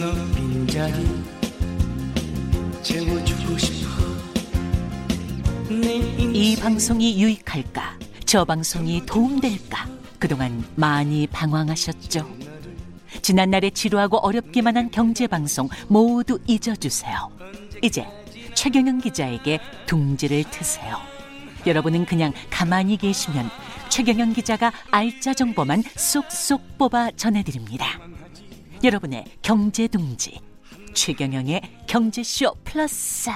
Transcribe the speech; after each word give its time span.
너 0.00 0.14
빈자리 0.34 0.94
채워주고 2.80 3.58
싶어 3.58 3.90
이 6.32 6.56
방송이 6.56 7.22
유익할까? 7.22 7.98
저 8.24 8.46
방송이 8.46 9.04
도움될까? 9.04 9.86
그동안 10.18 10.64
많이 10.74 11.26
방황하셨죠? 11.26 12.26
지난날의 13.20 13.72
지루하고 13.72 14.16
어렵기만 14.16 14.78
한 14.78 14.90
경제방송 14.90 15.68
모두 15.88 16.38
잊어주세요. 16.46 17.30
이제 17.82 18.06
최경영 18.54 19.00
기자에게 19.00 19.60
둥지를 19.84 20.44
트세요. 20.44 20.96
여러분은 21.66 22.06
그냥 22.06 22.32
가만히 22.48 22.96
계시면 22.96 23.50
최경영 23.90 24.32
기자가 24.32 24.72
알짜 24.90 25.34
정보만 25.34 25.82
쏙쏙 25.94 26.78
뽑아 26.78 27.10
전해드립니다. 27.18 28.00
여러분의 28.82 29.24
경제 29.42 29.86
둥지 29.88 30.40
최경영의 30.94 31.60
경제쇼 31.86 32.54
플러스. 32.64 33.28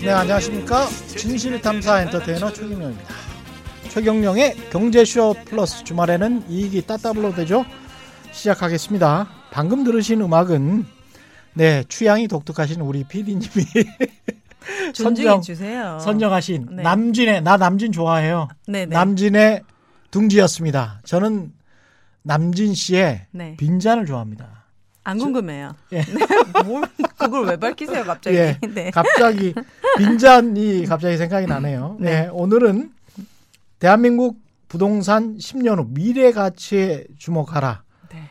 네 0.00 0.10
안녕하십니까? 0.10 0.86
진실탐사 0.86 2.02
엔터테이너 2.02 2.50
최경영입니다. 2.52 3.14
최경영의 3.90 4.56
경제쇼 4.70 5.34
플러스. 5.44 5.84
주말에는 5.84 6.48
이익이 6.48 6.86
따따블로 6.86 7.34
되죠? 7.34 7.66
시작하겠습니다. 8.32 9.28
방금 9.50 9.84
들으신 9.84 10.22
음악은 10.22 10.86
네 11.52 11.84
취향이 11.88 12.28
독특하신 12.28 12.80
우리 12.80 13.04
PD님이 13.04 13.48
선정, 14.94 15.40
주세요. 15.40 15.98
선정하신 16.00 16.68
네. 16.76 16.82
남진의 16.82 17.42
나 17.42 17.56
남진 17.56 17.92
좋아해요 17.92 18.48
네 18.66 18.86
네. 18.86 18.94
남진의 18.94 19.62
둥지였습니다 20.10 21.00
저는 21.04 21.52
남진 22.22 22.74
씨의 22.74 23.26
네. 23.30 23.56
빈잔을 23.56 24.06
좋아합니다 24.06 24.60
안 25.02 25.18
궁금해요. 25.18 25.74
예. 25.92 26.02
네. 26.04 26.26
뭘 26.64 26.84
그걸 27.18 27.46
왜 27.46 27.56
밝히세요 27.56 28.04
갑자기? 28.04 28.36
예, 28.36 28.58
네. 28.74 28.90
갑자기 28.90 29.54
빈잔이 29.96 30.84
갑자기 30.86 31.16
생각이 31.16 31.46
나네요. 31.46 31.96
네. 32.00 32.28
오늘은 32.30 32.92
대한민국 33.78 34.38
부동산 34.68 35.38
10년 35.38 35.78
후 35.78 35.86
미래 35.88 36.32
가치에 36.32 37.06
주목하라. 37.18 37.82
네. 38.12 38.28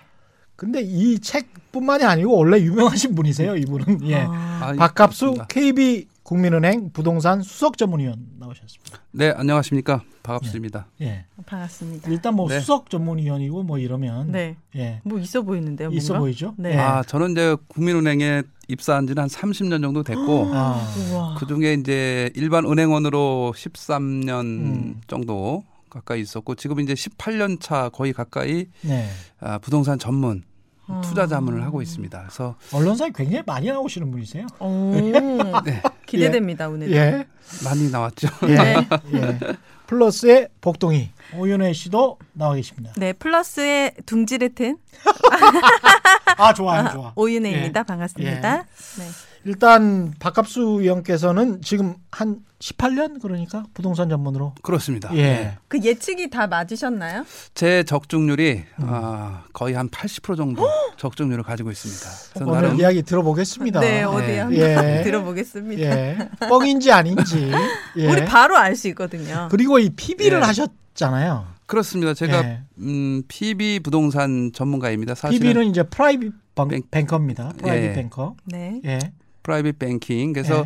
근데 0.55 0.81
이 0.81 1.19
책뿐만이 1.19 2.03
아니고 2.03 2.37
원래 2.37 2.59
유명하신 2.61 3.15
분이세요. 3.15 3.55
이분은 3.57 4.07
예. 4.07 4.17
아, 4.17 4.59
아, 4.61 4.73
박갑수. 4.77 5.45
KB 5.49 6.07
국민은행 6.29 6.91
부동산 6.93 7.41
수석 7.41 7.75
전문위원 7.75 8.23
나오셨습니다. 8.37 8.99
네, 9.13 9.33
안녕하십니까. 9.35 10.03
반갑습니다. 10.21 10.85
예. 11.01 11.25
반갑습니다. 11.47 12.11
일단 12.11 12.35
뭐 12.35 12.47
네. 12.47 12.59
수석 12.59 12.91
전문위원이고 12.91 13.63
뭐 13.63 13.79
이러면 13.79 14.31
네. 14.31 14.55
예. 14.75 15.01
뭐 15.03 15.17
있어 15.17 15.41
보이는데요. 15.41 15.89
있어 15.89 16.13
뭔가? 16.13 16.19
보이죠? 16.19 16.53
네. 16.59 16.73
예. 16.73 16.77
아, 16.77 17.01
저는 17.01 17.31
이제 17.31 17.57
국민은행에 17.69 18.43
입사한 18.67 19.07
지는 19.07 19.23
한 19.23 19.27
30년 19.27 19.81
정도 19.81 20.03
됐고 20.03 20.51
아. 20.53 20.87
우와. 21.11 21.35
그 21.39 21.47
중에 21.47 21.73
이제 21.73 22.29
일반 22.35 22.63
은행원으로 22.65 23.53
13년 23.55 24.41
음. 24.41 25.01
정도 25.07 25.63
가까이 25.89 26.21
있었고 26.21 26.53
지금 26.53 26.79
이제 26.79 26.93
18년 26.93 27.59
차 27.59 27.89
거의 27.89 28.13
가까이 28.13 28.67
네. 28.81 29.09
아, 29.39 29.57
부동산 29.57 29.97
전문 29.97 30.43
아. 30.89 31.01
투자 31.01 31.27
자문을 31.27 31.63
하고 31.63 31.81
있습니다. 31.81 32.19
그래서 32.19 32.55
언론사에 32.73 33.11
굉장히 33.15 33.43
많이 33.45 33.67
나오시는 33.67 34.11
분이세요. 34.11 34.45
오. 34.59 34.91
네, 35.65 35.81
기대됩니다 36.09 36.69
오늘. 36.69 36.91
예. 36.91 37.25
많이 37.63 37.89
나왔죠. 37.91 38.27
예. 38.43 38.55
네. 38.55 38.75
예. 39.13 39.39
플러스의 39.87 40.49
복동이 40.61 41.09
오윤혜 41.35 41.73
씨도 41.73 42.19
나와 42.33 42.53
계십니다. 42.55 42.93
네, 42.95 43.11
플러스의 43.13 43.93
둥지를 44.05 44.53
튼 44.53 44.77
아 46.37 46.53
좋아요, 46.53 46.89
좋아. 46.91 47.13
오윤혜입니다. 47.15 47.79
예. 47.79 47.83
반갑습니다. 47.83 48.57
네. 48.97 49.28
일단 49.45 50.13
박갑수 50.19 50.61
의원께서는 50.81 51.61
지금 51.61 51.95
한 52.11 52.39
18년 52.59 53.21
그러니까 53.21 53.63
부동산 53.73 54.09
전문으로 54.09 54.53
그렇습니다. 54.61 55.09
예. 55.13 55.21
네. 55.21 55.57
그 55.69 55.79
예측이 55.81 56.29
다 56.29 56.45
맞으셨나요? 56.47 57.25
제 57.53 57.83
적중률이 57.83 58.63
음. 58.79 58.85
아, 58.85 59.43
거의 59.53 59.75
한 59.75 59.89
80% 59.89 60.35
정도 60.35 60.67
적중률을 60.97 61.43
가지고 61.43 61.71
있습니다. 61.71 62.01
그래서 62.33 62.51
오늘 62.51 62.61
나름 62.61 62.79
이야기 62.79 63.01
들어보겠습니다. 63.01 63.79
네, 63.79 64.03
어디 64.03 64.27
네. 64.27 64.39
한번 64.39 64.57
예. 64.59 65.01
들어보겠습니다. 65.03 65.81
예. 65.81 66.29
뻥인지 66.49 66.91
아닌지. 66.91 67.49
예. 67.97 68.07
우리 68.11 68.25
바로 68.25 68.57
알 68.57 68.75
수 68.75 68.89
있거든요. 68.89 69.47
그리고 69.51 69.79
이 69.79 69.89
PB를 69.89 70.39
예. 70.39 70.43
하셨잖아요. 70.43 71.47
그렇습니다. 71.65 72.13
제가 72.13 72.43
예. 72.43 72.61
음, 72.79 73.23
PB 73.29 73.79
부동산 73.81 74.51
전문가입니다. 74.53 75.15
사실은 75.15 75.47
PB는 75.47 75.67
이제 75.69 75.83
private 75.83 76.33
ban, 76.55 76.67
ban- 76.67 76.81
banker입니다. 76.91 77.53
private 77.57 77.89
예. 77.89 77.93
banker. 77.93 78.35
네. 78.45 78.81
예. 78.85 78.99
private 79.43 79.79
banking. 79.79 80.33
그래서 80.33 80.65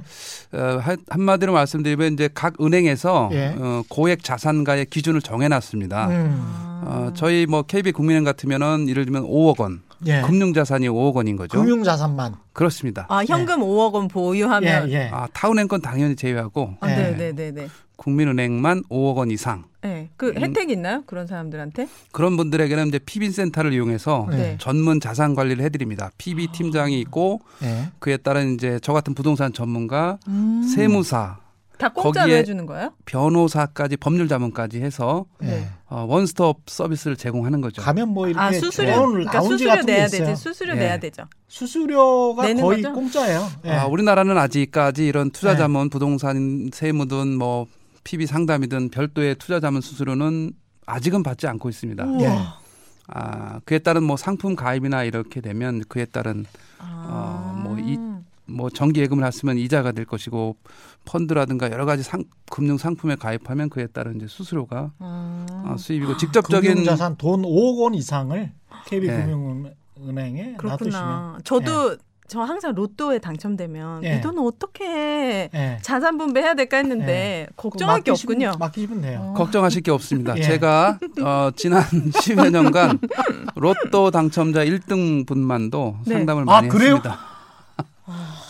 어, 0.53 0.57
한- 0.81 0.97
한마디로 1.09 1.53
말씀드리면 1.53 2.13
이제 2.13 2.29
각 2.34 2.53
은행에서 2.61 3.29
예. 3.34 3.56
어, 3.57 3.84
고액 3.89 4.23
자산가의 4.23 4.85
기준을 4.88 5.22
정해놨습니다. 5.22 6.07
음. 6.07 6.81
어, 6.85 7.12
저희 7.16 7.45
뭐 7.45 7.63
KB 7.63 7.91
국민은행 7.91 8.23
같으면은 8.23 8.88
예를 8.89 9.06
들면 9.06 9.23
5억 9.23 9.59
원, 9.62 9.81
예. 10.07 10.21
금융 10.21 10.53
자산이 10.53 10.87
5억 10.87 11.15
원인 11.15 11.35
거죠. 11.35 11.59
금융 11.59 11.83
자산만. 11.83 12.35
그렇습니다. 12.53 13.05
아, 13.09 13.23
현금 13.25 13.61
5억 13.61 13.93
원 13.93 14.07
보유하면 14.07 14.89
예, 14.89 14.93
예. 14.93 15.09
아, 15.11 15.27
타은행 15.33 15.67
건 15.67 15.81
당연히 15.81 16.15
제외하고 16.15 16.75
아, 16.79 16.91
예. 16.91 16.95
네, 16.95 17.17
네, 17.17 17.31
네, 17.31 17.51
네. 17.51 17.67
국민은행만 17.95 18.83
5억 18.89 19.17
원 19.17 19.31
이상. 19.31 19.65
네. 19.81 20.09
그 20.17 20.29
음. 20.29 20.37
혜택 20.37 20.69
있나요? 20.69 21.03
그런 21.05 21.27
사람들한테? 21.27 21.87
그런 22.11 22.37
분들에게는 22.37 22.87
이제 22.87 22.99
PB 22.99 23.31
센터를 23.31 23.73
이용해서 23.73 24.27
네. 24.29 24.57
전문 24.59 24.99
자산 24.99 25.35
관리를 25.35 25.63
해드립니다. 25.63 26.11
PB 26.17 26.47
팀장이 26.53 26.99
있고 27.01 27.41
예. 27.63 27.89
그에 27.99 28.17
따른 28.17 28.55
이제 28.55 28.79
저 28.81 28.93
같은 28.93 29.13
부동산 29.13 29.53
전문가, 29.53 30.17
음. 30.27 30.63
세무사, 30.63 31.37
다 31.78 31.89
공짜로 31.89 32.31
해주는 32.31 32.66
거예요? 32.66 32.94
변호사까지 33.06 33.97
법률 33.97 34.28
자문까지 34.28 34.79
해서 34.81 35.25
예. 35.41 35.45
네. 35.47 35.69
어, 35.88 36.06
원스톱 36.07 36.61
서비스를 36.67 37.17
제공하는 37.17 37.61
거죠. 37.61 37.81
가면 37.81 38.09
뭐 38.09 38.28
이렇게 38.28 38.39
아, 38.41 38.51
수수료. 38.51 39.09
그러니까 39.11 39.41
수수료 39.41 39.81
내야. 39.81 40.07
되죠. 40.07 40.35
수수료 40.35 40.73
예. 40.75 40.79
내야 40.79 41.00
되죠. 41.00 41.23
수수료가 41.47 42.44
거의 42.53 42.81
거죠? 42.81 42.94
공짜예요. 42.94 43.47
예. 43.66 43.72
아, 43.72 43.85
우리나라는 43.88 44.38
아직까지 44.38 45.06
이런 45.07 45.31
투자 45.31 45.53
네. 45.53 45.57
자문, 45.57 45.89
부동산 45.89 46.69
세무든 46.73 47.38
뭐 47.38 47.66
PB 48.03 48.28
상담이든 48.28 48.89
별도의 48.89 49.35
투자 49.35 49.59
자문 49.59 49.81
수수료는 49.81 50.51
아직은 50.85 51.23
받지 51.23 51.47
않고 51.47 51.69
있습니다. 51.69 52.03
우와. 52.06 52.22
예. 52.22 52.39
아, 53.07 53.59
그에 53.66 53.79
따른 53.79 54.03
뭐 54.03 54.16
상품 54.16 54.56
가입이나 54.56 55.03
이렇게 55.03 55.41
되면 55.41 55.83
그에 55.89 56.06
따른 56.06 56.45
아. 56.79 57.56
어, 57.57 57.62
뭐 57.63 57.78
이- 57.79 57.97
뭐 58.45 58.69
정기 58.69 58.99
예금을 59.01 59.25
했으면 59.25 59.57
이자가 59.57 59.91
될 59.93 60.05
것이고 60.05 60.57
펀드라든가 61.05 61.71
여러 61.71 61.85
가지 61.85 62.03
상, 62.03 62.23
금융 62.49 62.77
상품에 62.77 63.15
가입하면 63.15 63.69
그에 63.69 63.87
따른 63.87 64.17
이제 64.17 64.27
수수료가 64.27 64.91
아. 64.99 65.45
어, 65.67 65.77
수입이고 65.77 66.17
직접적인 66.17 66.71
금융자산 66.71 67.15
돈 67.17 67.43
5억 67.43 67.79
원 67.81 67.93
이상을 67.95 68.51
KB 68.87 69.07
예. 69.07 69.11
금융은행에 69.17 70.55
놔두시면 70.57 70.57
그렇구나. 70.57 71.37
저도 71.43 71.97
저 72.27 72.41
항상 72.41 72.73
로또에 72.73 73.19
당첨되면 73.19 74.03
예. 74.05 74.17
이 74.17 74.21
돈은 74.21 74.41
어떻게 74.41 75.49
예. 75.53 75.77
자산 75.81 76.17
분배해야 76.17 76.53
될까 76.53 76.77
했는데 76.77 77.47
걱정할 77.55 78.01
게 78.01 78.11
맡기시면- 78.11 78.15
없군요. 78.15 78.51
맡기시면 78.59 79.01
돼요. 79.01 79.33
걱정하실 79.37 79.81
게 79.83 79.91
없습니다. 79.91 80.35
예. 80.37 80.41
제가 80.41 80.99
어, 81.21 81.49
지난 81.55 81.81
10여 82.11 82.49
년간 82.49 82.99
로또 83.55 84.09
당첨자 84.12 84.65
1등 84.65 85.25
분만도 85.27 85.97
네. 86.06 86.13
상담을 86.15 86.44
아, 86.44 86.45
많이 86.45 86.69
그래요? 86.69 86.95
했습니다. 86.95 87.32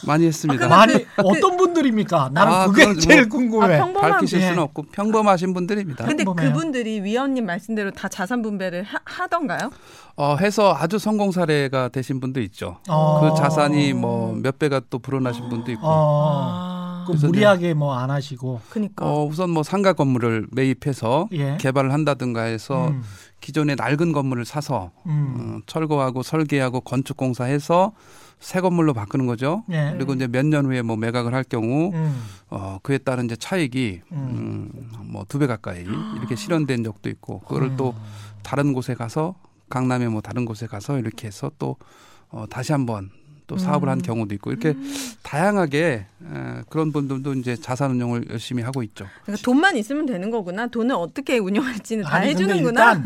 많이 0.07 0.25
했습니다. 0.25 0.67
많이 0.67 1.05
어떤 1.17 1.57
분들입니까? 1.57 2.31
나는 2.33 2.53
아, 2.53 2.67
그게 2.67 2.85
뭐- 2.85 2.95
제일 2.95 3.21
아, 3.23 3.25
궁금해. 3.27 3.77
평범한 3.77 4.11
밝히실 4.13 4.41
예. 4.41 4.47
수는 4.47 4.59
없고 4.63 4.83
평범하신 4.91 5.53
분들입니다. 5.53 6.05
근데 6.05 6.23
평범해요. 6.23 6.53
그분들이 6.53 7.01
위원님 7.01 7.45
말씀대로 7.45 7.91
다 7.91 8.07
자산 8.07 8.41
분배를 8.41 8.83
하, 8.83 8.99
하던가요? 9.05 9.71
어, 10.15 10.35
해서 10.39 10.75
아주 10.77 10.97
성공 10.99 11.31
사례가 11.31 11.89
되신 11.89 12.19
분도 12.19 12.41
있죠. 12.41 12.77
어. 12.89 13.19
그 13.21 13.37
자산이 13.39 13.93
뭐 13.93 14.33
몇 14.33 14.57
배가 14.59 14.81
또 14.89 14.99
불어나신 14.99 15.49
분도 15.49 15.71
있고. 15.71 15.81
어. 15.85 16.43
아, 16.49 17.05
그 17.07 17.13
무리하게 17.25 17.73
뭐 17.75 17.93
안 17.97 18.09
하시고. 18.09 18.61
그니까. 18.69 19.05
어, 19.05 19.25
우선 19.25 19.49
뭐 19.51 19.61
상가 19.63 19.93
건물을 19.93 20.47
매입해서 20.51 21.27
예. 21.33 21.57
개발을 21.59 21.93
한다든가 21.93 22.41
해서 22.43 22.87
음. 22.87 23.03
기존의 23.41 23.75
낡은 23.77 24.13
건물을 24.13 24.45
사서 24.45 24.91
음. 25.05 25.35
어, 25.37 25.63
철거하고 25.67 26.23
설계하고 26.23 26.81
건축 26.81 27.17
공사해서 27.17 27.91
새 28.43 28.59
건물로 28.59 28.93
바꾸는 28.93 29.25
거죠. 29.25 29.63
예. 29.71 29.91
그리고 29.93 30.13
이제 30.13 30.27
몇 30.27 30.45
년 30.45 30.65
후에 30.65 30.81
뭐 30.81 30.97
매각을 30.97 31.33
할 31.33 31.43
경우 31.45 31.91
음. 31.93 32.21
어, 32.49 32.77
그에 32.83 32.97
따른 32.97 33.25
이제 33.25 33.37
차익이 33.37 34.01
음, 34.11 34.69
뭐두 35.05 35.39
배 35.39 35.47
가까이 35.47 35.81
이렇게 35.81 36.35
실현된 36.35 36.83
적도 36.83 37.09
있고 37.09 37.39
그거를 37.39 37.69
음. 37.69 37.77
또 37.77 37.95
다른 38.43 38.73
곳에 38.73 38.93
가서 38.95 39.35
강남의 39.69 40.09
뭐 40.09 40.19
다른 40.21 40.43
곳에 40.43 40.67
가서 40.67 40.99
이렇게 40.99 41.27
해서 41.27 41.49
또 41.57 41.77
어, 42.29 42.45
다시 42.49 42.73
한번 42.73 43.09
또 43.47 43.57
사업을 43.57 43.87
한 43.89 44.01
경우도 44.01 44.33
있고 44.35 44.51
이렇게 44.51 44.73
다양하게 45.21 46.05
에, 46.23 46.61
그런 46.69 46.91
분들도 46.91 47.33
이제 47.35 47.55
자산 47.55 47.91
운용을 47.91 48.27
열심히 48.29 48.61
하고 48.63 48.83
있죠. 48.83 49.05
그러니까 49.23 49.43
돈만 49.43 49.77
있으면 49.77 50.05
되는 50.05 50.29
거구나. 50.31 50.67
돈을 50.67 50.95
어떻게 50.95 51.37
운영할지는 51.39 52.03
다 52.03 52.15
아니, 52.15 52.29
해주는구나. 52.29 53.03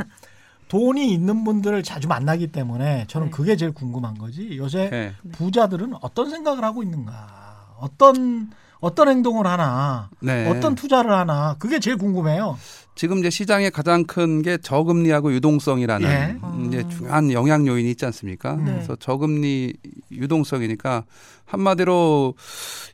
돈이 0.67 1.11
있는 1.13 1.43
분들을 1.43 1.81
자주 1.83 2.07
만나기 2.07 2.47
때문에 2.47 3.05
저는 3.07 3.27
네. 3.27 3.31
그게 3.31 3.55
제일 3.55 3.71
궁금한 3.73 4.17
거지. 4.17 4.57
요새 4.57 4.89
예. 4.91 5.13
부자들은 5.33 5.93
어떤 6.01 6.29
생각을 6.29 6.63
하고 6.63 6.83
있는가? 6.83 7.75
어떤 7.79 8.49
어떤 8.79 9.07
행동을 9.09 9.47
하나? 9.47 10.09
네. 10.19 10.47
어떤 10.49 10.75
투자를 10.75 11.11
하나? 11.11 11.55
그게 11.57 11.79
제일 11.79 11.97
궁금해요. 11.97 12.57
지금 12.95 13.19
이제 13.19 13.29
시장의 13.29 13.71
가장 13.71 14.03
큰 14.03 14.41
게 14.41 14.57
저금리하고 14.57 15.33
유동성이라는 15.33 16.07
예. 16.09 16.37
이제 16.67 16.83
아. 16.85 16.89
중요한 16.89 17.31
영향 17.31 17.65
요인이 17.65 17.89
있지 17.91 18.05
않습니까? 18.05 18.55
네. 18.55 18.65
그래서 18.65 18.95
저금리 18.95 19.73
유동성이니까 20.11 21.05
한마디로 21.45 22.33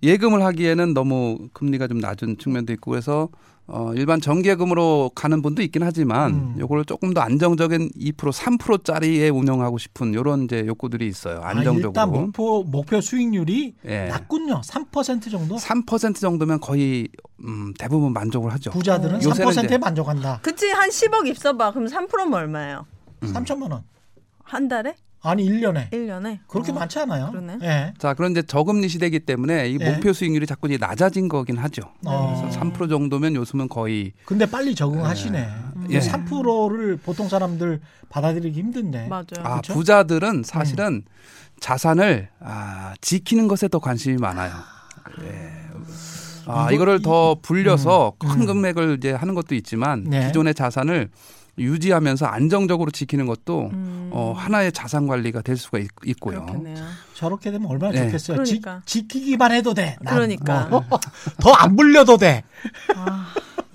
예금을 0.04 0.44
하기에는 0.44 0.94
너무 0.94 1.38
금리가 1.54 1.88
좀 1.88 1.98
낮은 2.00 2.38
측면도 2.38 2.72
있고 2.74 2.92
그래서 2.92 3.30
어 3.66 3.94
일반 3.96 4.20
정기예금으로 4.20 5.12
가는 5.16 5.42
분도 5.42 5.62
있긴 5.62 5.84
하지만 5.84 6.32
음. 6.34 6.56
요거를 6.60 6.84
조금 6.84 7.14
더 7.14 7.22
안정적인 7.22 7.92
2% 7.92 8.14
3%짜리에 8.60 9.30
운영하고 9.30 9.78
싶은 9.78 10.14
요런 10.14 10.44
이제 10.44 10.66
욕구들이 10.68 11.08
있어요. 11.08 11.40
아, 11.42 11.50
안정적으로. 11.50 11.90
일단 11.90 12.12
목표 12.12 12.64
목표 12.64 13.00
수익률이 13.00 13.76
예. 13.86 14.06
낮군요. 14.08 14.60
3% 14.66 15.32
정도. 15.32 15.56
3% 15.56 16.16
정도면 16.16 16.60
거의 16.60 17.08
음, 17.46 17.74
대부분 17.80 18.12
만족을 18.12 18.52
하죠. 18.54 18.72
부자들은 18.72 19.24
요새는 19.24 19.52
3%에 19.54 19.66
이제- 19.66 19.78
만족한다. 19.78 20.40
그치 20.42 20.70
한 20.70 20.90
10억 20.90 21.26
입어봐. 21.28 21.72
그럼 21.72 21.88
3%면 21.88 22.34
얼마예요? 22.34 22.86
음. 23.24 23.34
3천만 23.34 23.72
원. 23.72 23.84
한 24.44 24.68
달에? 24.68 24.96
아니 25.26 25.48
1년에. 25.50 25.90
1년에? 25.92 26.40
그렇게 26.48 26.74
많지 26.74 27.00
않아요. 27.00 27.32
그러네. 27.32 27.58
예. 27.64 27.94
자, 27.98 28.14
그런 28.14 28.32
이제 28.32 28.42
저금리 28.42 28.90
시대이기 28.90 29.22
때문에 29.22 29.70
이 29.70 29.78
예. 29.80 29.92
목표 29.92 30.12
수익률이 30.12 30.46
자꾸 30.46 30.68
이제 30.68 30.78
낮아진 30.78 31.30
거긴 31.30 31.58
하죠. 31.58 31.82
어. 32.06 32.42
그래서 32.42 32.60
3% 32.60 32.90
정도면 32.90 33.36
요즘은 33.36 33.70
거의 33.70 34.12
근데 34.26 34.46
빨리 34.46 34.76
적응하시네. 34.76 35.50
예. 35.92 36.00
3%를 36.00 36.98
보통 36.98 37.30
사람들 37.30 37.80
받아들이기 38.10 38.60
힘든데. 38.60 39.08
맞아요. 39.08 39.24
아, 39.44 39.56
그쵸? 39.62 39.74
부자들은 39.74 40.44
사실은 40.44 41.04
자산을 41.62 42.28
아, 42.42 42.94
지키는 43.00 43.48
것에 43.48 43.70
더 43.70 43.80
관심이 43.80 44.18
많아요. 44.18 44.52
예. 45.24 45.52
아, 46.46 46.66
이거- 46.66 46.72
이거를 46.76 47.02
더 47.02 47.38
불려서 47.42 48.14
음, 48.22 48.28
큰 48.28 48.42
음. 48.42 48.46
금액을 48.48 48.98
이제 48.98 49.14
하는 49.14 49.34
것도 49.36 49.56
있지만 49.56 50.04
네. 50.04 50.28
기존의 50.28 50.54
자산을 50.54 51.10
유지하면서 51.58 52.26
안정적으로 52.26 52.92
지키는 52.92 53.26
것도 53.28 53.70
음. 53.74 54.10
어, 54.12 54.34
하나의 54.36 54.72
자산 54.72 55.08
관리가 55.08 55.42
될 55.42 55.56
수가 55.58 55.80
있, 55.80 55.88
고요 56.20 56.46
그렇겠네요. 56.46 56.84
저렇게 57.14 57.52
되면 57.52 57.70
얼마나 57.70 57.94
네. 57.94 58.06
좋겠어요. 58.06 58.38
그러니까. 58.38 58.82
지, 58.86 59.08
키기만 59.08 59.52
해도 59.52 59.74
돼. 59.74 59.98
난 60.02 60.16
그러니까. 60.16 60.68
뭐 60.70 60.84
더안 61.42 61.76
불려도 61.76 62.18
돼. 62.18 62.44
아, 62.96 63.28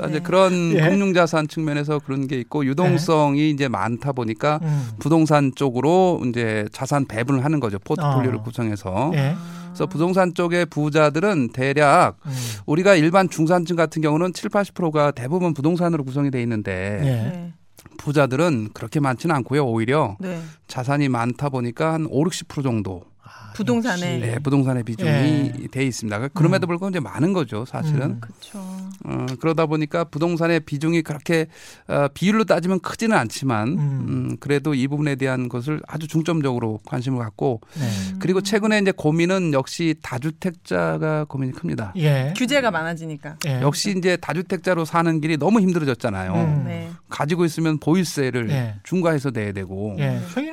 이제 0.04 0.18
네. 0.18 0.20
그런 0.20 0.72
예. 0.72 0.88
금융자산 0.88 1.48
측면에서 1.48 1.98
그런 1.98 2.26
게 2.28 2.38
있고 2.40 2.64
유동성이 2.64 3.50
이제 3.50 3.68
많다 3.68 4.12
보니까 4.12 4.60
음. 4.62 4.88
부동산 4.98 5.52
쪽으로 5.54 6.22
이제 6.26 6.66
자산 6.72 7.06
배분을 7.06 7.44
하는 7.44 7.58
거죠. 7.60 7.78
포트폴리오를 7.80 8.38
어. 8.38 8.42
구성해서. 8.42 9.12
예. 9.14 9.34
그래서 9.68 9.86
부동산 9.86 10.34
쪽의 10.34 10.66
부자들은 10.66 11.50
대략 11.52 12.16
음. 12.26 12.32
우리가 12.66 12.94
일반 12.94 13.28
중산층 13.28 13.76
같은 13.76 14.02
경우는 14.02 14.32
7, 14.32 14.50
80%가 14.50 15.10
대부분 15.12 15.54
부동산으로 15.54 16.04
구성이 16.04 16.30
돼 16.30 16.42
있는데 16.42 17.00
예. 17.04 17.52
네. 17.98 18.04
부자들은 18.04 18.70
그렇게 18.72 19.00
많지는 19.00 19.34
않고요. 19.36 19.66
오히려 19.66 20.16
네. 20.20 20.40
자산이 20.68 21.08
많다 21.08 21.48
보니까 21.48 21.92
한 21.92 22.06
5, 22.08 22.24
60% 22.24 22.62
정도 22.62 23.02
아, 23.17 23.17
부동산에. 23.54 24.16
역시. 24.16 24.30
네, 24.30 24.38
부동산의 24.38 24.82
비중이 24.84 25.08
예. 25.08 25.66
돼 25.70 25.84
있습니다. 25.84 26.28
그럼에도 26.28 26.66
음. 26.66 26.68
불구하고 26.68 26.90
이제 26.90 27.00
많은 27.00 27.32
거죠, 27.32 27.64
사실은. 27.64 28.02
음. 28.02 28.20
그렇죠. 28.20 28.58
어, 29.04 29.26
그러다 29.40 29.66
보니까 29.66 30.04
부동산의 30.04 30.60
비중이 30.60 31.02
그렇게 31.02 31.46
어, 31.86 32.08
비율로 32.12 32.44
따지면 32.44 32.80
크지는 32.80 33.16
않지만 33.16 33.68
음. 33.68 33.78
음, 33.78 34.36
그래도 34.40 34.74
이 34.74 34.86
부분에 34.88 35.16
대한 35.16 35.48
것을 35.48 35.80
아주 35.86 36.06
중점적으로 36.08 36.80
관심을 36.86 37.18
갖고 37.18 37.60
네. 37.78 37.88
그리고 38.18 38.40
최근에 38.40 38.78
이제 38.78 38.92
고민은 38.92 39.52
역시 39.52 39.94
다주택자가 40.02 41.24
고민이 41.24 41.52
큽니다. 41.52 41.92
예. 41.96 42.34
규제가 42.36 42.70
많아지니까. 42.70 43.36
예. 43.46 43.60
역시 43.60 43.94
이제 43.96 44.16
다주택자로 44.16 44.84
사는 44.84 45.20
길이 45.20 45.36
너무 45.36 45.60
힘들어졌잖아요. 45.60 46.34
음. 46.34 46.64
네. 46.66 46.90
가지고 47.08 47.44
있으면 47.44 47.78
보유세를 47.78 48.50
예. 48.50 48.74
중과해서 48.82 49.30
내야 49.30 49.52
되고. 49.52 49.96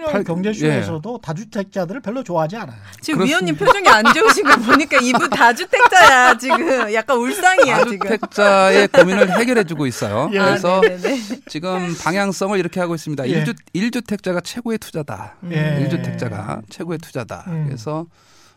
예. 0.08 0.12
최근에 0.12 0.12
팔- 0.12 0.24
경제쇼에서도 0.24 1.18
다주택자들을 1.20 2.02
별로 2.02 2.24
좋아하지 2.24 2.56
않아요. 2.58 2.78
지금 3.02 3.20
그렇습니다. 3.20 3.26
위원님 3.26 3.56
표정이 3.58 3.88
안 3.90 4.14
좋으신 4.14 4.44
거 4.46 4.56
보니까 4.58 4.98
이분 5.02 5.30
다주택자야 5.30 6.38
지금 6.38 6.94
약간 6.94 7.18
울상이야 7.18 7.86
지금. 7.86 7.98
다주택자의 8.00 8.88
고민을 8.90 9.40
해결해주고 9.40 9.86
있어요. 9.88 10.30
예. 10.34 10.40
그래서 10.40 10.78
아, 10.78 10.82
네네네. 10.82 11.20
지금 11.48 11.96
방향성을 12.04 12.58
이렇게 12.60 12.80
하고 12.80 12.96
있습니다. 12.96 13.28
예. 13.28 13.32
일 13.32 13.44
1주, 13.46 13.56
1주 13.74 14.06
택자가 14.08 14.42
최고의 14.42 14.78
투자다. 14.78 15.36
예. 15.52 15.78
일 15.80 15.90
1주택자가 15.90 16.62
최고의 16.70 17.00
투자다. 17.00 17.46
음. 17.48 17.66
그래서 17.68 18.06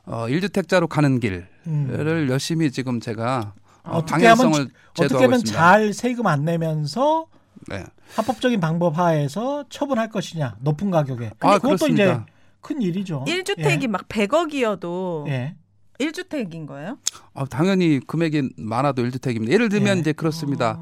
어, 0.05 0.27
1주택자로 0.29 0.89
가는 0.89 1.21
길을 1.21 1.47
음. 1.67 2.27
열심히 2.31 2.71
지금 2.71 3.00
제가 3.00 3.53
어, 3.85 3.99
어떻게 3.99 4.27
하면 4.27 4.37
방향성을 4.37 4.61
어떻게 4.93 5.03
제도하고 5.03 5.25
하면 5.25 5.39
있습니다. 5.41 5.59
잘 5.61 5.93
세금 5.93 6.27
안 6.27 6.45
내면서 6.45 7.27
네. 7.69 7.85
합법적인 8.15 8.61
방법 8.61 8.99
하에서 8.99 9.65
처분할 9.69 10.09
것이냐 10.09 10.56
높은 10.61 10.91
가격에. 10.91 11.31
근데 11.31 11.37
아, 11.41 11.55
그것도 11.59 11.76
그렇습니다. 11.76 12.05
이제 12.05 12.20
큰 12.61 12.82
일이죠. 12.82 13.25
1주택이 13.26 13.88
막 13.88 14.09
100억이어도 14.09 15.29
예. 15.29 15.32
예. 15.32 15.56
1주택인 16.05 16.67
거예요? 16.67 16.99
어, 17.35 17.44
당연히 17.47 18.00
금액이 18.06 18.50
많아도 18.56 19.03
1주택입니다. 19.03 19.50
예를 19.50 19.69
들면 19.69 19.97
예. 19.97 20.00
이제 20.00 20.12
그렇습니다. 20.12 20.81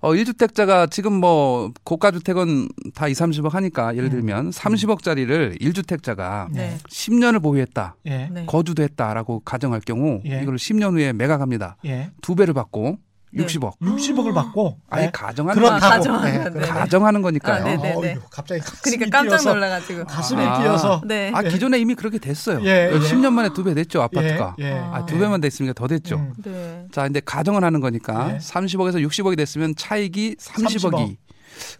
어, 0.00 0.12
1주택자가 0.12 0.90
지금 0.90 1.12
뭐 1.12 1.72
고가 1.84 2.10
주택은 2.10 2.68
다 2.94 3.08
2, 3.08 3.12
30억 3.12 3.50
하니까 3.50 3.94
예를 3.96 4.08
음. 4.08 4.10
들면 4.10 4.50
30억짜리를 4.50 5.60
1주택자가 5.60 6.48
네. 6.52 6.76
10년을 6.88 7.42
보유했다. 7.42 7.96
예. 8.06 8.28
네. 8.32 8.46
거주도 8.46 8.82
했다라고 8.82 9.40
가정할 9.40 9.80
경우 9.80 10.20
예. 10.26 10.42
이걸 10.42 10.56
10년 10.56 10.92
후에 10.92 11.12
매각합니다. 11.12 11.76
예. 11.84 12.10
두 12.20 12.34
배를 12.34 12.54
받고 12.54 12.98
네. 13.30 13.44
60억. 13.44 13.78
60억을 13.80 14.34
받고 14.34 14.78
아니 14.88 15.04
예. 15.06 15.10
가정하는 15.12 15.60
그렇다고. 15.62 16.12
아, 16.14 16.28
예. 16.28 16.38
네네. 16.50 16.60
가정하는 16.66 17.22
거니까요. 17.22 17.60
아, 17.62 17.64
네네. 17.64 17.94
어이구, 17.94 18.20
갑자기 18.30 18.60
가슴이 18.60 18.96
그러니까 18.96 19.18
깜짝 19.18 19.52
놀라가지고. 19.52 20.04
가슴이 20.06 20.42
아. 20.42 20.60
뛰어서 20.62 21.02
네. 21.06 21.30
아 21.34 21.42
기존에 21.42 21.78
이미 21.78 21.94
그렇게 21.94 22.18
됐어요. 22.18 22.60
예, 22.64 22.90
예. 22.92 22.98
10년 22.98 23.32
만에 23.32 23.50
두 23.52 23.62
배 23.64 23.74
됐죠 23.74 24.00
아파트가. 24.02 24.56
예, 24.60 24.64
예. 24.64 24.72
아, 24.72 25.04
두 25.06 25.18
배만 25.18 25.40
됐으니까 25.40 25.74
더 25.74 25.86
됐죠. 25.86 26.16
음. 26.16 26.32
네. 26.44 26.86
자, 26.92 27.06
이제 27.06 27.20
가정을 27.24 27.62
하는 27.64 27.80
거니까 27.80 28.28
네. 28.32 28.38
30억에서 28.38 29.06
60억이 29.06 29.36
됐으면 29.36 29.74
차익이 29.76 30.36
30억이. 30.38 30.90
30억. 30.92 31.16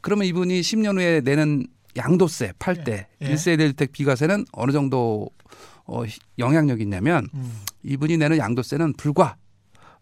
그러면 0.00 0.26
이분이 0.26 0.60
10년 0.60 0.96
후에 0.96 1.20
내는 1.22 1.66
양도세 1.96 2.52
팔때 2.58 3.06
예. 3.22 3.26
일 3.26 3.34
1세대 3.34 3.72
1주택 3.72 3.92
비과세는 3.92 4.44
어느 4.52 4.72
정도 4.72 5.28
어, 5.86 6.02
영향력이 6.38 6.82
있냐면 6.82 7.26
음. 7.34 7.60
이분이 7.82 8.18
내는 8.18 8.36
양도세는 8.38 8.92
불과 8.98 9.36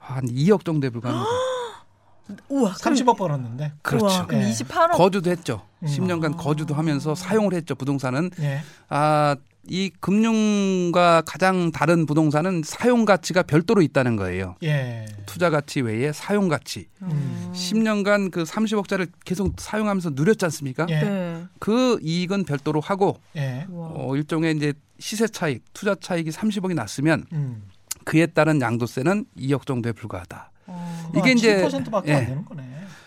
한 0.06 0.25
2억 0.26 0.64
정도에 0.64 0.90
불과합니다. 0.90 1.28
우와. 2.48 2.75
그럼- 2.75 2.94
30억 2.94 3.16
벌었는데. 3.16 3.72
그렇죠. 3.82 4.06
우와, 4.06 4.26
그럼 4.26 4.42
예. 4.42 4.50
28억. 4.50 4.92
거주도 4.92 5.30
했죠. 5.30 5.62
음. 5.82 5.86
10년간 5.88 6.36
거주도 6.36 6.75
하면서 6.75 7.14
사용을 7.14 7.54
했죠. 7.54 7.75
부동산은 7.75 8.30
예. 8.40 8.62
아, 8.88 9.36
이 9.68 9.90
금융과 10.00 11.22
가장 11.26 11.72
다른 11.72 12.06
부동산은 12.06 12.62
사용 12.64 13.04
가치가 13.04 13.42
별도로 13.42 13.82
있다는 13.82 14.14
거예요. 14.16 14.54
예. 14.62 15.06
투자 15.26 15.50
가치 15.50 15.80
외에 15.80 16.12
사용 16.12 16.48
가치. 16.48 16.86
음. 17.02 17.50
10년간 17.52 18.30
그 18.30 18.44
30억짜리를 18.44 19.08
계속 19.25 19.54
사용하면서 19.60 20.10
누렸지 20.14 20.44
않습니까? 20.46 20.86
예. 20.88 21.00
네. 21.00 21.44
그 21.58 21.98
이익은 22.02 22.44
별도로 22.44 22.80
하고 22.80 23.18
예. 23.36 23.66
어, 23.70 24.12
일종의 24.14 24.56
이제 24.56 24.72
시세 25.00 25.26
차익, 25.28 25.62
투자 25.72 25.94
차익이 25.94 26.30
30억이 26.30 26.75
났으면 26.75 27.25
음. 27.32 27.62
그에 28.06 28.26
따른 28.26 28.60
양도세는 28.60 29.26
2억 29.36 29.66
정도에 29.66 29.92
불과하다. 29.92 30.52
어. 30.68 31.12
이게 31.16 31.32
이제 31.32 31.66
7%밖에 31.66 32.12
예. 32.12 32.14
안 32.14 32.26
되는 32.26 32.44
거네. 32.44 32.62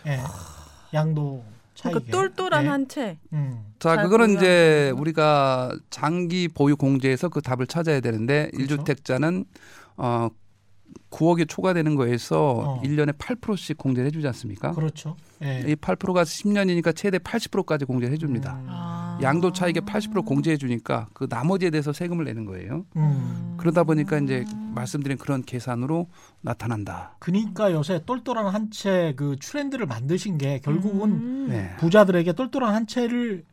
예. 0.08 0.20
양도. 0.94 1.44
그러니까 1.82 2.12
똘똘한 2.12 2.68
한 2.68 2.88
채. 2.90 3.18
음. 3.32 3.64
자, 3.80 3.96
잘 3.96 4.04
그거는 4.04 4.36
이제. 4.36 4.92
우리가 4.98 5.72
장기 5.90 6.50
보유 6.50 6.76
공제에서 6.76 7.30
그 7.30 7.42
답을 7.42 7.68
찾아야 7.68 8.02
되는데 8.02 8.52
그렇죠. 8.54 8.84
1주택자는 8.84 9.46
어 9.96 10.28
9억이 11.12 11.48
초과되는 11.48 11.96
거에서 11.96 12.80
어. 12.80 12.82
일 12.84 12.98
1년에 12.98 13.18
8%씩 13.18 13.78
공제를 13.78 14.08
해주지 14.08 14.28
않습니까? 14.28 14.72
그렇죠. 14.72 15.16
예. 15.42 15.64
이 15.66 15.76
8%가 15.76 16.24
10년이니까 16.24 16.94
최대 16.94 17.18
80%까지 17.20 17.86
공제를 17.86 18.14
해줍니다. 18.16 18.54
음. 18.54 18.66
아. 18.68 18.89
양도 19.22 19.52
차익의 19.52 19.82
80% 19.84 20.26
공제해 20.26 20.56
주니까 20.58 21.08
그 21.14 21.28
나머지에 21.30 21.70
대해서 21.72 21.92
세금을 21.92 22.24
내는 22.26 22.46
거예요. 22.46 22.86
음. 22.96 23.56
그러다 23.58 23.84
보니까 23.84 24.18
이제 24.20 24.46
말씀드린 24.74 25.18
그런 25.18 25.44
계산으로 25.44 26.08
나타난다. 26.42 27.16
그러니까 27.20 27.72
요새 27.74 28.02
똘똘한 28.06 28.48
한 28.48 28.70
채 28.72 29.14
그 29.18 29.36
트렌드를 29.42 29.86
만드신 29.88 30.38
게 30.38 30.60
결국은 30.60 31.12
음. 31.12 31.48
네. 31.50 31.76
부자들에게 31.80 32.32
똘똘한 32.34 32.74
한 32.74 32.88
채를 32.88 33.44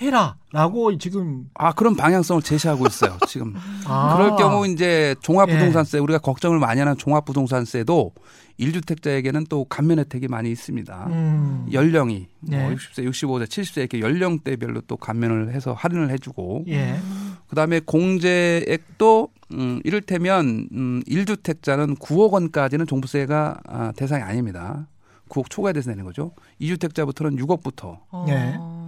해라라고 0.00 0.96
지금 0.98 1.48
아 1.54 1.72
그런 1.72 1.94
방향성을 1.96 2.42
제시하고 2.42 2.86
있어요. 2.86 3.18
지금 3.28 3.54
아, 3.86 4.16
그럴 4.16 4.36
경우 4.36 4.66
이제 4.66 5.14
예. 5.16 5.20
종합부동산세 5.20 5.98
우리가 5.98 6.18
걱정을 6.18 6.58
많이 6.58 6.80
하는 6.80 6.96
종합부동산세도 6.96 8.12
1주택자에게는 8.58 9.48
또 9.48 9.64
감면 9.64 9.98
혜택이 10.00 10.28
많이 10.28 10.50
있습니다. 10.50 11.06
음, 11.08 11.66
연령이 11.72 12.28
네. 12.40 12.62
뭐 12.62 12.72
60세, 12.72 13.08
65세, 13.08 13.44
70세 13.46 13.78
이렇게 13.78 14.00
연령대별로 14.00 14.82
또 14.82 14.96
감면을 14.96 15.52
해서 15.52 15.72
할인을 15.72 16.10
해주고 16.10 16.64
예. 16.68 16.96
그다음에 17.48 17.80
공제액도 17.80 19.28
음, 19.52 19.80
이를테면 19.84 20.68
음, 20.72 21.02
1주택자는 21.06 21.98
9억 21.98 22.32
원까지는 22.32 22.86
종부세가 22.86 23.60
아, 23.66 23.92
대상이 23.96 24.22
아닙니다. 24.22 24.86
9억 25.28 25.50
초과에 25.50 25.72
대해서 25.72 25.90
내는 25.90 26.04
거죠. 26.04 26.32
2주택자부터는 26.60 27.38
6억부터 27.38 27.98
어. 28.10 28.26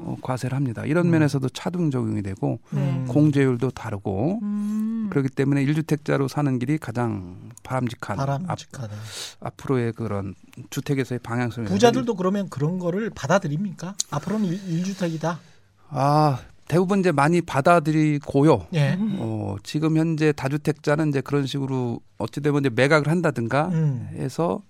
어, 0.05 0.17
과세를 0.21 0.55
합니다. 0.55 0.85
이런 0.85 1.07
음. 1.07 1.13
면에서도 1.13 1.49
차등 1.49 1.91
적용이 1.91 2.23
되고 2.23 2.61
네. 2.71 2.81
음. 2.81 3.07
공제율도 3.09 3.71
다르고 3.71 4.41
음. 4.43 5.07
그렇기 5.11 5.31
때문에 5.31 5.65
1주택자로 5.65 6.29
사는 6.29 6.59
길이 6.59 6.79
가장 6.79 7.51
바람직한 7.63 8.21
앞, 8.21 8.27
바람직하다. 8.27 8.95
앞으로의 9.41 9.93
그런 9.93 10.35
주택에서의 10.71 11.21
방향성을 11.21 11.69
부자들도 11.69 12.15
그러면 12.15 12.49
그런 12.51 12.79
거를 12.79 13.11
받아들입니까? 13.11 13.95
앞으로는 14.11 14.47
일, 14.47 14.85
주택이다 14.85 15.41
아 15.89 16.39
대부분 16.69 17.01
이제 17.01 17.13
많이 17.13 17.41
받아들이고요. 17.41 18.69
예. 18.75 18.99
어, 19.19 19.57
지금 19.63 19.97
현재 19.97 20.33
다주택자는 20.33 21.11
이제 21.11 21.21
그런 21.21 21.47
식으로 21.47 22.01
어찌되면 22.19 22.61
이제 22.61 22.71
매각을 22.75 23.09
한다든가 23.09 23.69
음. 23.69 24.09
해서 24.15 24.63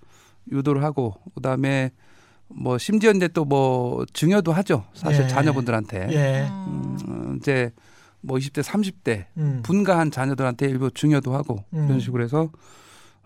유도를 0.51 0.83
하고 0.83 1.15
그다음에 1.35 1.93
뭐 2.49 2.79
심지어 2.79 3.11
이제 3.13 3.29
또 3.29 3.45
뭐 3.45 4.05
증여도 4.13 4.53
하죠. 4.53 4.85
사실 4.95 5.25
예. 5.25 5.29
자녀분들한테 5.29 6.09
예. 6.13 6.49
음, 6.49 6.99
어, 7.09 7.35
이제 7.37 7.71
뭐 8.21 8.39
20대 8.39 8.63
30대 8.63 9.27
음. 9.37 9.61
분가한 9.63 10.11
자녀들한테 10.11 10.67
일부 10.69 10.91
증여도 10.91 11.35
하고 11.35 11.65
음. 11.75 11.87
이런 11.87 12.01
식으로 12.01 12.23
해서 12.25 12.51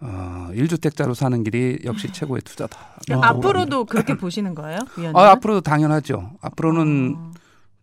어, 0.00 0.48
1주택자로 0.52 1.14
사는 1.14 1.42
길이 1.44 1.78
역시 1.84 2.12
최고의 2.12 2.42
투자다. 2.42 2.78
어. 3.12 3.20
앞으로도 3.20 3.84
그렇게 3.87 4.16
보시는 4.16 4.54
거예요, 4.54 4.78
위원님? 4.96 5.16
아, 5.16 5.30
앞으로도 5.32 5.60
당연하죠. 5.62 6.32
앞으로는 6.40 7.32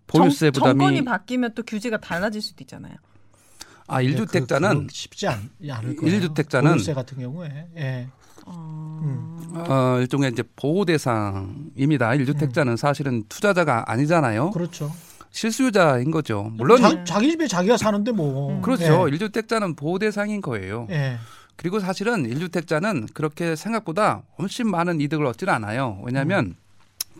보유세 0.08 0.52
정, 0.52 0.64
정권이 0.64 1.00
부담이 1.02 1.06
바뀌면 1.06 1.54
또 1.56 1.64
규제가 1.64 1.98
달라질 2.00 2.42
수도 2.42 2.64
있잖아요. 2.64 2.94
아, 3.88 4.02
그- 4.02 4.08
1주택자는 4.08 4.88
그 4.88 4.94
쉽지 4.94 5.28
않, 5.28 5.50
않을 5.70 5.96
거예요. 5.98 6.16
일주택자는 6.16 6.72
보유세 6.72 6.94
같은 6.94 7.20
경우에 7.20 7.68
예. 7.78 8.08
어. 8.46 9.00
음. 9.04 9.36
어, 9.56 9.98
일종의 10.00 10.32
이제 10.32 10.44
보호 10.56 10.86
대상입니다. 10.86 12.10
1주택자는 12.10 12.78
사실은 12.78 13.24
투자자가 13.30 13.84
아니잖아요. 13.88 14.52
그렇죠. 14.52 14.92
실수요자인 15.32 16.12
거죠. 16.12 16.52
물론 16.54 16.82
자, 16.82 17.04
자기 17.04 17.30
집에 17.32 17.48
자기가 17.48 17.78
사는데 17.78 18.12
뭐 18.12 18.62
그렇죠. 18.62 18.84
예. 18.84 19.18
1주택자는 19.18 19.76
보호 19.76 20.00
대상인 20.00 20.42
거예요. 20.42 20.88
예. 20.90 21.18
그리고 21.58 21.80
사실은 21.80 22.24
1주택자는 22.24 23.14
그렇게 23.14 23.56
생각보다 23.56 24.24
훨씬 24.40 24.70
많은 24.70 25.02
이득을 25.02 25.26
얻지는 25.26 25.54
않아요. 25.54 26.02
왜냐하면 26.04 26.56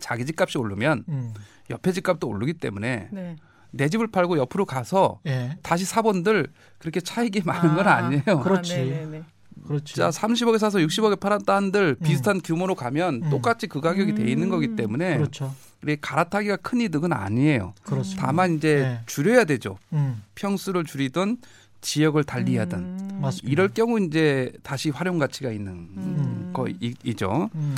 자기 0.00 0.24
집값이 0.24 0.58
오르면 0.58 1.04
음. 1.08 1.34
옆에 1.70 1.92
집값도 1.92 2.28
오르기 2.28 2.54
때문에 2.54 3.08
네. 3.10 3.36
내 3.70 3.88
집을 3.88 4.06
팔고 4.08 4.38
옆으로 4.38 4.64
가서 4.64 5.20
예. 5.26 5.58
다시 5.62 5.84
사본들 5.84 6.48
그렇게 6.78 7.00
차익이 7.00 7.42
많은 7.44 7.74
건 7.74 7.86
아니에요. 7.86 8.40
그렇지. 8.40 8.74
아, 8.74 8.76
네네네. 8.76 9.22
그렇지. 9.66 9.94
자, 9.94 10.10
30억에 10.10 10.58
사서 10.58 10.78
60억에 10.78 11.18
팔았다 11.18 11.54
한들 11.54 11.96
음. 12.00 12.04
비슷한 12.04 12.40
규모로 12.42 12.74
가면 12.74 13.22
음. 13.24 13.30
똑같이 13.30 13.66
그 13.66 13.80
가격이 13.80 14.14
돼 14.14 14.30
있는 14.30 14.48
거기 14.48 14.68
음. 14.68 14.76
때문에 14.76 15.16
그렇죠. 15.16 15.54
갈아타기가 16.00 16.56
큰 16.56 16.80
이득은 16.80 17.12
아니에요. 17.12 17.74
그렇습니다. 17.84 18.26
다만 18.26 18.56
이제 18.56 18.76
네. 18.76 19.00
줄여야 19.06 19.44
되죠. 19.44 19.78
음. 19.92 20.22
평수를 20.34 20.84
줄이든 20.84 21.38
지역을 21.80 22.24
달리하든 22.24 22.78
음. 22.78 23.18
맞습니다. 23.22 23.52
이럴 23.52 23.68
경우 23.68 24.00
이제 24.00 24.52
다시 24.62 24.90
활용 24.90 25.18
가치가 25.18 25.50
있는 25.50 25.72
음. 25.72 26.50
거이죠. 26.52 27.50
음. 27.54 27.76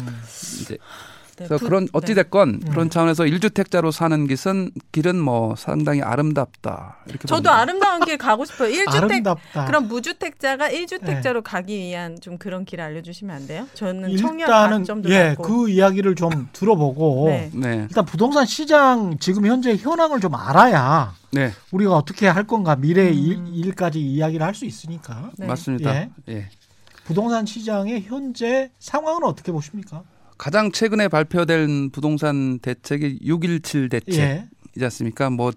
이제 0.61 0.75
네, 0.75 0.79
그래서 1.39 1.59
부- 1.59 1.65
그런 1.67 1.89
어찌 1.93 2.15
됐건 2.15 2.49
음. 2.49 2.61
그런 2.71 2.91
차원에서 2.91 3.25
1주택자로 3.25 3.93
사는 3.93 4.27
길은 4.27 4.71
길은 4.93 5.19
뭐 5.19 5.55
상당히 5.57 6.03
아름답다. 6.03 6.99
이렇게 7.07 7.27
저도 7.27 7.43
봅니다. 7.45 7.55
아름다운 7.57 8.05
길 8.05 8.19
가고 8.19 8.45
싶어요. 8.45 8.69
1주택 8.85 9.05
아름답다. 9.05 9.65
그럼 9.67 9.89
무주택자가 9.89 10.69
1주택자로 10.69 11.43
가기 11.43 11.77
위한 11.79 12.19
좀 12.21 12.39
그런 12.39 12.65
길을 12.65 12.85
알려 12.85 13.03
주시면 13.03 13.35
안 13.37 13.47
돼요? 13.47 13.67
저는 13.75 14.17
청약 14.17 14.47
일단은 14.47 14.79
가점도 14.81 15.11
예. 15.11 15.37
그 15.43 15.69
이야기를 15.71 16.15
좀 16.15 16.49
들어보고 16.53 17.27
네. 17.29 17.51
네. 17.55 17.87
일단 17.89 18.05
부동산 18.05 18.45
시장 18.45 19.17
지금 19.19 19.47
현재 19.47 19.77
현황을 19.77 20.21
좀 20.21 20.35
알아야 20.35 21.15
네. 21.31 21.53
우리가 21.73 21.93
어떻게 21.95 22.27
할 22.27 22.45
건가 22.45 22.77
미래 22.77 23.09
음. 23.09 23.15
일, 23.15 23.67
일까지 23.67 24.01
이야기를 24.01 24.45
할 24.45 24.55
수 24.55 24.65
있으니까 24.65 25.31
네. 25.39 25.47
맞습니다. 25.47 25.95
예. 25.95 26.11
예. 26.29 26.49
부동산 27.05 27.47
시장의 27.47 28.03
현재 28.03 28.71
상황은 28.81 29.23
어떻게 29.25 29.53
보십니까? 29.53 30.03
가장 30.39 30.71
최근에 30.73 31.09
발표된 31.09 31.91
부동산 31.91 32.61
대책이 32.61 33.19
617 33.23 33.89
대책이지 33.89 34.21
예. 34.21 34.85
않습니까? 34.85 35.31
뭐, 35.31 35.53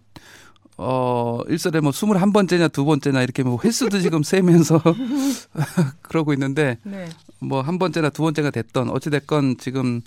어, 0.77 1.39
일설에 1.47 1.79
뭐 1.79 1.91
21번째냐 1.91 2.71
두 2.71 2.83
번째냐 2.83 3.21
이렇게 3.21 3.43
뭐 3.43 3.59
횟수도 3.63 3.99
지금 3.99 4.23
세면서 4.23 4.81
그러고 6.01 6.33
있는데 6.33 6.77
네. 6.83 7.07
뭐한 7.39 7.77
번째나 7.77 8.09
두 8.09 8.23
번째가 8.23 8.49
됐던 8.49 8.89
어찌 8.89 9.11
됐건 9.11 9.57
지금 9.57 10.01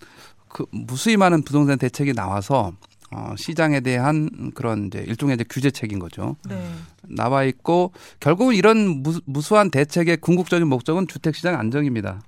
그 0.48 0.66
무수히 0.70 1.16
많은 1.16 1.42
부동산 1.42 1.78
대책이 1.78 2.12
나와서 2.12 2.72
어, 3.12 3.34
시장에 3.36 3.80
대한 3.80 4.50
그런 4.54 4.88
이제 4.88 5.04
일종의 5.06 5.34
이제 5.34 5.44
규제책인 5.48 6.00
거죠. 6.00 6.36
네. 6.48 6.68
나와 7.02 7.44
있고 7.44 7.92
결국은 8.18 8.56
이런 8.56 9.02
무, 9.02 9.20
무수한 9.24 9.70
대책의 9.70 10.16
궁극적인 10.16 10.66
목적은 10.66 11.06
주택 11.06 11.36
시장 11.36 11.58
안정입니다. 11.58 12.20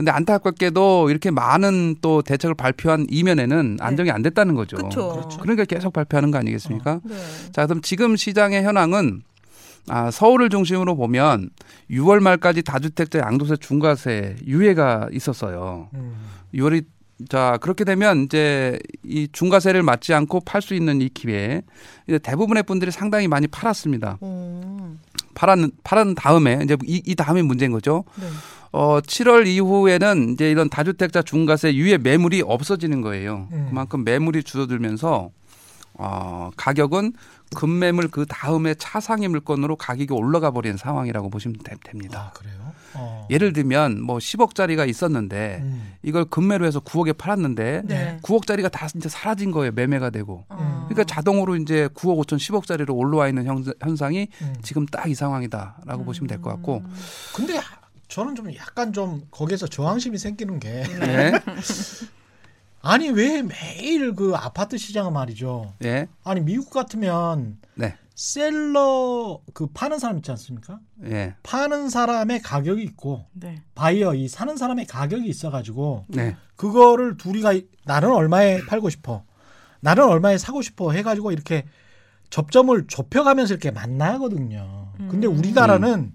근데 0.00 0.12
안타깝게도 0.12 1.10
이렇게 1.10 1.30
많은 1.30 1.96
또 2.00 2.22
대책을 2.22 2.54
발표한 2.54 3.04
이면에는 3.10 3.76
안정이 3.80 4.10
안 4.10 4.22
됐다는 4.22 4.54
거죠. 4.54 4.78
그렇죠. 4.78 5.12
그렇죠. 5.12 5.38
그러니까 5.40 5.66
계속 5.66 5.92
발표하는 5.92 6.30
거 6.30 6.38
아니겠습니까? 6.38 7.00
네. 7.04 7.14
자, 7.52 7.66
그럼 7.66 7.82
지금 7.82 8.16
시장의 8.16 8.62
현황은 8.62 9.22
아, 9.88 10.10
서울을 10.10 10.48
중심으로 10.48 10.96
보면 10.96 11.50
6월 11.90 12.20
말까지 12.20 12.62
다주택자 12.62 13.18
양도세 13.18 13.56
중과세 13.56 14.36
유예가 14.46 15.10
있었어요. 15.12 15.90
음. 15.92 16.14
6월이 16.54 16.86
자 17.28 17.58
그렇게 17.60 17.84
되면 17.84 18.24
이제 18.24 18.78
이 19.04 19.28
중과세를 19.30 19.82
맞지 19.82 20.14
않고 20.14 20.40
팔 20.40 20.62
수 20.62 20.72
있는 20.72 21.02
이 21.02 21.10
기회에 21.10 21.60
이제 22.08 22.18
대부분의 22.18 22.62
분들이 22.62 22.90
상당히 22.90 23.28
많이 23.28 23.46
팔았습니다. 23.48 24.16
오. 24.22 24.96
팔았 25.34 25.58
팔은 25.84 26.14
다음에 26.14 26.60
이제 26.64 26.78
이, 26.86 27.02
이 27.04 27.14
다음이 27.14 27.42
문제인 27.42 27.70
거죠. 27.70 28.04
네. 28.18 28.26
어 28.72 29.00
7월 29.00 29.46
이후에는 29.46 30.30
이제 30.34 30.50
이런 30.50 30.68
다주택자 30.68 31.22
중과세 31.22 31.74
유예 31.74 31.98
매물이 31.98 32.42
없어지는 32.46 33.00
거예요. 33.00 33.48
음. 33.52 33.66
그만큼 33.70 34.04
매물이 34.04 34.44
줄어들면서 34.44 35.30
어 35.94 36.50
가격은 36.56 37.12
급매물 37.56 38.08
그 38.08 38.26
다음에 38.28 38.74
차상위 38.74 39.26
물건으로 39.28 39.74
가격이 39.74 40.12
올라가 40.12 40.52
버리는 40.52 40.76
상황이라고 40.76 41.30
보시면 41.30 41.56
되- 41.64 41.74
됩니다. 41.82 42.30
아 42.32 42.38
그래요? 42.38 42.54
어. 42.94 43.26
예를 43.28 43.52
들면 43.52 44.00
뭐 44.02 44.18
10억짜리가 44.18 44.88
있었는데 44.88 45.58
음. 45.62 45.92
이걸 46.04 46.24
급매로 46.26 46.64
해서 46.64 46.78
9억에 46.78 47.16
팔았는데 47.18 47.82
네. 47.86 48.18
9억짜리가 48.22 48.70
다 48.70 48.86
이제 48.94 49.08
사라진 49.08 49.50
거예요. 49.50 49.72
매매가 49.72 50.10
되고. 50.10 50.44
어. 50.48 50.86
그러니까 50.88 51.04
자동으로 51.12 51.56
이제 51.56 51.88
9억 51.94 52.24
5천 52.24 52.36
10억짜리로 52.38 52.96
올라와 52.96 53.26
있는 53.28 53.44
현, 53.46 53.64
현상이 53.82 54.28
음. 54.42 54.54
지금 54.62 54.86
딱 54.86 55.08
이 55.08 55.14
상황이다라고 55.16 56.04
보시면 56.04 56.28
될 56.28 56.40
것 56.40 56.50
같고. 56.50 56.82
근데 57.34 57.56
하- 57.56 57.79
저는 58.10 58.34
좀 58.34 58.52
약간 58.56 58.92
좀 58.92 59.22
거기에서 59.30 59.66
저항심이 59.66 60.18
생기는 60.18 60.58
게 60.58 60.82
네. 60.98 61.32
아니 62.82 63.08
왜 63.08 63.42
매일 63.42 64.14
그 64.14 64.34
아파트 64.34 64.76
시장은 64.76 65.12
말이죠. 65.12 65.74
예. 65.84 66.08
아니 66.24 66.40
미국 66.40 66.70
같으면 66.70 67.58
네. 67.74 67.94
셀러 68.14 69.40
그 69.54 69.68
파는 69.68 69.98
사람 69.98 70.16
있지 70.18 70.30
않습니까? 70.32 70.80
예. 71.04 71.34
파는 71.42 71.88
사람의 71.88 72.42
가격이 72.42 72.82
있고 72.82 73.26
네. 73.32 73.62
바이어 73.74 74.14
이 74.14 74.28
사는 74.28 74.56
사람의 74.56 74.86
가격이 74.86 75.28
있어가지고 75.28 76.06
네. 76.08 76.36
그거를 76.56 77.16
둘이가 77.16 77.54
나는 77.86 78.10
얼마에 78.10 78.60
팔고 78.66 78.90
싶어, 78.90 79.24
나는 79.80 80.04
얼마에 80.04 80.36
사고 80.36 80.62
싶어 80.62 80.90
해가지고 80.90 81.32
이렇게 81.32 81.64
접점을 82.30 82.86
좁혀가면서 82.88 83.54
이렇게 83.54 83.70
만나거든요. 83.70 84.92
근데 85.10 85.26
음. 85.26 85.38
우리나라는 85.38 86.12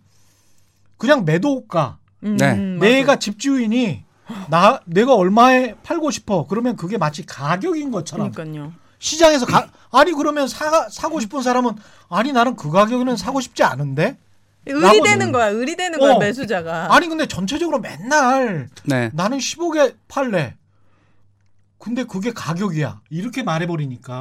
그냥 0.98 1.26
매도가 1.26 1.98
음, 2.24 2.38
네. 2.38 2.54
맞아요. 2.54 2.80
내가 2.80 3.16
집주인이 3.18 4.04
나 4.50 4.80
내가 4.86 5.14
얼마에 5.16 5.76
팔고 5.84 6.12
싶어 6.12 6.48
그러면 6.48 6.76
그게 6.76 6.98
마치 6.98 7.26
가격인 7.26 7.92
것처럼 7.92 8.32
그러니까요. 8.32 8.74
시장에서 9.00 9.46
가, 9.46 9.68
아니 9.92 10.12
그러면 10.14 10.48
사 10.48 10.90
사고 10.90 11.20
싶은 11.20 11.42
사람은 11.42 11.74
아니 12.10 12.32
나는 12.32 12.56
그 12.56 12.72
가격에는 12.72 13.16
사고 13.18 13.40
싶지 13.40 13.64
않은데 13.64 14.18
의리되는 14.66 15.32
거야. 15.32 15.48
의리되는 15.50 16.00
거야 16.00 16.16
어. 16.16 16.20
매수자가. 16.20 16.94
아니 16.94 17.08
근데 17.08 17.28
전체적으로 17.28 17.80
맨날 17.80 18.70
네. 18.86 19.12
나는 19.14 19.38
10억에 19.38 19.96
팔래 20.08 20.56
근데 21.86 22.04
그게 22.04 22.32
가격이야. 22.34 23.02
이렇게 23.12 23.44
말해버리니까 23.44 24.14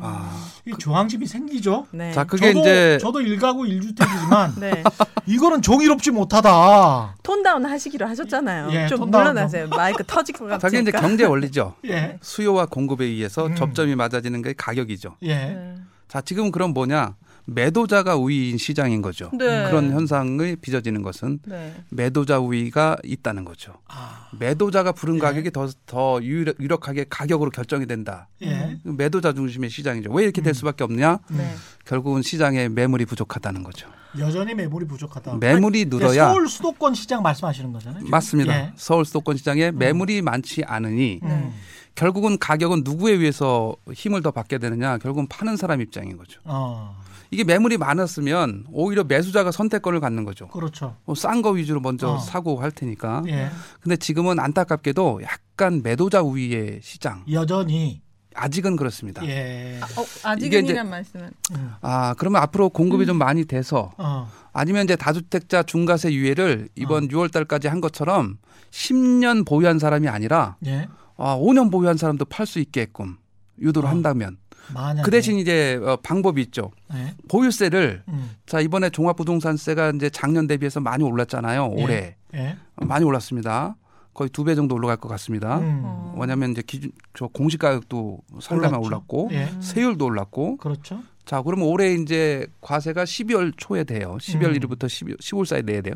아, 0.00 0.50
이 0.66 0.72
조항심이 0.78 1.26
생기죠. 1.26 1.86
네. 1.90 2.12
자 2.12 2.24
그게 2.24 2.54
저도, 2.54 2.60
이제 2.60 2.98
저도 2.98 3.20
일가구 3.20 3.66
일주택이지만 3.66 4.54
네. 4.58 4.82
이거는 5.26 5.60
정의롭지 5.60 6.12
못하다. 6.12 7.16
톤다운 7.22 7.66
하시기로 7.66 8.08
하셨잖아요. 8.08 8.70
예, 8.72 8.86
좀 8.86 9.10
물러나세요. 9.10 9.68
마이크 9.68 10.02
터질 10.02 10.34
것 10.34 10.46
같으니까. 10.46 10.58
자기 10.58 10.80
이제 10.80 10.90
경제 10.90 11.24
원리죠. 11.26 11.74
예, 11.88 12.18
수요와 12.22 12.64
공급에 12.64 13.04
의해서 13.04 13.48
음. 13.48 13.54
접점이 13.54 13.96
맞아지는 13.96 14.40
게 14.40 14.54
가격이죠. 14.54 15.16
예, 15.24 15.34
네. 15.34 15.74
자 16.08 16.22
지금은 16.22 16.50
그럼 16.50 16.72
뭐냐 16.72 17.16
매도자가 17.46 18.16
우위인 18.16 18.58
시장인 18.58 19.02
거죠. 19.02 19.30
네. 19.32 19.66
그런 19.66 19.90
현상이 19.90 20.56
빚어지는 20.56 21.02
것은 21.02 21.40
네. 21.46 21.74
매도자 21.90 22.38
우위가 22.38 22.96
있다는 23.04 23.44
거죠. 23.44 23.74
아, 23.88 24.28
매도자가 24.38 24.92
부른 24.92 25.16
예. 25.16 25.18
가격이 25.18 25.50
더, 25.50 25.68
더 25.86 26.20
유력, 26.22 26.60
유력하게 26.60 27.06
가격으로 27.08 27.50
결정이 27.50 27.86
된다. 27.86 28.28
예. 28.42 28.78
매도자 28.84 29.32
중심의 29.32 29.70
시장이죠. 29.70 30.10
왜 30.12 30.24
이렇게 30.24 30.40
될 30.42 30.50
음. 30.50 30.54
수밖에 30.54 30.84
없냐? 30.84 31.18
네. 31.28 31.54
결국은 31.84 32.22
시장에 32.22 32.68
매물이 32.68 33.06
부족하다는 33.06 33.62
거죠. 33.62 33.88
여전히 34.18 34.54
매물이 34.54 34.86
부족하다. 34.86 35.36
매물이 35.36 35.80
아니, 35.82 35.90
늘어야 35.90 36.28
서울 36.32 36.48
수도권 36.48 36.94
시장 36.94 37.22
말씀하시는 37.22 37.72
거잖아요. 37.72 38.00
지금? 38.00 38.10
맞습니다. 38.10 38.54
예. 38.54 38.72
서울 38.76 39.04
수도권 39.04 39.36
시장에 39.36 39.70
매물이 39.70 40.22
많지 40.22 40.64
않으니 40.64 41.20
음. 41.22 41.52
결국은 41.94 42.38
가격은 42.38 42.82
누구에 42.84 43.12
의해서 43.12 43.74
힘을 43.92 44.22
더 44.22 44.30
받게 44.30 44.58
되느냐? 44.58 44.98
결국은 44.98 45.26
파는 45.28 45.56
사람 45.56 45.80
입장인 45.80 46.16
거죠. 46.16 46.40
어, 46.44 46.96
이게 47.30 47.44
매물이 47.44 47.78
많았으면 47.78 48.66
오히려 48.72 49.04
매수자가 49.04 49.52
선택권을 49.52 50.00
갖는 50.00 50.24
거죠. 50.24 50.48
그렇죠. 50.48 50.96
싼거 51.14 51.52
위주로 51.52 51.80
먼저 51.80 52.12
어. 52.12 52.18
사고 52.18 52.60
할 52.60 52.70
테니까. 52.72 53.22
예, 53.28 53.50
근데 53.80 53.96
지금은 53.96 54.40
안타깝게도 54.40 55.20
약간 55.22 55.82
매도자 55.82 56.22
우위의 56.22 56.80
시장. 56.82 57.24
여전히 57.30 58.02
아직은 58.34 58.76
그렇습니다. 58.76 59.24
예, 59.26 59.80
어, 59.96 60.02
이게 60.38 60.58
아직은이란 60.58 60.88
말씀은 60.88 61.30
음. 61.52 61.72
아, 61.80 62.14
그러면 62.16 62.42
앞으로 62.42 62.68
공급이 62.68 63.04
음. 63.04 63.06
좀 63.06 63.18
많이 63.18 63.44
돼서 63.44 63.92
어, 63.98 64.30
아니면 64.52 64.84
이제 64.84 64.96
다주택자 64.96 65.64
중과세 65.64 66.12
유예를 66.12 66.68
이번 66.76 67.08
6월 67.08 67.32
달까지 67.32 67.68
한 67.68 67.80
것처럼 67.80 68.38
10년 68.70 69.46
보유한 69.46 69.78
사람이 69.78 70.08
아니라 70.08 70.56
예, 70.66 70.88
아, 71.16 71.36
5년 71.36 71.70
보유한 71.70 71.96
사람도 71.96 72.24
팔 72.26 72.46
수 72.46 72.60
있게끔 72.60 73.18
유도를 73.60 73.88
어. 73.88 73.90
한다면 73.90 74.38
만약 74.74 75.02
그 75.02 75.10
대신 75.10 75.38
이제 75.38 75.80
어, 75.82 75.96
방법이 76.02 76.40
있죠. 76.42 76.70
예, 76.94 77.14
보유세를 77.28 78.02
음, 78.08 78.30
자, 78.46 78.60
이번에 78.60 78.90
종합부동산세가 78.90 79.92
이제 79.96 80.10
작년 80.10 80.46
대비해서 80.46 80.80
많이 80.80 81.02
올랐잖아요. 81.04 81.74
예. 81.78 81.82
올해. 81.82 82.16
예, 82.34 82.56
어, 82.76 82.84
많이 82.84 83.04
올랐습니다. 83.04 83.76
거의 84.14 84.28
두 84.30 84.44
배 84.44 84.54
정도 84.54 84.74
올라갈 84.74 84.96
것 84.96 85.08
같습니다. 85.08 85.58
음, 85.58 85.82
어. 85.84 86.14
왜냐하면 86.18 86.50
이제 86.52 86.62
기준 86.66 86.90
저 87.14 87.26
공시 87.28 87.56
가격도 87.56 88.20
상당히. 88.40 88.76
올랐고 88.76 89.28
예, 89.32 89.48
세율도 89.60 90.04
올랐고 90.04 90.56
그렇죠. 90.58 91.02
자 91.24 91.42
그러면 91.42 91.68
올해 91.68 91.94
이제 91.94 92.46
과세가 92.60 93.04
12월 93.04 93.52
초에 93.56 93.84
돼요. 93.84 94.16
12월 94.20 94.46
음. 94.46 94.52
1일부터 94.54 94.88
12, 94.88 95.14
10월 95.16 95.46
사이에 95.46 95.62
내야 95.62 95.80
돼요. 95.80 95.94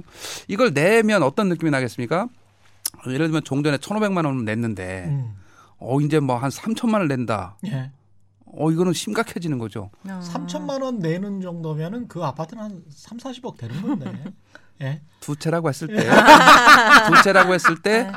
이걸 0.48 0.72
내면 0.72 1.22
어떤 1.24 1.48
느낌이 1.48 1.70
나겠습니까? 1.70 2.28
예를 3.08 3.26
들면 3.26 3.42
종전에 3.44 3.76
1,500만 3.78 4.24
원을 4.24 4.44
냈는데 4.44 5.04
음, 5.08 5.34
어 5.78 6.00
이제 6.00 6.20
뭐 6.20 6.36
한 6.38 6.50
3천만 6.50 6.94
원을 6.94 7.08
낸다. 7.08 7.56
예, 7.66 7.90
어 8.56 8.70
이거는 8.70 8.92
심각해지는 8.92 9.58
거죠. 9.58 9.90
어. 10.08 10.20
3천만 10.22 10.82
원 10.82 10.98
내는 10.98 11.40
정도면은 11.40 12.08
그 12.08 12.22
아파트는 12.24 12.62
한 12.62 12.82
3, 12.88 13.18
40억 13.18 13.56
되는 13.56 13.80
건데. 13.82 14.12
예, 14.82 15.02
두 15.20 15.36
채라고 15.36 15.68
했을 15.68 15.86
때 15.86 15.94
두 17.06 17.22
채라고 17.22 17.54
했을 17.54 17.80
때 17.80 18.10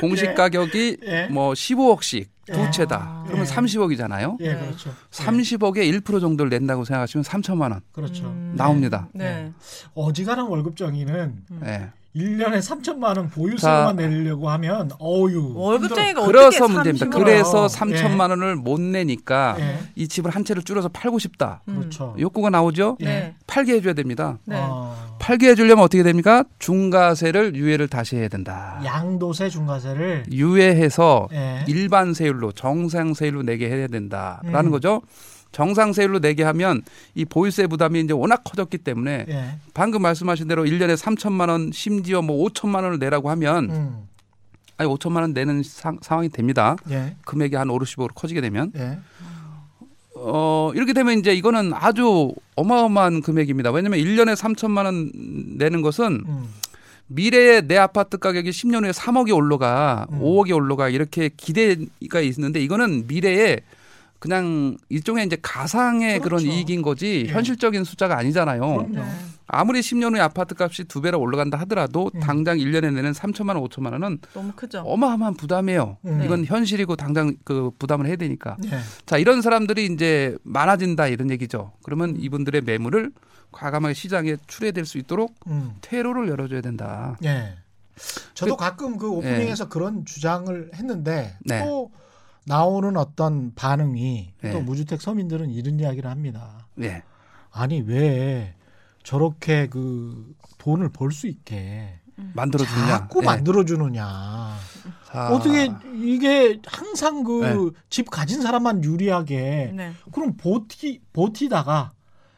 공시 0.00 0.32
가격이 0.32 0.96
예. 1.02 1.26
뭐 1.26 1.52
15억씩 1.52 2.26
두 2.46 2.58
예. 2.58 2.70
채다. 2.70 3.24
그러면 3.26 3.46
예. 3.46 3.50
30억이잖아요. 3.50 4.36
예, 4.40 4.54
네. 4.54 4.60
그렇죠. 4.60 4.90
예, 4.90 4.94
30억에 5.12 6.00
1% 6.02 6.20
정도를 6.20 6.48
낸다고 6.48 6.84
생각하시면 6.84 7.24
3천만 7.24 7.70
원 7.72 7.82
그렇죠. 7.92 8.24
음. 8.24 8.54
나옵니다. 8.56 9.08
네. 9.12 9.52
어지간한 9.94 10.46
월급 10.46 10.76
정의는 10.76 11.44
예. 11.66 11.90
1년에 12.16 12.58
3천만 12.58 13.16
원 13.16 13.30
보유세만 13.30 13.96
내려고 13.96 14.50
하면 14.50 14.90
어유. 15.00 15.52
월급쟁이가 15.54 16.26
그래서 16.26 16.64
어떻게 16.64 16.72
문제입니다. 16.72 17.06
30억? 17.06 17.12
그래서 17.12 17.64
예. 17.64 17.66
3천만 17.68 18.30
원을 18.30 18.56
못 18.56 18.80
내니까 18.80 19.56
예. 19.60 19.78
이 19.94 20.08
집을 20.08 20.32
한 20.32 20.44
채를 20.44 20.62
줄여서 20.62 20.88
팔고 20.88 21.18
싶다. 21.20 21.62
음. 21.68 21.78
그렇죠. 21.78 22.16
욕구가 22.18 22.50
나오죠. 22.50 22.96
네. 23.00 23.34
팔게 23.46 23.74
해줘야 23.74 23.94
됩니다. 23.94 24.38
네. 24.44 24.56
어, 24.58 25.16
팔게 25.20 25.50
해주려면 25.50 25.84
어떻게 25.84 26.02
됩니까? 26.02 26.42
중과세를 26.58 27.54
유예를 27.54 27.86
다시 27.86 28.16
해야 28.16 28.26
된다. 28.28 28.80
양도세 28.84 29.48
중과세를 29.48 30.24
유예해서 30.32 31.28
예. 31.32 31.64
일반 31.68 32.12
세율로 32.12 32.52
정상 32.52 33.14
세율로 33.14 33.42
내게 33.44 33.70
해야 33.70 33.86
된다라는 33.86 34.66
음. 34.66 34.70
거죠. 34.72 35.02
정상 35.52 35.92
세율로 35.92 36.20
내게 36.20 36.42
하면 36.44 36.82
이 37.14 37.24
보유세 37.24 37.66
부담이 37.66 38.00
이제 38.00 38.12
워낙 38.12 38.42
커졌기 38.44 38.78
때문에 38.78 39.26
예. 39.28 39.54
방금 39.74 40.02
말씀하신 40.02 40.48
대로 40.48 40.64
1년에 40.64 40.96
3천만 40.96 41.48
원 41.48 41.70
심지어 41.72 42.22
뭐 42.22 42.46
5천만 42.48 42.82
원을 42.84 42.98
내라고 42.98 43.30
하면 43.30 43.70
음. 43.70 44.08
아니 44.76 44.88
5천만 44.88 45.22
원 45.22 45.32
내는 45.32 45.62
상, 45.62 45.98
상황이 46.00 46.28
됩니다. 46.28 46.76
예. 46.90 47.16
금액이 47.24 47.56
한 47.56 47.68
5, 47.68 47.78
60억으로 47.78 48.14
커지게 48.14 48.40
되면 48.40 48.72
예. 48.76 48.98
어 50.14 50.70
이렇게 50.74 50.92
되면 50.92 51.18
이제 51.18 51.34
이거는 51.34 51.72
아주 51.74 52.32
어마어마한 52.54 53.22
금액입니다. 53.22 53.70
왜냐하면 53.72 54.00
1년에 54.00 54.36
3천만 54.36 54.84
원 54.84 55.10
내는 55.56 55.82
것은 55.82 56.24
음. 56.26 56.44
미래에 57.08 57.62
내 57.62 57.76
아파트 57.76 58.18
가격이 58.18 58.50
10년 58.50 58.84
후에 58.84 58.92
3억이 58.92 59.34
올라가 59.34 60.06
음. 60.12 60.20
5억이 60.20 60.54
올라가 60.54 60.88
이렇게 60.88 61.28
기대가 61.36 62.20
있는데 62.20 62.60
이거는 62.60 63.08
미래에 63.08 63.60
그냥 64.20 64.76
일종의 64.90 65.26
이제 65.26 65.36
가상의 65.40 66.20
그런 66.20 66.40
그렇죠. 66.42 66.46
이익인 66.46 66.82
거지 66.82 67.24
예. 67.26 67.32
현실적인 67.32 67.84
숫자가 67.84 68.16
아니잖아요. 68.18 68.86
네. 68.90 69.02
아무리 69.46 69.80
10년 69.80 70.14
후에 70.14 70.20
아파트 70.20 70.54
값이 70.56 70.84
두 70.84 71.00
배로 71.00 71.18
올라간다 71.18 71.58
하더라도 71.60 72.10
음. 72.14 72.20
당장 72.20 72.58
1년에 72.58 72.92
내는 72.92 73.10
3천만 73.12 73.56
원, 73.56 73.64
5천만 73.64 73.92
원은 73.92 74.18
너무 74.34 74.52
크죠. 74.54 74.80
어마어마한 74.82 75.34
부담이에요. 75.34 75.96
음. 76.04 76.22
이건 76.22 76.44
현실이고 76.44 76.94
당장 76.96 77.34
그 77.44 77.70
부담을 77.78 78.06
해야 78.06 78.14
되니까. 78.16 78.56
예. 78.66 78.78
자, 79.06 79.16
이런 79.18 79.42
사람들이 79.42 79.86
이제 79.86 80.36
많아진다 80.44 81.08
이런 81.08 81.30
얘기죠. 81.30 81.72
그러면 81.82 82.14
이분들의 82.18 82.60
매물을 82.60 83.10
과감하게 83.52 83.94
시장에 83.94 84.36
출애될 84.46 84.84
수 84.84 84.98
있도록 84.98 85.34
음. 85.48 85.72
퇴로를 85.80 86.28
열어줘야 86.28 86.60
된다. 86.60 87.16
예. 87.24 87.54
저도 88.34 88.56
그- 88.56 88.62
가끔 88.64 88.96
그 88.98 89.10
오프닝에서 89.10 89.68
그런 89.68 90.04
주장을 90.04 90.70
했는데 90.74 91.34
네. 91.44 91.64
또 91.64 91.90
나오는 92.46 92.96
어떤 92.96 93.54
반응이 93.54 94.34
네. 94.42 94.52
또 94.52 94.60
무주택 94.60 95.00
서민들은 95.00 95.50
이런 95.50 95.78
이야기를 95.78 96.10
합니다. 96.10 96.66
예. 96.80 97.02
아니 97.52 97.80
왜 97.80 98.54
저렇게 99.02 99.66
그 99.68 100.34
돈을 100.58 100.90
벌 100.90 101.10
수 101.12 101.26
있게 101.26 102.00
만들어주냐. 102.34 102.86
자꾸 102.86 103.20
예. 103.22 103.26
만들어주느냐. 103.26 104.56
자, 105.06 105.28
어떻게 105.32 105.72
이게 106.02 106.60
항상 106.66 107.24
그 107.24 107.72
네. 107.72 107.80
집 107.88 108.10
가진 108.10 108.42
사람만 108.42 108.84
유리하게 108.84 109.72
네. 109.74 109.92
그럼 110.12 110.36
버티 110.36 111.00
버티다가 111.12 111.92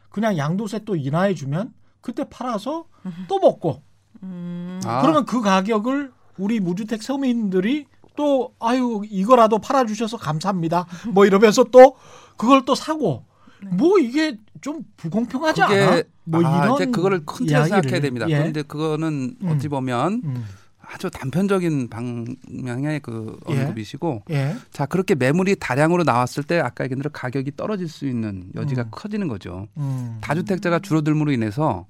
그냥 0.09 0.37
양도세 0.37 0.85
또 0.85 0.95
인하해 0.97 1.35
주면 1.35 1.73
그때 2.01 2.25
팔아서 2.29 2.87
또 3.29 3.39
먹고 3.39 3.83
음. 4.23 4.81
아, 4.85 5.01
그러면 5.03 5.25
그 5.25 5.41
가격을 5.41 6.13
우리 6.39 6.61
무주택 6.61 7.03
서민들이 7.03 7.87
또 8.17 8.55
아유 8.61 9.03
이거라도 9.09 9.59
팔아 9.59 9.87
주셔서 9.87 10.17
감사합니다. 10.17 10.87
뭐 11.13 11.27
이러면서 11.27 11.65
또 11.65 11.97
그걸 12.37 12.65
또 12.65 12.75
사고 12.75 13.25
뭐 13.71 13.99
이게 13.99 14.37
좀 14.61 14.83
불공평하지 14.97 15.61
그게 15.63 15.83
않아? 15.83 16.03
뭐 16.25 16.45
아, 16.45 16.65
이런 16.65 16.75
이제 16.77 16.87
그거를 16.87 17.25
큰 17.25 17.47
틀에서. 17.47 17.65
생각해야 17.65 18.01
됩니다. 18.01 18.27
예. 18.29 18.39
그런데 18.39 18.63
그거는 18.63 19.37
음. 19.41 19.49
어찌 19.49 19.69
보면 19.69 20.23
음. 20.25 20.45
아주 20.81 21.11
단편적인 21.11 21.89
방향의 21.89 23.01
그 23.01 23.39
예. 23.51 23.61
언급이시고 23.61 24.23
예. 24.31 24.57
자 24.71 24.87
그렇게 24.87 25.15
매물이 25.15 25.57
다량으로 25.57 26.05
나왔을 26.05 26.43
때 26.43 26.59
아까 26.59 26.85
얘기한 26.85 26.99
대로 26.99 27.11
가격이 27.13 27.57
떨어질 27.57 27.89
수 27.89 28.07
있는 28.07 28.51
여지가 28.55 28.83
음. 28.83 28.89
커지는 28.91 29.29
거죠. 29.29 29.69
음. 29.77 30.19
다주택자가 30.21 30.81
줄어들므로 30.81 31.33
인해서 31.33 31.87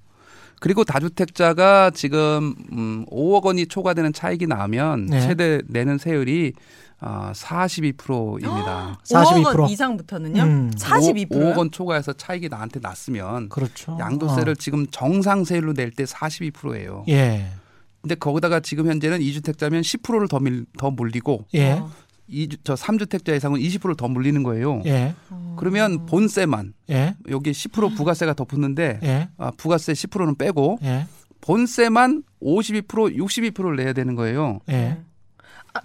그리고 0.63 0.85
다주택자가 0.85 1.91
지금 1.91 2.55
음 2.71 3.05
5억 3.11 3.43
원이 3.47 3.67
초과되는 3.67 4.13
차익이 4.13 4.47
나면 4.47 5.07
네. 5.07 5.21
최대 5.21 5.61
내는 5.67 5.99
세율이 5.99 6.53
어, 7.01 7.33
42%입니다. 7.35 8.97
42%. 9.03 9.43
5억 9.43 9.59
원 9.59 9.69
이상부터는요? 9.71 10.43
음. 10.45 10.71
42%요? 10.77 11.27
5억 11.27 11.59
원 11.59 11.73
초과해서 11.73 12.13
차익이 12.13 12.49
나한테 12.49 12.79
났으면 12.81 13.49
그렇죠. 13.49 13.97
양도세를 13.99 14.53
어. 14.53 14.55
지금 14.57 14.87
정상 14.93 15.43
세율로 15.43 15.73
낼 15.73 15.91
때 15.91 16.05
42%예요. 16.05 17.07
예. 17.09 17.49
근데 18.01 18.15
거기다가 18.15 18.61
지금 18.61 18.87
현재는 18.87 19.19
2주택자면 19.19 19.81
10%를 19.81 20.29
더, 20.29 20.39
밀, 20.39 20.65
더 20.79 20.93
물리고 20.93 21.45
예. 21.55 21.83
어. 22.33 22.35
이저 22.35 22.75
3주택자 22.75 23.37
이상은 23.37 23.61
20%를 23.61 23.95
더 23.97 24.09
물리는 24.09 24.43
거예요. 24.43 24.83
예. 24.87 25.15
그러면 25.57 26.07
본세만 26.07 26.73
예. 26.91 27.15
여기 27.31 27.53
10% 27.53 27.97
부가세가 27.97 28.35
더 28.35 28.45
붙는데 28.45 29.01
예. 29.03 29.29
아, 29.37 29.51
부가세 29.57 29.93
10%는 29.93 30.37
빼고 30.37 30.79
예. 30.83 31.07
본세만 31.41 32.23
52% 32.43 33.17
62%를 33.17 33.77
내야 33.77 33.93
되는 33.93 34.15
거예요. 34.15 34.61
예. 34.71 34.99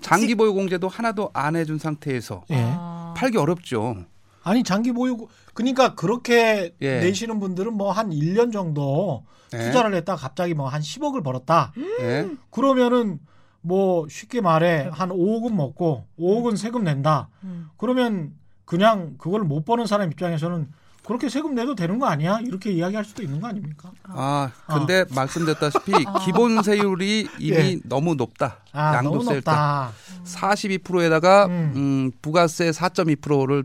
장기 0.02 0.36
보유 0.36 0.54
공제도 0.54 0.88
하나도 0.88 1.32
안 1.34 1.56
해준 1.56 1.78
상태에서 1.78 2.44
예. 2.52 2.56
아. 2.66 3.14
팔기 3.18 3.38
어렵죠. 3.38 4.06
아니 4.44 4.64
장기 4.64 4.92
보유 4.94 5.28
그러니까 5.54 5.96
그렇게 5.96 6.74
예. 6.82 7.00
내시는 7.02 7.40
분들은 7.40 7.74
뭐 7.74 7.92
한 7.92 8.10
1년 8.12 8.54
정도 8.54 9.26
예. 9.54 9.58
투자를 9.58 9.94
했다 9.96 10.16
가 10.16 10.22
갑자기 10.22 10.54
뭐 10.54 10.68
한 10.70 10.82
10억을 10.82 11.24
벌었다. 11.24 11.74
예. 12.02 12.28
그러면은 12.52 13.20
뭐 13.68 14.08
쉽게 14.10 14.40
말해 14.42 14.90
한 14.92 15.10
5억은 15.10 15.54
먹고 15.54 16.06
5억은 16.20 16.56
세금 16.58 16.84
낸다. 16.84 17.28
음. 17.44 17.70
그러면 17.78 18.34
그냥 18.66 19.16
그걸 19.18 19.44
못 19.44 19.66
버는 19.66 19.86
사람 19.86 20.10
입장에서는 20.12 20.70
그렇게 21.06 21.30
세금 21.30 21.56
내도 21.56 21.74
되는 21.74 22.00
거 22.00 22.06
아니야? 22.08 22.40
이렇게 22.46 22.70
이야기할 22.72 23.06
수도 23.06 23.24
있는 23.24 23.40
거 23.40 23.48
아닙니까? 23.48 23.92
아, 24.10 24.52
근데 24.68 25.06
말씀드렸다시피 25.16 25.94
기본 26.26 26.62
세율이 26.62 27.30
이미 27.40 27.56
예. 27.56 27.80
너무 27.86 28.16
높다. 28.16 28.60
아, 28.74 29.02
너무 29.02 29.16
양도세 29.20 29.36
일단 29.36 29.56
높다. 29.56 29.92
42%에다가 30.26 31.46
음. 31.46 31.74
음. 31.76 32.12
부가세 32.22 32.72
4.2%를 32.72 33.64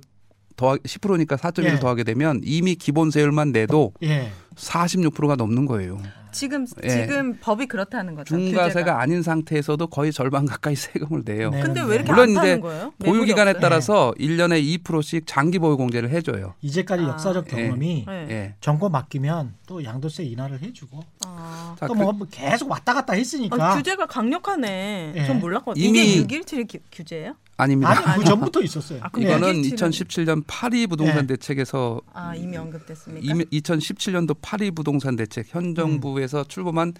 더하 0.56 0.76
10%니까 0.76 1.34
4.1을 1.36 1.64
예. 1.64 1.78
더하게 1.80 2.04
되면 2.04 2.40
이미 2.44 2.76
기본 2.76 3.10
세율만 3.10 3.50
내도 3.50 3.92
예. 4.04 4.30
46%가 4.54 5.34
넘는 5.34 5.66
거예요. 5.66 5.98
지금 6.32 6.66
예. 6.82 6.88
지금 6.88 7.38
법이 7.40 7.66
그렇다는 7.66 8.14
거죠. 8.14 8.34
중과세가 8.36 8.68
규제가. 8.80 9.00
아닌 9.00 9.22
상태에서도 9.22 9.86
거의 9.88 10.12
절반 10.12 10.46
가까이 10.46 10.74
세금을 10.76 11.22
내요. 11.24 11.50
네. 11.50 11.60
근데 11.62 11.80
왜 11.82 11.96
이렇게 11.96 12.10
물론 12.10 12.28
안 12.30 12.34
파는 12.34 12.60
거예요? 12.60 12.92
보유 12.98 13.24
기간에? 13.24 13.52
따라서 13.54 14.12
1년에 14.18 14.82
2%씩 14.82 15.24
장기 15.26 15.58
보유 15.58 15.76
공제를 15.76 16.10
해 16.10 16.20
줘요. 16.22 16.54
이제까지 16.62 17.04
아. 17.04 17.08
역사적 17.08 17.46
예. 17.52 17.62
경험이 17.64 18.04
네. 18.06 18.26
예. 18.30 18.54
정권 18.60 18.92
맡기면 18.92 19.54
또 19.66 19.84
양도세 19.84 20.24
인하를 20.24 20.62
해 20.62 20.72
주고 20.72 21.00
아. 21.26 21.76
자, 21.78 21.86
또 21.86 21.94
그- 21.94 22.02
뭐 22.02 22.14
계속 22.30 22.70
왔다 22.70 22.94
갔다 22.94 23.12
했으니까 23.12 23.56
아, 23.72 23.76
규제가 23.76 24.06
강력하네. 24.06 25.12
예. 25.16 25.26
전 25.26 25.38
몰랐거든요. 25.40 25.84
이게 25.84 26.16
617 26.16 26.66
규, 26.66 26.78
규제예요? 26.90 27.34
아닙니다. 27.56 27.90
아니 28.10 28.18
그 28.20 28.24
전부터 28.24 28.62
있었어요. 28.62 29.00
아. 29.02 29.10
이거는 29.16 29.62
일주일은- 29.62 29.74
2017년 29.74 30.42
파리 30.46 30.86
부동산 30.86 31.24
예. 31.24 31.26
대책에서 31.26 32.00
아 32.12 32.34
이미 32.34 32.56
언급됐습니까? 32.56 33.20
이미 33.30 33.44
2017년도 33.44 34.36
파리 34.40 34.70
부동산 34.70 35.16
대책 35.16 35.46
현 35.54 35.66
음. 35.66 35.74
정부에서 35.74 36.44
출범한 36.44 36.94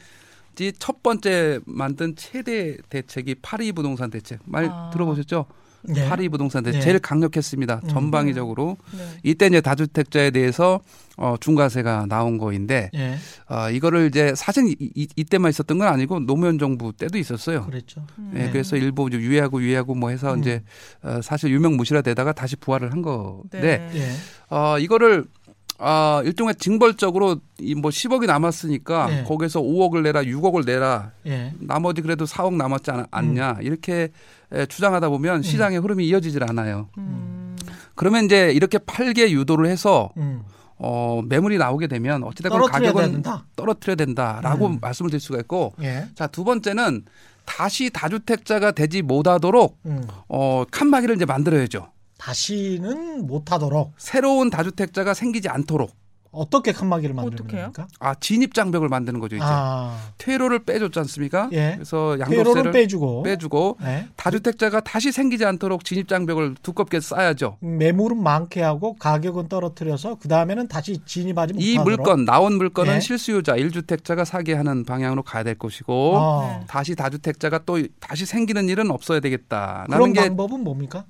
지첫 0.55 1.03
번째 1.03 1.61
만든 1.65 2.15
최대 2.17 2.77
대책이 2.91 3.37
파리 3.43 3.73
부동산 3.73 4.11
대책 4.11 4.41
말 4.45 4.67
아. 4.71 4.91
들어보셨죠? 4.93 5.47
네. 5.85 6.09
파리 6.09 6.29
부동산 6.29 6.62
대책 6.62 6.79
네. 6.79 6.85
제일 6.85 6.99
강력했습니다. 6.99 7.81
음. 7.85 7.88
전방위적으로 7.88 8.77
네. 8.97 9.05
이때 9.23 9.47
이제 9.47 9.61
다주택자에 9.61 10.31
대해서 10.31 10.81
어, 11.16 11.37
중과세가 11.38 12.07
나온 12.09 12.38
거인데 12.38 12.90
예, 12.95 13.16
어, 13.49 13.71
이거를 13.71 14.07
이제 14.07 14.33
사실 14.35 14.68
이, 14.68 14.77
이, 14.95 15.07
이때만 15.14 15.51
있었던 15.51 15.79
건 15.79 15.88
아니고 15.88 16.21
노무현 16.21 16.59
정부 16.59 16.92
때도 16.92 17.18
있었어요. 17.18 17.66
그랬죠. 17.66 18.05
음. 18.18 18.33
예, 18.35 18.45
네. 18.45 18.51
그래서 18.51 18.77
일부 18.77 19.09
유예하고 19.12 19.62
유예하고 19.62 19.95
뭐 19.95 20.11
해서 20.11 20.35
음. 20.35 20.40
이제 20.40 20.62
어, 21.03 21.21
사실 21.23 21.51
유명무실화 21.51 22.03
되다가 22.03 22.33
다시 22.33 22.57
부활을 22.57 22.92
한 22.92 23.03
건데 23.03 23.61
네. 23.61 23.90
예, 23.95 24.11
어, 24.55 24.79
이거를 24.79 25.27
아, 25.85 26.23
일종의 26.25 26.55
징벌적으로 26.57 27.38
이 27.61 27.75
뭐 27.75 27.90
10억이 27.90 28.27
남았으니까 28.27 29.07
네. 29.07 29.25
거기서 29.25 29.61
5억을 29.61 30.03
내라, 30.03 30.23
6억을 30.23 30.64
내라. 30.64 31.11
예. 31.27 31.53
나머지 31.59 32.01
그래도 32.03 32.25
4억 32.25 32.55
남았지 32.55 32.90
않, 32.90 33.01
음. 33.01 33.05
않냐. 33.11 33.59
이렇게 33.62 34.11
에, 34.53 34.66
주장하다 34.66 35.09
보면 35.09 35.42
시장의 35.42 35.79
흐름이 35.81 36.07
이어지질 36.07 36.45
않아요. 36.45 36.88
음. 36.99 37.57
그러면 37.95 38.25
이제 38.25 38.53
이렇게 38.53 38.79
팔게 38.79 39.33
유도를 39.33 39.66
해서 39.66 40.11
음. 40.16 40.42
어, 40.79 41.23
매물이 41.25 41.59
나오게 41.59 41.87
되면 41.87 42.23
어찌됐건 42.25 42.62
가격은 42.66 43.12
된다. 43.12 43.45
떨어뜨려야 43.57 43.95
된다라고 43.97 44.66
음. 44.66 44.79
말씀을 44.81 45.11
드릴 45.11 45.21
수가 45.21 45.38
있고 45.40 45.73
예. 45.83 46.07
자, 46.14 46.27
두 46.27 46.45
번째는 46.45 47.05
다시 47.45 47.90
다주택자가 47.90 48.71
되지 48.73 49.03
못하도록 49.03 49.79
음. 49.87 50.03
어, 50.29 50.64
칸막이를 50.71 51.16
이제 51.16 51.25
만들어야죠. 51.25 51.88
다시는 52.23 53.27
못하도록 53.27 53.95
새로운 53.97 54.49
다주택자가 54.49 55.13
생기지 55.13 55.49
않도록 55.49 55.91
어떻게 56.31 56.73
칸막이를 56.73 57.15
만드는? 57.15 57.47
겁니까? 57.47 57.87
아, 57.99 58.15
진입 58.15 58.55
장벽을 58.55 58.89
만드는 58.89 59.21
거죠, 59.21 59.37
이제. 59.37 59.45
아, 59.47 59.99
퇴로를 60.17 60.61
빼줬지 60.65 60.99
않습니까? 61.01 61.51
예. 61.53 61.73
그래서 61.75 62.17
퇴로를 62.17 62.37
양도세를 62.39 62.73
빼주고 62.73 63.23
빼주고 63.25 63.77
네. 63.83 64.09
다주택자가 64.17 64.81
다시 64.81 65.13
생기지 65.13 65.45
않도록 65.45 65.85
진입 65.85 66.09
장벽을 66.09 66.55
두껍게 66.63 67.01
쌓아야죠. 67.01 67.59
매물은 67.61 68.23
많게 68.23 68.63
하고 68.63 68.95
가격은 68.95 69.49
떨어뜨려서 69.49 70.15
그 70.15 70.29
다음에는 70.29 70.69
다시 70.69 71.01
진입하지 71.05 71.55
이 71.59 71.75
못하도록 71.77 71.85
물건 71.85 72.25
나온 72.25 72.55
물건은 72.57 72.95
예. 72.95 73.01
실수요자 73.01 73.57
1주택자가 73.57 74.25
사게 74.25 74.55
하는 74.55 74.85
방향으로 74.85 75.23
가야 75.25 75.43
될 75.43 75.57
것이고 75.57 76.17
어. 76.17 76.59
네. 76.61 76.67
다시 76.67 76.95
다주택자가 76.95 77.65
또 77.67 77.79
다시 78.01 78.25
생기는 78.25 78.71
일은 78.71 78.91
없어야 78.91 79.21
되겠다라는 79.21 79.91
그런 79.91 80.13
게 80.15 80.21
방법은 80.21 80.65
뭡니까? 80.65 81.05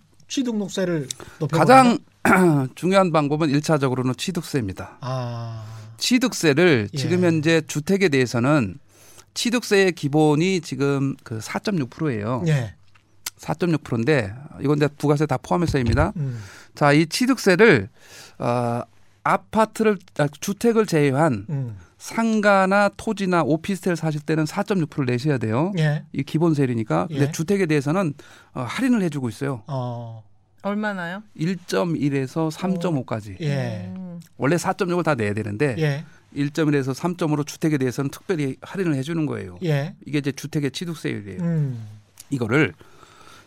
높여 1.39 1.59
가장 1.59 1.99
중요한 2.75 3.13
방법은 3.13 3.51
일차적으로는 3.51 4.15
취득세입니다. 4.17 4.99
아, 5.01 5.65
취득세를 5.99 6.89
예. 6.93 6.97
지금 6.97 7.25
현재 7.25 7.61
주택에 7.67 8.09
대해서는 8.09 8.79
취득세의 9.35 9.93
기본이 9.93 10.61
지금 10.61 11.17
그 11.25 11.39
4.6%예요. 11.39 12.43
예, 12.47 12.75
4.6%인데 13.39 14.35
이건 14.61 14.77
이제 14.79 14.89
부가세 14.89 15.27
다 15.27 15.37
포함해서입니다. 15.39 16.13
음, 16.17 16.41
자, 16.75 16.93
이 16.93 17.07
취득세를 17.07 17.89
어 18.39 18.83
아파트를 19.25 19.99
아, 20.19 20.27
주택을 20.41 20.87
제외한 20.87 21.47
음, 21.49 21.79
상가나 22.03 22.91
토지나 22.97 23.45
오피스텔 23.45 23.95
사실 23.95 24.21
때는 24.21 24.43
4.6%를 24.43 25.07
내셔야 25.07 25.39
돼요. 25.39 25.73
예, 25.79 26.03
이 26.13 26.25
기본 26.25 26.53
세율이니까. 26.53 27.07
근데 27.07 27.27
예. 27.29 27.31
주택에 27.31 27.67
대해서는 27.67 28.15
어, 28.55 28.63
할인을 28.63 29.03
해주고 29.03 29.29
있어요. 29.29 29.63
어, 29.69 30.25
얼마나요? 30.63 31.23
1.1에서 31.39 32.51
3.5까지. 32.51 33.41
예, 33.41 33.93
음. 33.95 34.19
원래 34.37 34.57
4.6을 34.57 35.05
다 35.05 35.15
내야 35.15 35.33
되는데 35.33 35.77
예, 35.79 36.05
1.1에서 36.35 36.93
3.5로 36.93 37.47
주택에 37.47 37.79
대해서는 37.79 38.11
특별히 38.11 38.57
할인을 38.63 38.97
해주는 38.97 39.25
거예요. 39.27 39.59
예, 39.63 39.95
이게 40.05 40.19
이제 40.19 40.33
주택의 40.33 40.73
취득세율이에요. 40.73 41.41
음, 41.41 41.87
이거를 42.31 42.75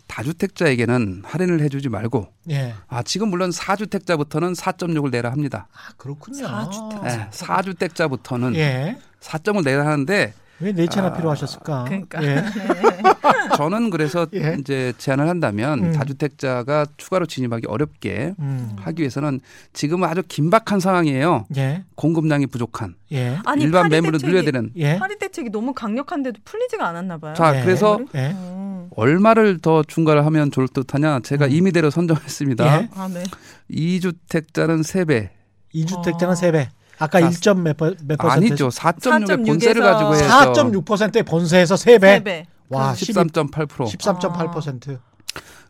다주택자에게는 0.06 1.22
할인을 1.24 1.60
해주지 1.60 1.88
말고 1.88 2.28
예, 2.50 2.74
아 2.88 3.02
지금 3.02 3.28
물론 3.28 3.50
4주택자부터는 3.50 4.56
4.6을 4.56 5.10
내라 5.10 5.30
합니다. 5.30 5.68
아 5.72 5.92
그렇군요. 5.96 6.46
사주택. 6.46 7.02
네, 7.02 7.28
4주택자부터는 7.30 8.54
예, 8.56 8.98
4점을 9.20 9.64
내야 9.64 9.84
하는데 9.84 10.32
왜 10.60 10.72
네 10.72 10.86
채나 10.86 11.08
아, 11.08 11.12
필요하셨을까? 11.12 11.84
그러니까. 11.84 12.22
예, 12.22 12.42
저는 13.56 13.90
그래서 13.90 14.26
예. 14.34 14.56
이제 14.58 14.92
제안을 14.96 15.28
한다면 15.28 15.84
음. 15.84 15.92
다주택자가 15.92 16.86
추가로 16.96 17.26
진입하기 17.26 17.66
어렵게 17.66 18.34
음, 18.38 18.76
하기 18.80 19.02
위해서는 19.02 19.40
지금은 19.72 20.08
아주 20.08 20.22
긴박한 20.26 20.80
상황이에요. 20.80 21.46
예, 21.56 21.84
공급량이 21.94 22.46
부족한 22.46 22.94
예, 23.12 23.38
아니 23.44 23.64
일반 23.64 23.88
매물을 23.90 24.18
늘려야 24.20 24.42
되는. 24.42 24.70
예, 24.76 24.98
파리 24.98 25.18
대책이 25.18 25.50
너무 25.50 25.74
강력한데도 25.74 26.40
풀리지가 26.44 26.86
않았나 26.88 27.18
봐요. 27.18 27.34
자 27.34 27.58
예. 27.58 27.62
그래서 27.62 28.00
예, 28.14 28.30
음. 28.30 28.88
얼마를 28.96 29.58
더 29.58 29.82
중과를 29.82 30.24
하면 30.24 30.50
좋을 30.50 30.68
듯하냐? 30.68 31.20
제가 31.20 31.46
음. 31.46 31.50
임의대로 31.50 31.90
선정했습니다. 31.90 32.64
예. 32.82 32.88
아 32.94 33.08
네. 33.12 33.22
2주택자는 33.70 34.80
3배. 34.82 35.28
이주택자는 35.72 36.32
어. 36.32 36.34
세 36.34 36.52
배. 36.52 36.68
아까 36.98 37.20
자, 37.20 37.28
1점 37.28 37.60
몇, 37.60 37.76
퍼- 37.76 37.94
몇 38.06 38.16
퍼센트? 38.18 38.46
아니죠. 38.46 38.68
4.6의 38.68 39.26
4.6 39.26 39.46
본세를 39.46 39.82
가지고 39.82 40.14
해서 40.14 40.52
4.6%의 40.52 41.22
본세에서 41.24 41.76
세 41.76 41.98
배. 41.98 42.14
세 42.18 42.22
배. 42.24 42.46
와, 42.68 42.92
13.8%. 42.94 43.68
13.8%. 43.68 44.98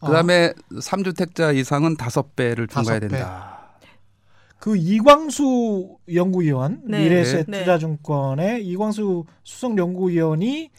어. 0.00 0.06
그다음에 0.06 0.52
3주택자 0.72 1.56
이상은 1.56 1.96
5배를 1.96 2.68
중과해야 2.70 2.70
다섯 2.70 3.00
배. 3.00 3.08
된다. 3.08 3.52
그 4.58 4.76
이광수 4.76 5.96
연구위원 6.14 6.80
네. 6.86 7.00
미래에셋 7.04 7.46
네. 7.48 7.60
투자증권의 7.60 8.66
이광수 8.66 9.24
수석 9.44 9.76
연구위원이 9.78 10.70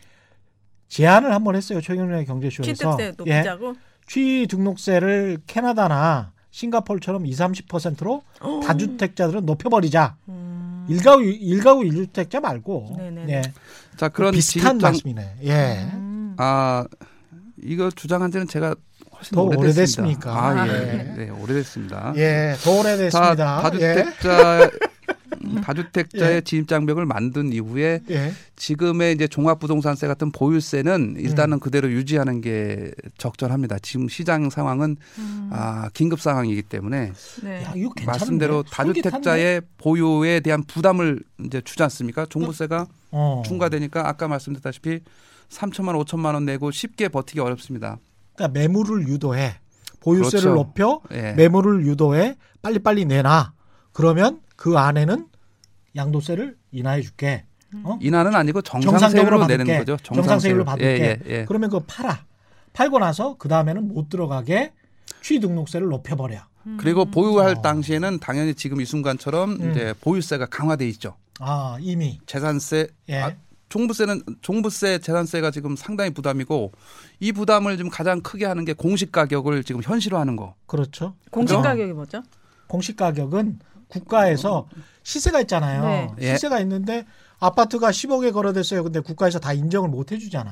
제안을 0.87 1.33
한번 1.33 1.55
했어요. 1.55 1.81
최경련의 1.81 2.25
경제쇼에서. 2.25 2.73
취득세 2.73 3.03
예. 3.03 3.13
높이자고. 3.17 3.75
취등록세를 4.07 5.39
캐나다나 5.47 6.31
싱가포르처럼 6.57 7.25
20, 7.27 7.67
30%로 7.67 8.23
다주택자들은 8.65 9.45
높여버리자. 9.45 10.15
음. 10.29 10.85
일가구 10.89 11.23
일가구 11.23 11.85
일주택자 11.85 12.39
말고. 12.39 12.95
네네네. 12.97 13.33
예. 13.33 13.41
자, 13.95 14.09
그런 14.09 14.31
비슷한 14.31 14.79
진입장 14.79 14.91
말씀이네. 14.91 15.35
예. 15.43 15.89
음. 15.93 16.33
아, 16.37 16.85
이거 17.61 17.91
주장한 17.91 18.31
지는 18.31 18.47
제가 18.47 18.73
훨씬 19.15 19.35
더 19.35 19.43
오래됐습니다. 19.43 19.61
오래됐습니까? 19.61 20.31
아, 20.31 20.67
예. 20.67 20.71
네. 20.71 21.13
네, 21.17 21.29
오래됐습니다. 21.29 22.13
예, 22.15 22.55
더 22.63 22.71
자, 22.71 22.79
오래됐습니다. 22.79 23.61
다주택자 23.61 24.69
다주택자의 25.55 26.43
진입 26.43 26.67
장벽을 26.67 27.05
만든 27.05 27.51
이후에 27.53 28.01
예. 28.09 28.15
예. 28.15 28.33
지금의 28.55 29.13
이제 29.13 29.27
종합부동산세 29.27 30.07
같은 30.07 30.31
보유세는 30.31 31.15
음. 31.17 31.19
일단은 31.19 31.59
그대로 31.59 31.91
유지하는 31.91 32.41
게 32.41 32.91
적절합니다. 33.17 33.79
지금 33.79 34.09
시장 34.09 34.49
상황은 34.49 34.97
음. 35.17 35.49
아, 35.51 35.89
긴급 35.93 36.19
상황이기 36.19 36.63
때문에 36.63 37.13
네. 37.43 37.63
야? 37.63 37.73
말씀대로? 38.05 38.63
다주택자의 38.63 39.61
보유에 39.77 40.39
대한 40.39 40.63
부담을 40.63 41.21
이제 41.45 41.61
주지 41.61 41.83
않습니까? 41.83 42.25
종부세가 42.25 42.87
어. 43.11 43.43
중과되니까 43.45 44.07
아까 44.07 44.27
말씀드렸다시피 44.27 45.01
3천만 45.49 46.03
5천만 46.03 46.33
원 46.33 46.45
내고 46.45 46.71
쉽게 46.71 47.07
버티기 47.07 47.39
어렵습니다. 47.39 47.97
그러니까 48.35 48.59
매물을 48.59 49.07
유도해. 49.07 49.59
보유세를 49.99 50.51
그렇죠. 50.51 50.55
높여 50.55 51.01
예. 51.11 51.33
매물을 51.33 51.85
유도해 51.85 52.37
빨리빨리 52.61 53.05
내놔. 53.05 53.53
그러면 53.91 54.39
그 54.55 54.77
안에는 54.77 55.27
양도세를 55.97 56.55
인하해 56.71 57.01
줄게. 57.01 57.45
어? 57.83 57.99
인하는 58.01 58.33
아니고 58.33 58.61
정상적으로 58.61 59.39
정상세율로. 59.39 59.47
내는 59.47 59.77
거죠. 59.79 59.97
정상세율 60.01 60.59
로 60.59 60.65
받을게. 60.65 60.87
예, 60.87 61.19
예, 61.25 61.39
예. 61.39 61.45
그러면 61.45 61.69
그거 61.69 61.83
팔아. 61.85 62.23
팔고 62.71 62.99
나서 62.99 63.35
그 63.37 63.49
다음에는 63.49 63.89
못 63.89 64.07
들어가게 64.07 64.71
취등록세를 65.21 65.87
높여버려. 65.87 66.39
그리고 66.77 67.05
보유할 67.05 67.55
어. 67.57 67.61
당시에는 67.61 68.19
당연히 68.19 68.53
지금 68.53 68.81
이 68.81 68.85
순간처럼 68.85 69.51
음. 69.51 69.71
이제 69.71 69.93
보유세가 70.01 70.47
강화돼 70.47 70.87
있죠. 70.89 71.15
아 71.39 71.77
이미 71.79 72.19
재산세, 72.25 72.87
예. 73.09 73.17
아, 73.21 73.33
종부세는 73.69 74.21
종부세, 74.41 74.99
재산세가 74.99 75.51
지금 75.51 75.75
상당히 75.75 76.11
부담이고 76.13 76.71
이 77.19 77.31
부담을 77.31 77.77
좀 77.77 77.89
가장 77.89 78.21
크게 78.21 78.45
하는 78.45 78.65
게 78.65 78.73
공시 78.73 79.11
가격을 79.11 79.63
지금 79.63 79.81
현실화하는 79.81 80.35
거. 80.35 80.55
그렇죠. 80.65 81.15
공시? 81.31 81.53
가격이 81.53 81.93
뭐죠? 81.93 82.23
공시 82.67 82.95
가격은 82.95 83.59
국가에서 83.87 84.67
시세가 85.07 85.39
있잖아요. 85.41 85.83
네. 85.83 86.11
예. 86.19 86.35
시세가 86.35 86.59
있는데 86.59 87.05
아파트가 87.39 87.91
10억에 87.91 88.33
거래됐어요. 88.33 88.83
근데 88.83 88.99
국가에서 88.99 89.39
다 89.39 89.53
인정을 89.53 89.89
못 89.89 90.11
해주잖아. 90.11 90.51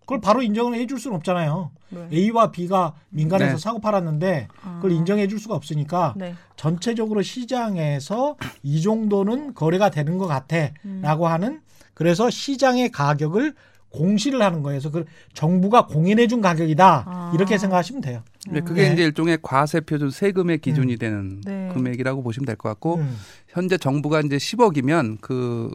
그걸 0.00 0.22
바로 0.22 0.40
인정을 0.40 0.78
해줄 0.78 0.98
수는 0.98 1.18
없잖아요. 1.18 1.70
네. 1.90 2.08
A와 2.10 2.50
B가 2.50 2.94
민간에서 3.10 3.52
네. 3.52 3.58
사고 3.58 3.80
팔았는데 3.80 4.48
그걸 4.76 4.90
아. 4.90 4.94
인정해줄 4.94 5.38
수가 5.38 5.54
없으니까 5.54 6.14
네. 6.16 6.34
전체적으로 6.56 7.20
시장에서 7.20 8.36
이 8.62 8.80
정도는 8.80 9.52
거래가 9.52 9.90
되는 9.90 10.16
것 10.16 10.26
같아라고 10.26 11.26
음. 11.26 11.30
하는 11.30 11.60
그래서 11.92 12.30
시장의 12.30 12.90
가격을 12.92 13.54
공시를 13.90 14.42
하는 14.42 14.62
거예요. 14.62 14.80
그래서 14.80 14.90
그 14.90 15.04
정부가 15.32 15.86
공인해 15.86 16.26
준 16.26 16.40
가격이다 16.40 17.04
아. 17.06 17.32
이렇게 17.34 17.56
생각하시면 17.58 18.02
돼요. 18.02 18.22
네, 18.50 18.60
그게 18.60 18.82
네. 18.88 18.92
이제 18.92 19.02
일종의 19.04 19.38
과세 19.42 19.80
표준 19.80 20.10
세금의 20.10 20.58
기준이 20.58 20.96
되는 20.98 21.40
네. 21.44 21.70
금액이라고 21.72 22.22
보시면 22.22 22.44
될 22.46 22.56
것 22.56 22.68
같고 22.70 22.96
음. 22.96 23.16
현재 23.48 23.78
정부가 23.78 24.20
이제 24.20 24.36
10억이면 24.36 25.18
그 25.20 25.70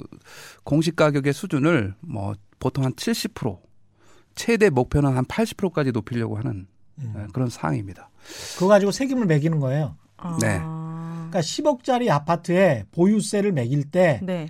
공시 0.64 0.96
가격의 0.96 1.34
수준을 1.34 1.96
뭐 2.02 2.34
보통 2.60 2.84
한 2.86 2.94
70% 2.94 3.58
최대 4.36 4.70
목표는 4.70 5.16
한 5.16 5.26
80%까지 5.26 5.92
높이려고 5.92 6.38
하는 6.38 6.68
음. 7.00 7.14
네, 7.16 7.26
그런 7.34 7.50
사항입니다. 7.50 8.10
그거 8.56 8.68
가지고 8.68 8.92
세금을 8.92 9.26
매기는 9.26 9.60
거예요. 9.60 9.96
아. 10.18 10.38
네. 10.42 10.60
그러니까 10.60 11.40
10억짜리 11.40 12.10
아파트에 12.10 12.86
보유세를 12.92 13.52
매길 13.52 13.84
때 13.90 14.20
네. 14.24 14.48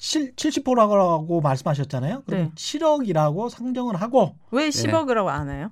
7, 0.00 0.34
70%라고 0.34 1.40
말씀하셨잖아요. 1.42 2.22
그럼 2.26 2.40
네. 2.40 2.50
7억이라고 2.54 3.50
상정을 3.50 3.96
하고 3.96 4.34
왜 4.50 4.70
10억이라고 4.70 5.26
안 5.26 5.50
해요? 5.50 5.70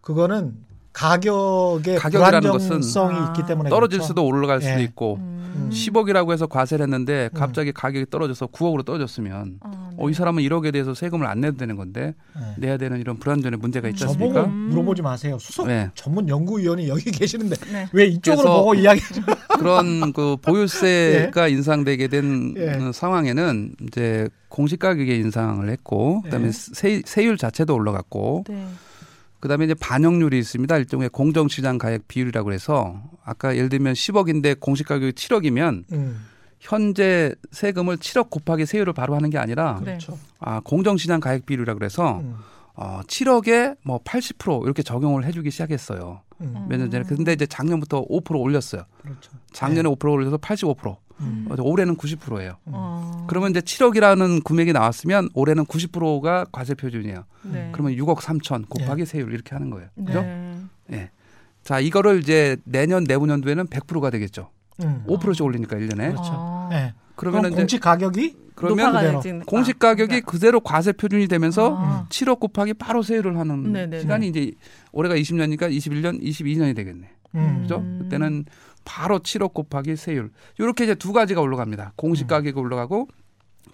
그거는 0.00 0.64
가격의 0.94 1.98
가격이라는 1.98 2.50
것은 2.52 2.68
불안정성이 2.68 3.14
아. 3.18 3.26
있기 3.28 3.46
때문에 3.46 3.68
떨어질 3.68 3.98
그렇죠. 3.98 4.06
수도 4.06 4.24
올라갈 4.24 4.62
수도 4.62 4.80
예. 4.80 4.84
있고 4.84 5.16
음. 5.16 5.70
10억이라고 5.72 6.32
해서 6.32 6.46
과세를 6.46 6.84
했는데 6.84 7.30
갑자기 7.34 7.72
가격이 7.72 8.06
떨어져서 8.10 8.46
9억으로 8.46 8.84
떨어졌으면 8.84 9.58
아, 9.60 9.70
네. 9.70 9.96
어, 9.98 10.08
이 10.08 10.14
사람은 10.14 10.42
1억에 10.44 10.72
대해서 10.72 10.94
세금을 10.94 11.26
안 11.26 11.40
내도 11.40 11.56
되는 11.56 11.76
건데 11.76 12.14
네. 12.34 12.54
내야 12.58 12.76
되는 12.76 13.00
이런 13.00 13.18
불안전의 13.18 13.58
문제가 13.58 13.88
있지 13.88 14.04
않습니까? 14.04 14.44
음. 14.44 14.68
물어보지 14.70 15.02
마세요. 15.02 15.36
수석 15.40 15.66
네. 15.66 15.90
전문 15.94 16.28
연구위원이 16.28 16.88
여기 16.88 17.10
계시는데 17.10 17.56
네. 17.72 17.88
왜 17.92 18.06
이쪽으로 18.06 18.58
보고 18.58 18.74
이야기? 18.74 19.00
그런 19.58 20.12
그 20.12 20.36
보유세가 20.42 21.48
인상되게 21.48 22.06
된 22.08 22.54
예. 22.56 22.74
어, 22.74 22.92
상황에는 22.92 23.74
이제 23.88 24.28
공시 24.48 24.76
가격에 24.76 25.16
인상을 25.16 25.68
했고 25.68 26.22
그다음에 26.22 26.48
예. 26.48 26.52
세, 26.52 27.02
세율 27.04 27.36
자체도 27.36 27.74
올라갔고 27.74 28.44
네. 28.48 28.66
그다음에 29.44 29.66
이제 29.66 29.74
반영률이 29.74 30.38
있습니다. 30.38 30.74
일종의 30.78 31.10
공정시장 31.10 31.76
가액 31.76 32.08
비율이라고 32.08 32.54
해서 32.54 33.02
아까 33.22 33.54
예를 33.54 33.68
들면 33.68 33.92
10억인데 33.92 34.58
공시 34.58 34.84
가격이 34.84 35.12
7억이면 35.12 35.84
음, 35.92 36.24
현재 36.60 37.34
세금을 37.50 37.98
7억 37.98 38.30
곱하기 38.30 38.64
세율을 38.64 38.94
바로 38.94 39.14
하는 39.14 39.28
게 39.28 39.36
아니라 39.36 39.80
네. 39.80 39.84
그렇죠. 39.84 40.18
아, 40.38 40.60
공정시장 40.60 41.20
가액 41.20 41.44
비율이라고 41.44 41.78
그래서 41.78 42.20
음, 42.20 42.36
어, 42.72 43.00
7억에 43.06 43.76
뭐 43.82 44.02
80% 44.02 44.64
이렇게 44.64 44.82
적용을 44.82 45.26
해주기 45.26 45.50
시작했어요. 45.50 46.22
음, 46.40 46.66
몇년 46.70 46.90
전에. 46.90 47.04
근데 47.04 47.34
이제 47.34 47.44
작년부터 47.44 48.02
5% 48.06 48.40
올렸어요. 48.40 48.84
그렇죠. 49.02 49.30
작년에 49.54 49.88
5% 49.88 50.12
올려서 50.12 50.36
85%. 50.36 50.96
음. 51.20 51.46
어, 51.48 51.54
올해는 51.58 51.96
90%예요. 51.96 52.56
어. 52.66 53.24
그러면 53.28 53.50
이제 53.50 53.60
7억이라는 53.60 54.42
금액이 54.42 54.72
나왔으면 54.72 55.28
올해는 55.32 55.64
90%가 55.64 56.46
과세 56.50 56.74
표준이에요. 56.74 57.24
네. 57.44 57.70
그러면 57.72 57.94
6억 57.94 58.18
3천 58.18 58.68
곱하기 58.68 59.06
세율 59.06 59.32
이렇게 59.32 59.54
하는 59.54 59.70
거예요. 59.70 59.88
그죠? 59.94 60.22
네. 60.22 60.56
예. 60.92 61.10
자, 61.62 61.78
이거를 61.78 62.18
이제 62.18 62.56
내년 62.64 63.04
내후년도에는 63.04 63.68
100%가 63.68 64.10
되겠죠. 64.10 64.50
음, 64.82 65.04
5%씩 65.06 65.44
올리니까 65.44 65.76
1년에. 65.76 66.10
그렇죠. 66.10 66.32
아. 66.34 66.68
네. 66.70 66.92
그러면 67.16 67.42
그럼 67.42 67.52
이제 67.52 67.62
공시 67.62 67.78
가격이 67.78 68.36
그러면 68.56 68.88
아, 68.88 68.92
가격이 68.92 69.78
그러니까. 69.78 70.30
그대로 70.30 70.60
과세 70.60 70.92
표준이 70.92 71.28
되면서 71.28 71.76
아. 71.78 72.06
7억 72.08 72.40
곱하기 72.40 72.74
바로 72.74 73.02
세율을 73.02 73.38
하는 73.38 73.72
네네네. 73.72 74.00
시간이 74.00 74.28
이제 74.28 74.52
올해가 74.90 75.14
20년이니까 75.14 75.70
21년, 75.70 76.20
22년이 76.20 76.74
되겠네. 76.74 77.08
음. 77.36 77.58
그죠? 77.62 77.78
음. 77.78 78.00
그때는 78.02 78.44
바로 78.84 79.18
7억 79.20 79.54
곱하기 79.54 79.96
세율. 79.96 80.30
이렇게 80.58 80.84
이제 80.84 80.94
두 80.94 81.12
가지가 81.12 81.40
올라갑니다. 81.40 81.92
공시 81.96 82.24
음. 82.24 82.26
가격이 82.28 82.58
올라가고 82.58 83.08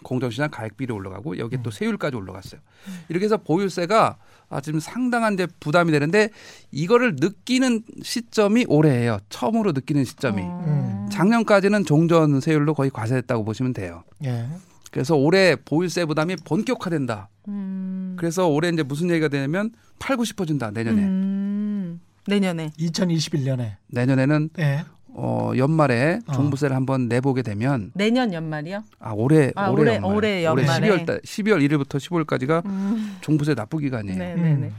공정시장 0.03 0.51
가액비리 0.51 0.93
올라가고 0.93 1.39
여기에 1.39 1.59
음. 1.59 1.63
또 1.63 1.71
세율까지 1.71 2.17
올라갔어요. 2.17 2.61
이렇게 3.09 3.25
해서 3.27 3.37
보유세가 3.37 4.17
아, 4.49 4.61
지금 4.61 4.81
상당한 4.81 5.35
이제 5.35 5.47
부담이 5.61 5.93
되는데 5.93 6.31
이거를 6.73 7.17
느끼는 7.21 7.83
시점이 8.03 8.67
올해예요. 8.69 9.19
처음으로 9.29 9.73
느끼는 9.73 10.05
시점이. 10.05 10.43
어. 10.45 11.09
작년까지는 11.13 11.85
종전 11.85 12.41
세율로 12.41 12.75
거의 12.75 12.91
과세했다고 12.91 13.45
보시면 13.45 13.73
돼요. 13.73 14.03
예. 14.25 14.47
그래서 14.91 15.15
올해 15.15 15.55
보유세 15.55 16.05
부담이 16.05 16.37
본격화된다. 16.45 17.29
음. 17.49 18.17
그래서 18.19 18.49
올해 18.49 18.71
이제 18.71 18.83
무슨 18.83 19.09
얘기가 19.11 19.29
되냐면 19.29 19.71
팔고 20.01 20.25
싶어진다 20.25 20.73
내년에. 20.73 21.03
음. 21.03 22.01
내년에. 22.27 22.71
2021년에. 22.79 23.77
내년에는 23.89 24.51
예. 24.59 24.85
어 25.15 25.53
연말에 25.57 26.21
어. 26.27 26.33
종부세를 26.33 26.75
한번 26.77 27.09
내보게 27.09 27.43
되면 27.43 27.91
내년 27.95 28.33
연말이요? 28.33 28.83
아 29.01 29.13
올해 29.13 29.53
아, 29.57 29.69
올해 29.71 29.83
올해- 29.83 29.95
연말. 29.97 30.15
올해 30.17 30.45
연말에. 30.45 30.89
12월 30.89 31.07
달 31.07 31.21
12월 31.21 31.69
1일부터 31.69 31.97
15일까지가 31.99 32.65
음. 32.67 33.17
종부세 33.21 33.55
납부 33.55 33.79
기 33.79 33.91
간이에요. 33.91 34.19
네네네. 34.19 34.67
음. 34.69 34.75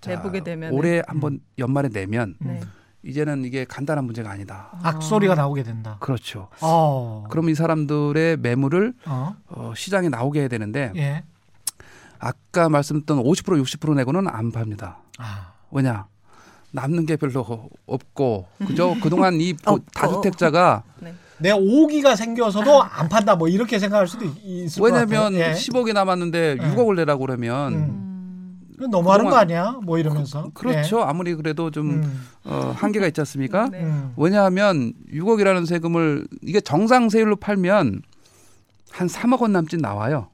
자, 0.00 0.10
내보게 0.12 0.42
되면 0.42 0.72
올해 0.72 1.02
한번 1.06 1.40
연말에 1.58 1.88
내면 1.88 2.34
네. 2.38 2.60
이제는 3.02 3.44
이게 3.44 3.64
간단한 3.64 4.04
문제가 4.04 4.30
아니다. 4.30 4.68
악소리가 4.82 5.34
나오게 5.34 5.62
된다. 5.62 5.96
그렇죠. 6.00 6.48
어. 6.60 7.24
그럼 7.30 7.48
이 7.48 7.54
사람들의 7.54 8.36
매물을 8.38 8.92
어. 9.06 9.34
어, 9.48 9.72
시장에 9.74 10.08
나오게 10.10 10.40
해야 10.40 10.48
되는데 10.48 10.92
예. 10.96 11.24
아까 12.18 12.68
말씀드렸던 12.68 13.24
50% 13.24 13.62
60% 13.62 13.94
내고는 13.96 14.28
안 14.28 14.52
팝니다. 14.52 14.98
아. 15.18 15.52
왜냐? 15.70 16.06
남는 16.72 17.06
게 17.06 17.16
별로 17.16 17.68
없고 17.86 18.46
그죠? 18.66 18.96
그동안 19.02 19.40
이 19.40 19.52
보- 19.54 19.72
없고. 19.74 19.84
다주택자가 19.94 20.84
내 21.38 21.50
오기가 21.52 22.16
생겨서도 22.16 22.82
안 22.82 23.08
판다 23.08 23.34
뭐 23.36 23.48
이렇게 23.48 23.78
생각할 23.78 24.06
수도 24.06 24.24
있- 24.26 24.36
있을 24.44 24.80
것 24.80 24.86
왜냐면 24.92 25.32
같아요. 25.32 25.50
예. 25.50 25.52
10억이 25.54 25.92
남았는데 25.94 26.56
예. 26.60 26.64
6억을 26.74 26.96
내라고 26.96 27.26
그러면 27.26 27.72
음. 27.74 28.60
그건 28.74 28.90
너무하는 28.90 29.26
거 29.26 29.36
아니야? 29.36 29.78
뭐 29.82 29.98
이러면서. 29.98 30.50
그 30.54 30.64
렇죠. 30.66 31.02
아무리 31.02 31.34
그래도 31.34 31.70
좀 31.70 31.90
예. 31.90 31.94
음. 32.06 32.26
어, 32.44 32.72
한계가 32.76 33.06
있지 33.08 33.20
않습니까? 33.22 33.68
네. 33.70 33.82
음. 33.82 34.12
왜냐하면 34.16 34.92
6억이라는 35.12 35.66
세금을 35.66 36.26
이게 36.42 36.60
정상 36.60 37.08
세율로 37.08 37.36
팔면 37.36 38.02
한 38.90 39.06
3억 39.06 39.40
원 39.40 39.52
남짓 39.52 39.80
나와요. 39.80 40.28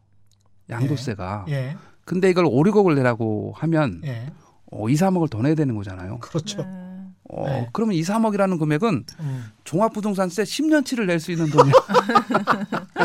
양도세가. 0.71 1.47
예. 1.49 1.77
근데 2.05 2.31
이걸 2.31 2.45
5, 2.47 2.51
6억을 2.65 2.95
내라고 2.95 3.53
하면 3.57 4.01
예. 4.05 4.27
어, 4.73 4.89
2, 4.89 4.95
3억을 4.95 5.31
더 5.31 5.43
내야 5.43 5.55
되는 5.55 5.75
거잖아요. 5.75 6.19
그렇죠. 6.19 6.59
네. 6.63 6.69
어, 7.29 7.45
네. 7.49 7.69
그러면 7.73 7.95
2, 7.97 8.03
3억이라는 8.03 8.59
금액은 8.59 9.05
음. 9.21 9.45
종합부동산세 9.65 10.43
10년치를 10.45 11.07
낼 11.07 11.19
수 11.21 11.33
있는 11.33 11.51
돈이야. 11.51 11.73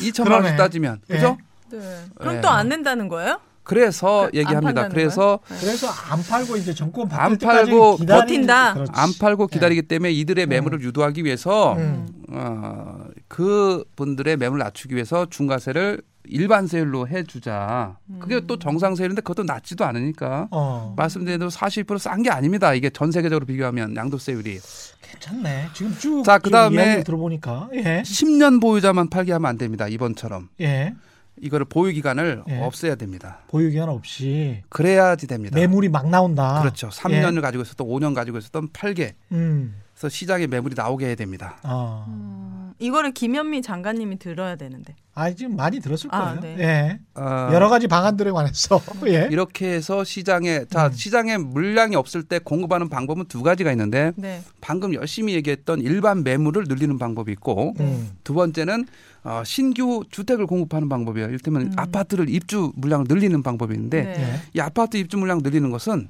2천만 0.00 0.24
그러네. 0.24 0.34
원씩 0.36 0.56
따지면. 0.56 1.00
예. 1.10 1.14
그죠? 1.14 1.38
네. 1.70 1.78
그럼 2.18 2.36
예. 2.36 2.40
또안 2.40 2.68
낸다는 2.68 3.08
거예요? 3.08 3.38
그래서 3.62 4.28
그- 4.32 4.38
얘기합니다. 4.38 4.56
안 4.58 4.62
판다는 4.74 4.90
그래서 4.90 5.38
그래서 5.46 5.86
안 6.10 6.22
팔고 6.22 6.56
이제 6.56 6.74
정권 6.74 7.08
안 7.12 7.36
팔고 7.38 7.98
기다리는- 7.98 8.06
버틴다. 8.08 8.74
그렇지. 8.74 8.92
안 8.94 9.10
팔고 9.20 9.46
기다리기 9.46 9.82
때문에 9.82 10.10
이들의 10.12 10.46
매물을 10.46 10.80
유도하기 10.82 11.24
위해서 11.24 11.74
음. 11.74 12.08
어, 12.30 13.04
그 13.28 13.84
분들의 13.94 14.38
매물 14.38 14.58
낮추기 14.58 14.94
위해서 14.94 15.26
중과세를 15.26 16.02
일반 16.30 16.66
세율로 16.66 17.08
해주자. 17.08 17.96
그게 18.20 18.40
또 18.46 18.58
정상 18.58 18.94
세율인데 18.94 19.22
그것도 19.22 19.44
낮지도 19.44 19.84
않으니까. 19.84 20.48
어. 20.50 20.94
말씀드린 20.96 21.38
대로 21.38 21.50
40%싼 21.50 22.22
게 22.22 22.30
아닙니다. 22.30 22.72
이게 22.74 22.88
전 22.90 23.10
세계적으로 23.10 23.46
비교하면 23.46 23.96
양도세율이. 23.96 24.58
괜찮네. 25.02 25.66
지금 25.74 25.94
쭉 25.98 26.22
자, 26.24 26.38
그다음에- 26.38 27.04
들어보니까 27.04 27.68
예. 27.74 28.02
10년 28.02 28.60
보유자만 28.60 29.10
팔게 29.10 29.32
하면 29.32 29.48
안 29.48 29.58
됩니다. 29.58 29.88
이번처럼. 29.88 30.48
예. 30.60 30.94
이거를 31.42 31.64
보유 31.66 31.92
기간을 31.92 32.42
예. 32.50 32.58
없애야 32.60 32.96
됩니다. 32.96 33.38
보유 33.48 33.70
기한 33.70 33.88
없이 33.88 34.62
그래야지 34.68 35.26
됩니다. 35.26 35.56
매물이 35.56 35.88
막 35.88 36.08
나온다. 36.10 36.60
그렇죠. 36.60 36.88
3년을 36.90 37.40
가지고 37.40 37.62
있었던 37.62 37.86
5년 37.86 38.14
가지고 38.14 38.38
있었던 38.38 38.68
8개. 38.68 39.14
음. 39.32 39.74
그래서 39.94 40.08
시장에 40.10 40.46
매물이 40.46 40.74
나오게 40.76 41.06
해야 41.06 41.14
됩니다. 41.14 41.56
아. 41.62 42.04
음, 42.08 42.59
이거를 42.80 43.12
김현미 43.12 43.62
장관님이 43.62 44.18
들어야 44.18 44.56
되는데. 44.56 44.96
아, 45.14 45.30
지금 45.30 45.54
많이 45.54 45.80
들었을 45.80 46.08
아, 46.12 46.34
거예요. 46.34 46.40
네. 46.40 46.56
예. 46.58 47.00
어, 47.14 47.50
여러 47.52 47.68
가지 47.68 47.86
방안들에 47.86 48.30
관해서 48.30 48.80
예. 49.06 49.28
이렇게 49.30 49.74
해서 49.74 50.02
시장에 50.02 50.64
자 50.70 50.86
음. 50.86 50.92
시장에 50.92 51.36
물량이 51.36 51.94
없을 51.94 52.22
때 52.22 52.38
공급하는 52.38 52.88
방법은 52.88 53.26
두 53.26 53.42
가지가 53.42 53.70
있는데 53.72 54.12
네. 54.16 54.42
방금 54.60 54.94
열심히 54.94 55.34
얘기했던 55.34 55.82
일반 55.82 56.24
매물을 56.24 56.64
늘리는 56.68 56.98
방법이 56.98 57.30
있고 57.32 57.74
음. 57.80 58.12
두 58.24 58.32
번째는 58.32 58.86
어, 59.24 59.42
신규 59.44 60.02
주택을 60.10 60.46
공급하는 60.46 60.88
방법이에요. 60.88 61.28
이를테면 61.28 61.62
음. 61.62 61.72
아파트를 61.76 62.30
입주 62.30 62.72
물량을 62.76 63.04
늘리는 63.08 63.42
방법이 63.42 63.74
있는데 63.74 64.02
네. 64.04 64.14
예. 64.18 64.40
이 64.54 64.60
아파트 64.60 64.96
입주 64.96 65.18
물량 65.18 65.40
늘리는 65.42 65.70
것은 65.70 66.08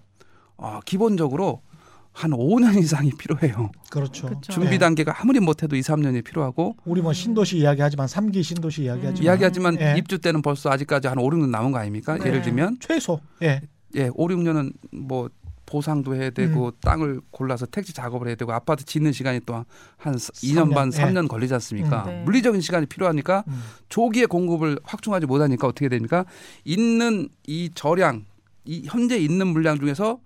어, 0.57 0.79
기본적으로 0.85 1.63
한 2.13 2.33
5년 2.33 2.79
이상이 2.79 3.11
필요해요. 3.17 3.71
그렇죠. 3.91 4.29
그쵸. 4.29 4.53
준비 4.53 4.75
예. 4.75 4.79
단계가 4.79 5.21
아무리 5.21 5.41
못해도 5.41 5.77
2, 5.77 5.81
3년이 5.81 6.25
필요하고 6.25 6.77
우리 6.85 7.01
뭐 7.01 7.13
신도시 7.13 7.59
이야기하지만 7.59 8.07
3기 8.07 8.43
신도시 8.43 8.83
이야기하지만 8.85 9.23
이야기하지만 9.25 9.81
예. 9.81 9.95
입주 9.97 10.19
때는 10.19 10.43
벌써 10.43 10.71
아직까지 10.71 11.09
한 11.09 11.19
5, 11.19 11.29
6년 11.31 11.51
남은 11.51 11.73
거 11.73 11.79
아닙니까? 11.79 12.19
네. 12.19 12.27
예를 12.27 12.43
들면 12.43 12.79
최소 12.81 13.21
예. 13.43 13.61
예, 13.95 14.11
5, 14.15 14.29
6년은 14.29 14.73
뭐 14.93 15.29
보상도 15.67 16.17
해야 16.17 16.31
되고 16.31 16.67
음. 16.67 16.73
땅을 16.81 17.21
골라서 17.31 17.65
택지 17.65 17.93
작업을 17.93 18.27
해야 18.27 18.35
되고 18.35 18.53
아파트 18.53 18.85
짓는 18.85 19.13
시간이 19.13 19.41
또 19.47 19.65
한 19.99 20.15
2년 20.17 20.75
반, 20.75 20.91
삼 20.91 21.15
년. 21.15 21.27
3년 21.27 21.29
걸리지 21.29 21.55
않습니까? 21.55 22.03
음, 22.07 22.11
네. 22.11 22.23
물리적인 22.25 22.61
시간이 22.61 22.87
필요하니까 22.87 23.45
음. 23.47 23.63
조기에 23.89 24.27
공급을 24.27 24.81
확충하지 24.83 25.27
못하니까 25.27 25.69
어떻게 25.69 25.89
됩니까? 25.89 26.25
있는 26.65 27.29
이 27.47 27.71
저량, 27.73 28.25
이 28.65 28.83
현재 28.85 29.17
있는 29.17 29.47
물량 29.47 29.79
중에서 29.79 30.19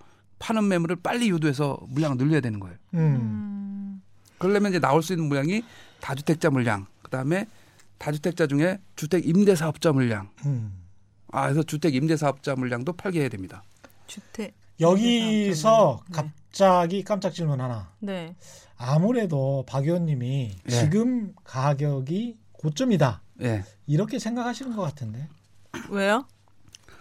파는 0.45 0.69
매물을 0.69 0.97
빨리 0.97 1.31
유도해서 1.31 1.79
물량을 1.89 2.19
늘려야 2.19 2.41
되는 2.41 2.61
거예요. 2.61 2.77
음. 2.93 2.99
음. 2.99 4.03
그러려면 4.37 4.73
이제 4.73 4.79
나올 4.79 5.03
수 5.03 5.15
있는 5.15 5.27
물량이 5.29 5.65
다주택자 6.03 6.51
물량, 6.51 6.87
그다음에 7.03 7.47
다주택자 7.97 8.47
중에 8.47 8.79
주택 8.95 9.27
임대 9.27 9.57
사업자 9.57 9.91
물량. 9.91 10.29
음. 10.45 10.85
아, 11.33 11.45
그래서 11.45 11.63
주택 11.63 11.95
임대 11.95 12.19
사업자 12.19 12.55
물량도 12.55 12.93
팔게 12.93 13.21
해야 13.21 13.31
됩니다. 13.31 13.65
주택. 14.07 14.55
여기서 14.81 16.03
네. 16.09 16.13
갑자기 16.13 17.03
깜짝 17.05 17.31
질문 17.33 17.63
하나. 17.63 17.91
네. 18.01 18.37
아무래도 18.77 19.65
박 19.67 19.85
의원님이 19.87 20.57
예. 20.67 20.71
지금 20.71 21.33
가격이 21.45 22.37
고점이다. 22.53 23.23
예. 23.43 23.65
이렇게 23.87 24.19
생각하시는 24.19 24.77
것 24.77 24.83
같은데. 24.83 25.27
왜요? 25.89 26.27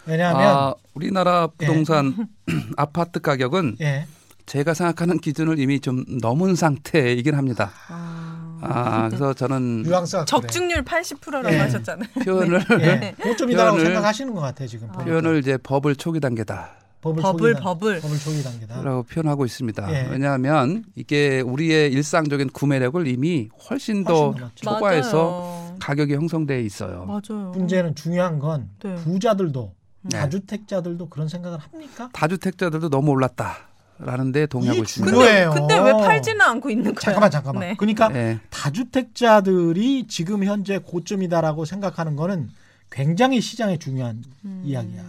왜냐하면 0.06 0.46
아, 0.46 0.74
우리나라 0.94 1.46
부동산 1.46 2.28
아파트 2.76 3.20
가격은 3.20 3.76
예. 3.80 4.06
제가 4.46 4.74
생각하는 4.74 5.18
기준을 5.18 5.58
이미 5.58 5.80
좀 5.80 6.04
넘은 6.20 6.54
상태이긴 6.54 7.34
합니다. 7.34 7.70
아, 7.88 8.58
아, 8.60 9.08
그래서 9.08 9.32
저는 9.32 9.84
적중률 10.26 10.84
80%라고 10.84 11.50
예. 11.52 11.58
하셨잖아요. 11.58 12.08
표현을 12.24 12.62
예. 12.80 13.14
고점이다라고 13.22 13.78
표현을- 13.78 13.84
생각하시는 13.84 14.34
것 14.34 14.40
같아요 14.40 14.68
지금. 14.68 14.88
아. 14.90 14.98
표현을 14.98 15.38
이제 15.38 15.56
버블 15.56 15.96
초기 15.96 16.20
단계다. 16.20 16.72
버블 17.00 17.22
버블 17.22 17.40
초기 17.52 17.54
단- 17.54 17.62
버블. 17.62 18.00
버블 18.00 18.18
초기 18.18 18.42
단계다. 18.42 18.82
라고 18.82 19.02
표현하고 19.04 19.44
있습니다. 19.46 19.92
예. 19.94 20.08
왜냐하면 20.10 20.84
이게 20.94 21.40
우리의 21.40 21.90
일상적인 21.92 22.50
구매력을 22.50 23.06
이미 23.06 23.48
훨씬 23.70 24.04
더 24.04 24.26
훨씬 24.26 24.40
넘었죠. 24.40 24.54
초과해서 24.56 25.30
맞아요. 25.30 25.76
가격이 25.80 26.14
형성돼 26.14 26.60
있어요. 26.62 27.04
맞아요. 27.06 27.50
문제는 27.52 27.94
중요한 27.94 28.38
건 28.38 28.68
네. 28.82 28.94
부자들도 28.96 29.72
네. 30.04 30.18
다주택자들도 30.18 31.08
그런 31.08 31.28
생각을 31.28 31.58
합니까? 31.58 32.10
다주택자들도 32.12 32.90
너무 32.90 33.10
올랐다 33.12 33.56
라는데 33.98 34.46
동의하고 34.46 34.76
이게 34.78 34.82
있습니다. 34.82 35.16
근데 35.16 35.48
근데 35.48 35.78
왜 35.78 35.92
팔지는 35.92 36.40
않고 36.40 36.68
있는 36.70 36.84
거예요? 36.94 37.00
잠깐만 37.00 37.30
잠깐만. 37.30 37.60
네. 37.60 37.74
그러니까 37.78 38.10
예. 38.14 38.40
다주택자들이 38.50 40.06
지금 40.08 40.44
현재 40.44 40.78
고점이다라고 40.78 41.64
생각하는 41.64 42.16
거는 42.16 42.50
굉장히 42.90 43.40
시장에 43.40 43.78
중요한 43.78 44.22
음. 44.44 44.62
이야기야. 44.64 45.02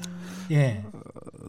예. 0.51 0.83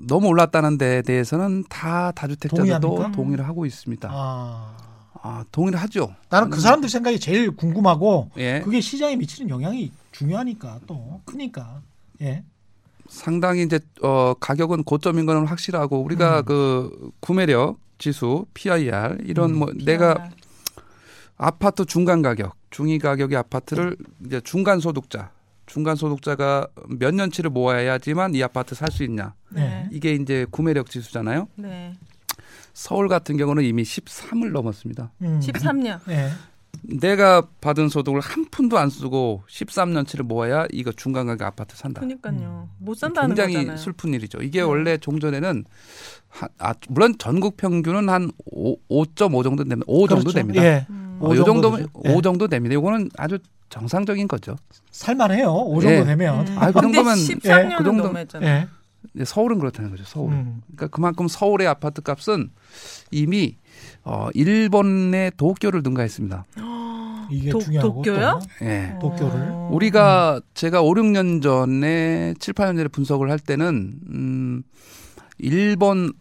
너무 0.01 0.29
올랐다는 0.29 0.79
데에 0.79 1.03
대해서는 1.03 1.65
다 1.69 2.11
다주택자들도 2.13 2.79
동의합니까? 2.81 3.13
동의를 3.13 3.47
하고 3.47 3.67
있습니다. 3.67 4.09
아. 4.13 4.77
아, 5.23 5.45
동의를 5.51 5.81
하죠. 5.81 6.15
나는 6.31 6.51
그 6.51 6.61
사람들 6.61 6.89
생각이 6.89 7.19
제일 7.19 7.51
궁금하고 7.51 8.31
예. 8.37 8.61
그게 8.61 8.81
시장에 8.81 9.17
미치는 9.17 9.51
영향이 9.51 9.91
중요하니까 10.13 10.81
또 10.87 11.21
크니까. 11.25 11.81
예. 12.23 12.45
상당히 13.09 13.63
이제 13.63 13.79
어 14.03 14.35
가격은 14.35 14.85
고점인 14.85 15.27
거는 15.27 15.47
확실하고 15.47 16.01
우리가 16.03 16.41
음. 16.41 16.45
그 16.45 17.11
구매력 17.21 17.79
지수 17.99 18.47
PIR 18.55 19.19
이런 19.25 19.51
음. 19.51 19.59
뭐 19.59 19.73
내가 19.85 20.31
아파트 21.37 21.85
중간 21.85 22.23
가격, 22.23 22.57
중위 22.71 22.99
가격의 22.99 23.37
아파트를 23.39 23.97
이제 24.25 24.41
중간 24.43 24.81
소득자, 24.81 25.31
중간 25.67 25.97
소득자가 25.97 26.69
몇 26.89 27.15
년치를 27.15 27.51
모아야지만 27.51 28.35
이 28.35 28.43
아파트 28.43 28.75
살 28.75 28.91
수 28.91 29.05
있냐. 29.05 29.35
네. 29.51 29.89
이게 29.93 30.15
이제 30.15 30.47
구매력 30.51 30.91
지수잖아요. 30.91 31.49
네. 31.57 31.93
서울 32.73 33.09
같은 33.09 33.37
경우는 33.37 33.65
이미 33.65 33.83
13을 33.83 34.51
넘었습니다. 34.51 35.11
음. 35.23 35.41
13년. 35.43 35.99
예. 36.09 36.31
내가 36.83 37.43
받은 37.61 37.89
소득을 37.89 38.21
한 38.21 38.45
푼도 38.51 38.79
안 38.79 38.91
쓰고 38.91 39.43
13년치를 39.49 40.23
모아야 40.23 40.67
이거 40.71 40.93
중간 40.93 41.27
가격 41.27 41.47
아파트 41.47 41.77
산다. 41.77 42.01
그러니까요. 42.01 42.69
못 42.79 42.97
산다는 42.97 43.31
굉장히 43.35 43.55
거잖아요. 43.55 43.77
슬픈 43.77 44.15
일이죠. 44.15 44.39
이게 44.39 44.61
네. 44.61 44.65
원래 44.65 44.97
종전에는 44.97 45.65
한, 46.29 46.49
아, 46.59 46.75
물론 46.89 47.17
전국 47.19 47.57
평균은 47.57 48.09
한 48.09 48.31
5, 48.53 48.77
5.5 48.89 49.43
정도 49.43 49.65
됩니다. 49.65 49.85
5 49.89 50.07
정도 50.07 50.25
그렇죠. 50.25 50.37
됩니다. 50.37 50.63
예. 50.63 50.87
음. 50.91 51.19
어, 51.21 51.29
오요 51.31 51.45
정도 51.45 51.71
정도면. 51.71 51.89
예. 52.05 52.13
5 52.13 52.23
정도 52.23 52.47
됩니다. 52.47 52.75
이거는 52.75 53.11
아주 53.17 53.39
정상적인 53.69 54.29
거죠. 54.29 54.57
살만해요. 54.93 55.51
오 55.51 55.81
정도 55.81 55.97
예. 55.97 56.05
되면. 56.05 56.47
음. 56.47 56.59
아, 56.59 56.71
그 56.71 56.81
정도면- 56.81 57.17
13년은 57.17 57.73
예, 57.73 57.77
그 57.79 57.85
정도-. 57.85 58.13
예. 58.43 58.69
이제 59.15 59.25
서울은 59.25 59.59
그렇다는 59.59 59.91
거죠. 59.91 60.05
서울. 60.07 60.33
은 60.33 60.37
음. 60.39 60.63
그러니까 60.67 60.89
그만큼 60.89 61.27
서울의 61.27 61.67
아파트 61.67 62.03
값은 62.03 62.51
이미 63.11 63.57
어, 64.05 64.29
일본의 64.35 65.33
도쿄를 65.37 65.83
능가했습니다. 65.83 66.45
이게 67.31 67.51
도- 67.51 67.59
중요하고 67.59 68.03
도쿄요? 68.03 68.41
예. 68.63 68.95
도쿄를. 69.01 69.33
어. 69.51 69.69
우리가 69.73 70.41
제가 70.55 70.81
5, 70.83 70.95
6년 70.95 71.43
전에 71.43 72.35
7, 72.39 72.55
8년 72.55 72.77
전에 72.77 72.89
분석을 72.89 73.31
할 73.31 73.39
때는 73.41 73.99
음 74.09 74.63
일본 75.39 76.13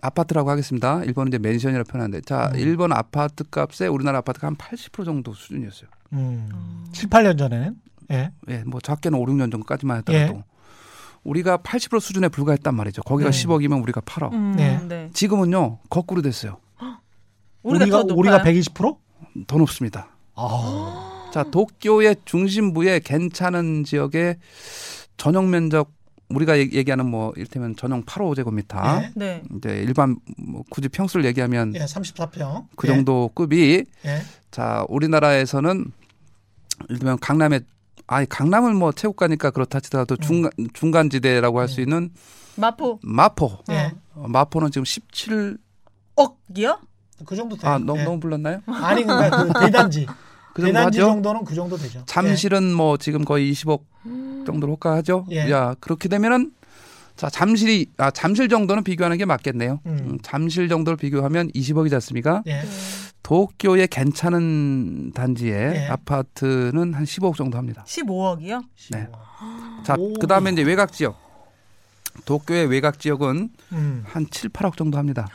아파트라고 0.00 0.48
하겠습니다. 0.50 1.02
일본은 1.02 1.28
이제 1.28 1.38
맨션이라고 1.38 1.88
표현하는데 1.90 2.20
자, 2.22 2.50
음. 2.54 2.58
일본 2.60 2.92
아파트 2.92 3.42
값에 3.50 3.88
우리나라 3.88 4.18
아파트가 4.18 4.46
한 4.46 4.54
80% 4.56 5.04
정도 5.04 5.34
수준이었어요. 5.34 5.88
또. 6.12 6.16
음. 6.16 6.84
7, 6.92 7.08
8년 7.10 7.36
전에는 7.38 7.74
예. 8.12 8.30
예, 8.48 8.62
뭐 8.64 8.80
작게는 8.80 9.18
5, 9.18 9.24
6년 9.26 9.50
전까지만 9.50 9.98
하더라도 9.98 10.44
우리가 11.24 11.56
80% 11.58 11.98
수준에 12.00 12.28
불과했단 12.28 12.74
말이죠. 12.74 13.02
거기가 13.02 13.30
네. 13.30 13.36
10억이면 13.46 13.82
우리가 13.82 14.00
8억. 14.02 14.32
음, 14.32 14.54
네. 14.56 14.80
네. 14.88 15.10
지금은요 15.12 15.78
거꾸로 15.90 16.22
됐어요. 16.22 16.58
우리가, 17.62 17.86
더 17.86 18.02
높아요. 18.02 18.18
우리가 18.18 18.42
120%? 18.42 18.96
더 19.46 19.58
높습니다. 19.58 20.08
아. 20.34 21.30
자 21.32 21.42
도쿄의 21.44 22.16
중심부에 22.24 23.00
괜찮은 23.00 23.84
지역의 23.84 24.36
전용 25.16 25.50
면적 25.50 25.90
우리가 26.28 26.58
얘- 26.58 26.68
얘기하는 26.72 27.06
뭐 27.10 27.32
이를테면 27.36 27.76
전용 27.76 28.02
8호 28.04 28.34
제곱미터 28.36 28.78
예. 29.02 29.10
네. 29.14 29.42
이제 29.56 29.70
일반 29.86 30.16
뭐 30.38 30.62
굳이 30.70 30.88
평수를 30.88 31.24
얘기하면 31.26 31.74
예, 31.74 31.80
34평. 31.84 32.66
그 32.76 32.86
정도 32.86 33.30
급이 33.34 33.84
예. 34.04 34.22
자 34.50 34.84
우리나라에서는 34.88 35.92
예를 36.90 36.98
들면 36.98 37.18
강남에 37.20 37.60
아니 38.06 38.26
강남은 38.28 38.76
뭐 38.76 38.92
체육가니까 38.92 39.50
그렇다 39.50 39.80
치더라도 39.80 40.16
중간 40.16 40.50
중간 40.74 41.08
지대라고 41.10 41.60
할수 41.60 41.80
음. 41.80 41.82
있는 41.82 42.10
마포. 42.56 42.98
마포 43.02 43.58
예. 43.70 43.74
예. 43.74 43.92
어, 44.14 44.26
마포는 44.28 44.70
지금 44.70 44.84
17 44.84 45.56
억이요? 46.16 46.78
그 47.24 47.36
정도 47.36 47.56
돼요. 47.56 47.70
아 47.72 47.78
너무 47.78 48.00
예. 48.00 48.04
너무 48.04 48.20
불렀나요? 48.20 48.60
아니 48.66 49.04
그러니까 49.04 49.44
그 49.52 49.52
대단지. 49.66 50.06
그 50.54 50.62
정도 50.62 50.66
대단지 50.78 51.00
하죠. 51.00 51.10
정도는 51.12 51.44
그 51.44 51.54
정도 51.54 51.76
되죠. 51.76 52.02
잠실은 52.06 52.74
뭐 52.74 52.96
지금 52.96 53.24
거의 53.24 53.50
20억 53.52 53.80
음. 54.06 54.44
정도로 54.46 54.72
호가하죠. 54.74 55.26
예. 55.30 55.50
야 55.50 55.74
그렇게 55.80 56.08
되면은 56.08 56.52
자 57.16 57.28
잠실이 57.30 57.86
아 57.98 58.10
잠실 58.10 58.48
정도는 58.48 58.84
비교하는 58.84 59.16
게 59.18 59.24
맞겠네요. 59.24 59.80
음. 59.86 59.98
음, 60.02 60.18
잠실 60.22 60.68
정도를 60.68 60.96
비교하면 60.96 61.50
20억이지 61.52 61.92
않습니까? 61.94 62.42
예. 62.46 62.52
네. 62.54 62.62
도쿄의 63.22 63.86
괜찮은 63.88 65.12
단지의 65.12 65.74
예. 65.76 65.86
아파트는 65.86 66.92
한 66.94 67.04
15억 67.04 67.36
정도 67.36 67.56
합니다. 67.56 67.84
15억이요? 67.86 68.64
네. 68.90 69.06
오. 69.12 69.82
자, 69.84 69.94
오. 69.96 70.12
그다음에 70.14 70.50
이제 70.50 70.62
외곽 70.62 70.92
지역. 70.92 71.16
도쿄의 72.24 72.66
외곽 72.66 72.98
지역은 72.98 73.48
음. 73.72 74.04
한 74.06 74.26
7, 74.30 74.50
8억 74.50 74.76
정도 74.76 74.98
합니다. 74.98 75.28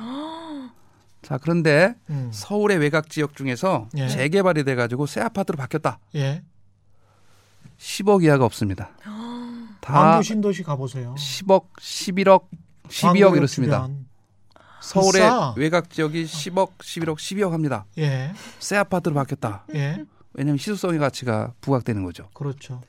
자, 1.27 1.37
그런데 1.37 1.93
음. 2.09 2.29
서울의 2.31 2.77
외곽 2.77 3.09
지역 3.09 3.35
중에서 3.35 3.89
예. 3.97 4.07
재개발이 4.07 4.63
돼 4.63 4.75
가지고 4.75 5.05
새 5.07 5.19
아파트로 5.19 5.57
바뀌었다. 5.57 5.99
예. 6.15 6.41
10억 7.77 8.23
이하가 8.23 8.45
없습니다. 8.45 8.91
다 9.81 9.93
광주 9.93 10.29
신도시 10.29 10.63
가보세요. 10.63 11.15
10억, 11.17 11.65
11억, 11.81 12.45
12억 12.87 13.23
광주 13.23 13.37
이렇습니다. 13.39 13.87
주변. 13.87 14.07
서울의 14.81 15.21
비싸. 15.21 15.53
외곽 15.57 15.89
지역이 15.89 16.23
10억, 16.23 16.77
11억, 16.77 17.17
12억 17.17 17.51
합니다. 17.51 17.85
예, 17.97 18.31
새 18.59 18.77
아파트로 18.77 19.13
바뀌었다. 19.13 19.65
예, 19.75 20.05
왜냐하면 20.31 20.57
시소성의 20.59 20.97
가치가 20.97 21.51
부각되는 21.59 22.05
거죠. 22.05 22.29
그렇죠. 22.33 22.81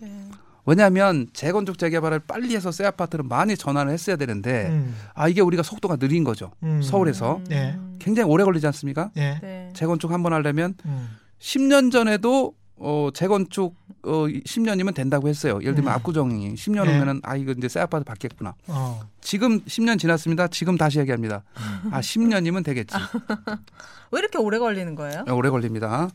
왜냐하면 0.69 1.29
재건축 1.33 1.79
재개발을 1.79 2.21
빨리 2.21 2.55
해서 2.55 2.71
새 2.71 2.85
아파트를 2.85 3.25
많이 3.25 3.57
전환을 3.57 3.91
했어야 3.91 4.16
되는데 4.16 4.66
음, 4.69 4.95
아 5.14 5.27
이게 5.27 5.41
우리가 5.41 5.62
속도가 5.62 5.97
느린 5.97 6.25
거죠. 6.25 6.51
음. 6.62 6.83
서울에서 6.83 7.41
네. 7.49 7.79
굉장히 7.99 8.31
오래 8.31 8.45
걸리지 8.45 8.66
않습니까? 8.66 9.11
예, 9.16 9.39
네. 9.43 9.71
재건축 9.75 10.11
한 10.11 10.23
번 10.23 10.35
하려면 10.35 10.75
음, 10.85 11.16
10년 11.41 11.91
전에도 11.91 12.53
어 12.77 13.09
재건축 13.14 13.75
어 14.03 14.11
10년이면 14.27 14.95
된다고 14.95 15.29
했어요. 15.29 15.59
예를 15.62 15.75
들면 15.75 15.91
음. 15.91 15.95
압구정이 15.97 16.55
10년 16.55 16.85
네. 16.85 16.93
후면은 16.93 17.21
아 17.25 17.35
이거 17.35 17.53
이제 17.53 17.66
새 17.69 17.81
아파트 17.81 18.05
받겠구나. 18.05 18.55
어, 18.66 19.01
지금 19.23 19.61
10년 19.62 19.99
지났습니다. 19.99 20.49
지금 20.49 20.77
다시 20.77 20.99
얘기합니다. 20.99 21.45
아 21.91 22.01
10년이면 22.01 22.62
되겠지. 22.62 22.95
왜 24.11 24.21
이렇게 24.21 24.39
오래 24.39 24.59
걸리는 24.59 24.95
거예요? 24.95 25.25
오래 25.31 25.51
걸립니다. 25.51 26.09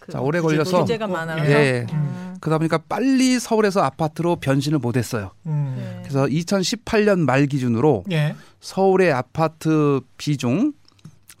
그 0.00 0.12
자 0.12 0.20
오래 0.20 0.40
걸려서 0.40 0.80
규제가 0.80 1.06
많아서. 1.06 1.44
예. 1.48 1.86
음. 1.92 2.36
그러다 2.40 2.58
보니까 2.58 2.78
빨리 2.88 3.38
서울에서 3.38 3.82
아파트로 3.82 4.36
변신을 4.36 4.80
못 4.80 4.96
했어요. 4.96 5.30
음, 5.46 5.74
네. 5.78 6.00
그래서 6.02 6.24
2018년 6.26 7.20
말 7.20 7.46
기준으로 7.46 8.02
예, 8.10 8.34
서울의 8.60 9.12
아파트 9.12 10.00
비중 10.18 10.72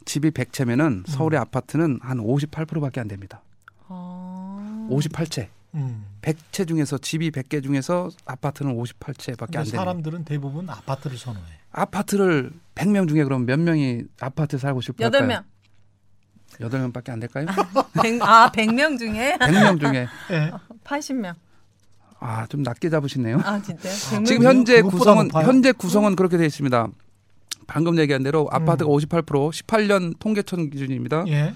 집이 0.04 0.30
100채면은 0.30 1.04
서울의 1.08 1.40
음. 1.40 1.42
아파트는 1.42 1.98
한 2.02 2.18
58%밖에 2.18 3.00
안 3.00 3.08
됩니다. 3.08 3.42
어. 3.88 4.86
58채. 4.90 5.48
음. 5.74 6.04
100채 6.22 6.68
중에서 6.68 6.98
집이 6.98 7.30
100개 7.32 7.62
중에서 7.64 8.10
아파트는 8.26 8.76
58채밖에 8.76 9.36
근데 9.46 9.58
안 9.58 9.64
됩니다. 9.64 9.78
사람들은 9.78 10.24
대부분 10.24 10.70
아파트를 10.70 11.16
선호해. 11.18 11.44
아파트를 11.72 12.52
100명 12.76 13.08
중에 13.08 13.24
그럼 13.24 13.44
몇 13.46 13.58
명이 13.58 14.02
아파트에 14.20 14.58
살고 14.58 14.82
싶을까요? 14.82 15.10
여덟 16.60 16.80
명. 16.80 16.92
8명밖에 16.92 17.10
안 17.10 17.20
될까요? 17.20 17.46
백- 18.02 18.22
아, 18.22 18.50
100 18.52 18.74
명 18.74 18.98
중에 18.98 19.36
100명 19.40 19.80
중에 19.80 20.06
예, 20.30 20.50
80명. 20.84 21.34
아, 22.20 22.46
좀 22.46 22.62
낮게 22.62 22.88
잡으시네요. 22.90 23.40
아, 23.44 23.60
진짜요? 23.60 23.92
100명 23.92 24.26
지금? 24.26 24.46
현재 24.46 24.80
구성은 24.82 25.28
높아요? 25.28 25.46
현재 25.46 25.72
구성은 25.72 26.14
그렇게 26.16 26.36
되어 26.36 26.46
있습니다. 26.46 26.88
방금 27.66 27.98
얘기한 27.98 28.22
대로 28.22 28.48
아파트가 28.50 28.90
음. 28.90 28.96
58% 28.96 29.24
18년 29.50 30.18
통계청 30.18 30.70
기준입니다. 30.70 31.24
예, 31.28 31.54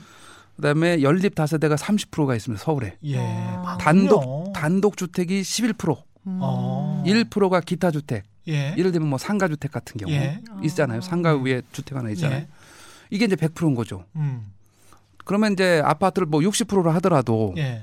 그다음에 0.56 1.02
연립 1.02 1.34
다세대가 1.34 1.74
30%가 1.76 2.34
있습니다. 2.34 2.62
서울에. 2.64 2.96
예. 3.04 3.18
아. 3.18 3.62
많군요. 3.64 3.78
단독 3.78 4.52
단독 4.54 4.96
주택이 4.96 5.42
11%, 5.42 5.96
음. 6.26 6.38
어. 6.40 7.02
1%가 7.06 7.60
기타 7.60 7.90
주택. 7.90 8.24
예, 8.48 8.74
예를 8.78 8.92
들면 8.92 9.08
뭐 9.08 9.18
상가 9.18 9.48
주택 9.48 9.72
같은 9.72 9.98
경우 9.98 10.12
예. 10.12 10.40
있잖아요. 10.62 11.00
상가 11.00 11.34
위에 11.36 11.62
주택 11.72 11.96
하나 11.98 12.10
있잖아요. 12.10 12.40
예, 12.40 12.48
이게 13.10 13.24
이제 13.24 13.34
100%인 13.36 13.74
거죠. 13.74 14.04
음, 14.14 14.46
그러면 15.26 15.52
이제 15.52 15.82
아파트를 15.84 16.26
뭐 16.26 16.40
60%로 16.40 16.90
하더라도 16.92 17.52
예, 17.58 17.82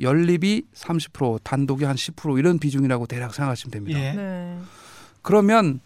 연립이 0.00 0.64
30%, 0.74 1.38
단독이 1.44 1.84
한 1.84 1.94
10% 1.94 2.38
이런 2.38 2.58
비중이라고 2.58 3.06
대략 3.06 3.34
생각하시면 3.34 3.70
됩니다. 3.70 3.98
예, 4.00 4.12
네. 4.12 4.58
그러면 5.22 5.80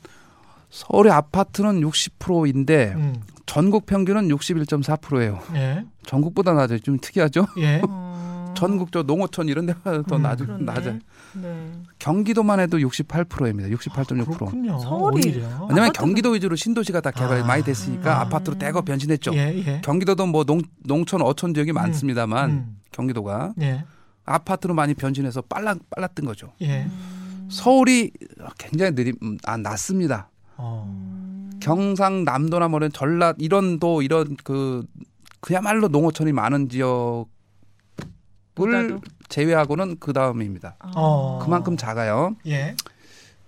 서울의 0.71 1.13
아파트는 1.13 1.83
60%인데 1.83 2.95
음, 2.97 3.23
전국 3.45 3.85
평균은 3.85 4.29
61.4%예요. 4.29 5.41
예, 5.55 5.85
전국보다 6.07 6.55
낮아요. 6.55 6.79
좀 6.79 6.99
특이하죠? 6.99 7.47
예, 7.59 7.83
어. 7.87 8.55
전국 8.57 8.91
저 8.91 9.03
농어촌 9.03 9.49
이런 9.49 9.67
데가 9.67 10.03
더 10.03 10.17
음, 10.17 10.23
낮, 10.23 10.37
그렇네. 10.39 10.65
낮아요. 10.65 10.99
네. 11.43 11.73
경기도만 11.99 12.61
해도 12.61 12.79
68%입니다. 12.79 13.69
68.6%. 13.69 14.25
그렇군요. 14.39 14.79
서울이. 14.79 15.29
왜냐면 15.31 15.91
아파트가- 15.91 15.93
경기도 15.93 16.31
위주로 16.31 16.57
신도시가 16.57 17.01
다 17.01 17.11
개발이 17.11 17.43
아. 17.43 17.47
많이 17.47 17.63
됐으니까 17.63 18.15
음. 18.15 18.21
아파트로 18.23 18.59
대거 18.59 18.83
변신했죠. 18.83 19.35
예, 19.35 19.55
예, 19.67 19.81
경기도도 19.83 20.27
뭐 20.27 20.45
농, 20.45 20.63
농촌 20.85 21.23
어촌 21.23 21.55
지역이 21.55 21.73
많습니다만 21.73 22.51
음, 22.51 22.77
경기도가 22.93 23.53
예, 23.61 23.85
아파트로 24.25 24.75
많이 24.75 24.95
변신해서 24.95 25.43
빨라 25.43 25.75
빨랐던 25.91 26.25
거죠. 26.27 26.53
예, 26.63 26.89
서울이 27.49 28.11
굉장히 28.59 28.95
느리 28.95 29.13
음, 29.23 29.39
아, 29.45 29.57
낮습니다. 29.57 30.31
어, 30.57 31.51
경상남도나 31.61 32.69
뭐 32.69 32.79
이런 32.79 32.91
전라 32.93 33.35
이런 33.39 33.79
도 33.79 34.03
이런 34.03 34.37
그 34.43 34.85
그야말로 35.41 35.89
농어촌이 35.89 36.33
많은 36.33 36.69
지역을 36.69 37.25
보다도? 38.55 39.01
제외하고는 39.29 39.97
그 40.01 40.13
다음입니다. 40.13 40.77
어. 40.95 41.41
그만큼 41.43 41.77
작아요. 41.77 42.37
예, 42.47 42.75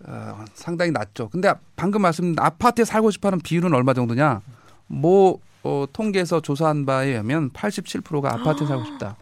어, 0.05 0.45
상당히 0.55 0.91
낮죠. 0.91 1.29
근데 1.29 1.53
방금 1.77 2.03
말씀 2.03 2.35
아파트에 2.39 2.85
살고 2.85 3.11
싶어하는 3.11 3.41
비율은 3.41 3.75
얼마 3.75 3.95
정도냐? 3.95 4.41
뭐 4.87 5.39
어, 5.63 5.87
통계에서 5.93 6.41
조사한 6.41 6.87
바에 6.87 7.09
의하면 7.09 7.51
87%가 7.51 8.35
아파트에 8.35 8.67
살고 8.67 8.85
싶다. 8.85 9.17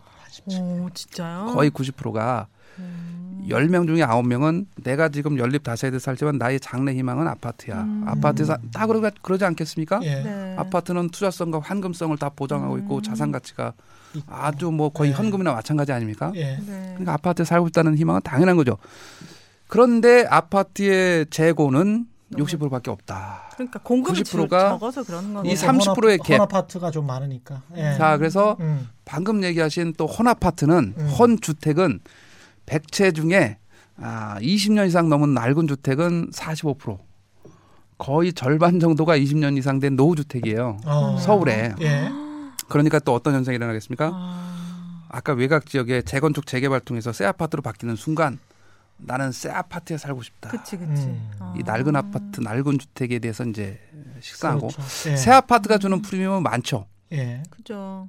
오, 0.46 0.88
진짜요? 0.92 1.52
거의 1.54 1.70
90%가 1.70 2.46
10명 3.48 3.86
중에 3.86 4.00
9명은 4.04 4.66
내가 4.82 5.08
지금 5.08 5.38
연립 5.38 5.62
다세대 5.62 5.98
살지만 5.98 6.36
나의 6.36 6.60
장래 6.60 6.92
희망은 6.94 7.26
아파트야. 7.28 7.82
음. 7.82 8.04
아파트에 8.06 8.44
사, 8.44 8.58
다 8.72 8.86
그러, 8.86 9.00
그러지 9.22 9.44
않겠습니까? 9.44 10.00
예, 10.02 10.22
네. 10.22 10.56
아파트는 10.58 11.10
투자성과 11.10 11.60
환금성을 11.60 12.16
다 12.18 12.28
보장하고 12.28 12.78
있고 12.78 12.96
음. 12.96 13.02
자산 13.02 13.32
가치가. 13.32 13.72
아주 14.26 14.70
뭐 14.70 14.88
거의 14.90 15.10
네. 15.10 15.16
현금이나 15.16 15.52
마찬가지 15.52 15.92
아닙니까? 15.92 16.32
예, 16.34 16.56
네. 16.56 16.90
그러니까 16.94 17.14
아파트에 17.14 17.44
살고 17.44 17.68
싶다는 17.68 17.96
희망은 17.96 18.20
당연한 18.24 18.56
거죠. 18.56 18.76
그런데 19.68 20.24
아파트의 20.28 21.26
재고는 21.30 22.06
60%밖에 22.32 22.90
없다. 22.90 23.50
그러니까 23.54 23.78
공급이 23.80 24.22
90%가 24.22 24.70
적어서 24.70 25.04
그런 25.04 25.32
거네. 25.32 25.52
이30%의 25.54 26.18
갭. 26.18 26.32
헌 26.32 26.40
아파트가 26.42 26.90
좀 26.90 27.06
많으니까. 27.06 27.62
예. 27.76 27.94
자, 27.96 28.16
그래서 28.18 28.56
음, 28.60 28.88
방금 29.04 29.42
얘기하신 29.44 29.92
또 29.96 30.06
헌 30.06 30.26
아파트는 30.26 30.94
음. 30.98 31.06
헌 31.18 31.40
주택은 31.40 32.00
100채 32.66 33.14
중에 33.14 33.58
아, 33.98 34.36
20년 34.40 34.86
이상 34.88 35.08
넘은 35.08 35.34
낡은 35.34 35.68
주택은 35.68 36.30
45%. 36.32 36.98
거의 37.98 38.32
절반 38.34 38.78
정도가 38.78 39.16
20년 39.16 39.56
이상 39.56 39.78
된 39.80 39.96
노후 39.96 40.16
주택이에요. 40.16 40.78
어, 40.84 41.16
서울에. 41.18 41.72
예, 41.80 42.10
그러니까 42.68 42.98
또 42.98 43.14
어떤 43.14 43.34
현상이 43.34 43.56
일어나겠습니까? 43.56 44.10
아, 44.12 45.06
아까 45.08 45.32
외곽 45.32 45.66
지역에 45.66 46.02
재건축 46.02 46.46
재개발 46.46 46.80
통해서 46.80 47.12
새 47.12 47.24
아파트로 47.24 47.62
바뀌는 47.62 47.96
순간 47.96 48.38
나는 48.98 49.32
새 49.32 49.50
아파트에 49.50 49.98
살고 49.98 50.22
싶다. 50.22 50.50
그치, 50.50 50.76
그치. 50.76 51.02
음. 51.02 51.30
아. 51.38 51.54
이 51.56 51.62
낡은 51.62 51.94
아파트, 51.96 52.40
낡은 52.40 52.78
주택에 52.78 53.18
대해서 53.18 53.44
이제 53.44 53.78
식사하고 54.20 54.68
그렇죠. 54.68 55.10
예, 55.10 55.16
새 55.16 55.30
아파트가 55.30 55.78
주는 55.78 56.00
프리미엄은 56.00 56.42
많죠. 56.42 56.86
예, 57.12 57.42
그죠. 57.50 58.08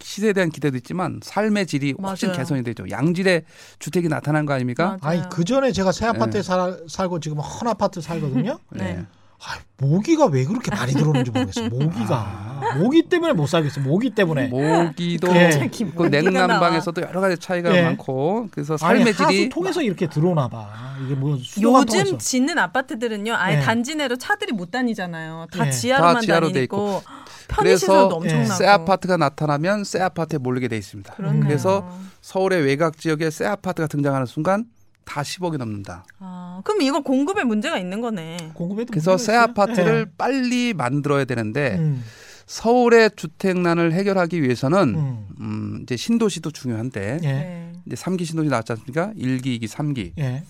시세에 0.00 0.32
대한 0.32 0.48
기대도 0.48 0.76
있지만 0.78 1.20
삶의 1.22 1.66
질이 1.66 1.94
훨씬 2.00 2.28
맞아요. 2.28 2.38
개선이 2.38 2.62
되죠. 2.62 2.88
양질의 2.88 3.44
주택이 3.78 4.08
나타난 4.08 4.46
거 4.46 4.54
아닙니까? 4.54 4.96
맞아요. 5.02 5.20
아니 5.20 5.28
그 5.28 5.44
전에 5.44 5.72
제가 5.72 5.92
새 5.92 6.06
아파트에 6.06 6.40
네. 6.40 6.42
살, 6.42 6.80
살고 6.88 7.20
지금 7.20 7.38
헌 7.38 7.68
아파트 7.68 8.00
살거든요. 8.00 8.58
네. 8.72 9.04
아, 9.46 9.58
모기가 9.78 10.26
왜 10.26 10.44
그렇게 10.44 10.74
많이 10.74 10.92
들어오는지 10.92 11.30
모르겠어요. 11.30 11.68
모기가 11.70 12.74
모기 12.78 13.08
때문에 13.08 13.32
못 13.32 13.46
살겠어. 13.46 13.80
모기 13.80 14.10
때문에. 14.10 14.48
모기도 14.48 15.28
예. 15.36 15.50
그 15.96 16.02
냉난방에서도 16.10 17.00
여러 17.02 17.20
가지 17.20 17.38
차이가 17.38 17.74
예. 17.76 17.82
많고 17.82 18.48
그래서 18.50 18.74
아니 18.82 18.98
삶의 19.04 19.12
하수 19.12 19.28
질이 19.28 19.48
통해서 19.48 19.82
이렇게 19.82 20.08
들어오나 20.08 20.48
봐. 20.48 20.68
이게 21.04 21.14
뭐 21.14 21.32
요즘 21.32 21.84
통해서. 21.84 22.18
짓는 22.18 22.58
아파트들은요, 22.58 23.34
아예 23.34 23.56
네. 23.56 23.62
단지 23.62 23.94
내로 23.94 24.16
차들이 24.16 24.52
못 24.52 24.70
다니잖아요. 24.72 25.46
다 25.52 25.64
네. 25.64 25.70
지하로만 25.70 26.14
다 26.16 26.20
지하로 26.22 26.48
돼 26.48 26.54
다니고 26.54 27.02
그래서 27.46 27.86
편의시설도 27.86 28.16
엄청나고. 28.16 28.54
새 28.54 28.66
아파트가 28.66 29.16
나타나면 29.16 29.84
새 29.84 30.00
아파트에 30.00 30.38
몰리게 30.38 30.66
돼 30.68 30.76
있습니다. 30.76 31.14
그렇네요. 31.14 31.44
그래서 31.44 31.88
서울의 32.22 32.62
외곽 32.62 32.98
지역에 32.98 33.30
새 33.30 33.44
아파트가 33.44 33.86
등장하는 33.86 34.26
순간 34.26 34.64
다 35.06 35.22
10억이 35.22 35.56
넘는다. 35.56 36.04
아, 36.18 36.60
그럼 36.64 36.82
이건 36.82 37.02
공급에 37.02 37.44
문제가 37.44 37.78
있는 37.78 38.02
거네. 38.02 38.50
공급에도 38.52 38.90
그래서 38.90 39.16
새 39.16 39.32
있어요? 39.32 39.40
아파트를 39.42 40.06
빨리 40.18 40.74
만들어야 40.74 41.20
예. 41.20 41.24
되는데 41.24 41.76
음, 41.78 42.04
서울의 42.46 43.12
주택난을 43.16 43.92
해결하기 43.92 44.42
위해서는 44.42 44.94
음, 44.94 45.26
음, 45.40 45.80
이제 45.82 45.96
신도시도 45.96 46.50
중요한데 46.50 47.20
예, 47.22 47.26
네. 47.26 47.72
이제 47.86 47.96
3기 47.96 48.26
신도시 48.26 48.50
나왔지 48.50 48.72
않습니까? 48.72 49.12
1기, 49.16 49.60
2기, 49.60 49.68
3기. 49.68 50.12
예, 50.18 50.42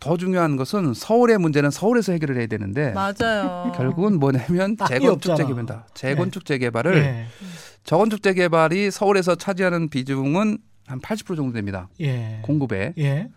더 0.00 0.16
중요한 0.16 0.56
것은 0.56 0.92
서울의 0.92 1.38
문제는 1.38 1.70
서울에서 1.70 2.12
해결을 2.12 2.38
해야 2.38 2.46
되는데 2.48 2.92
맞아요. 2.92 3.72
결국은 3.76 4.18
뭐냐면 4.18 4.76
재건축. 4.88 5.36
재개발다. 5.36 5.86
재건축 5.94 6.44
재개발을 6.44 6.96
예, 6.98 7.26
저건축 7.84 8.22
재개발이 8.22 8.90
서울에서 8.90 9.36
차지하는 9.36 9.88
비중은 9.90 10.58
한 10.86 11.00
80% 11.00 11.36
정도 11.36 11.52
됩니다. 11.52 11.88
예, 12.00 12.40
공급에 12.42 12.94
예, 12.98 13.30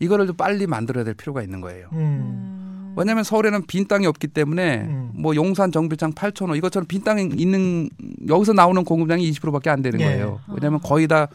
이거를 0.00 0.26
좀 0.26 0.36
빨리 0.36 0.66
만들어야 0.66 1.04
될 1.04 1.14
필요가 1.14 1.42
있는 1.42 1.60
거예요. 1.60 1.88
음, 1.92 1.98
음. 1.98 2.94
왜냐하면 2.96 3.22
서울에는 3.22 3.66
빈 3.66 3.86
땅이 3.86 4.06
없기 4.06 4.28
때문에 4.28 4.80
음. 4.80 5.10
뭐 5.14 5.36
용산 5.36 5.70
정비창 5.70 6.12
8천호 6.12 6.56
이것처럼 6.56 6.86
빈 6.86 7.04
땅이 7.04 7.30
있는 7.36 7.88
여기서 8.28 8.52
나오는 8.52 8.82
공급량이 8.84 9.30
20%밖에 9.30 9.70
안 9.70 9.82
되는 9.82 10.00
예. 10.00 10.04
거예요. 10.04 10.40
왜냐하면 10.48 10.80
거의 10.80 11.06
다 11.06 11.28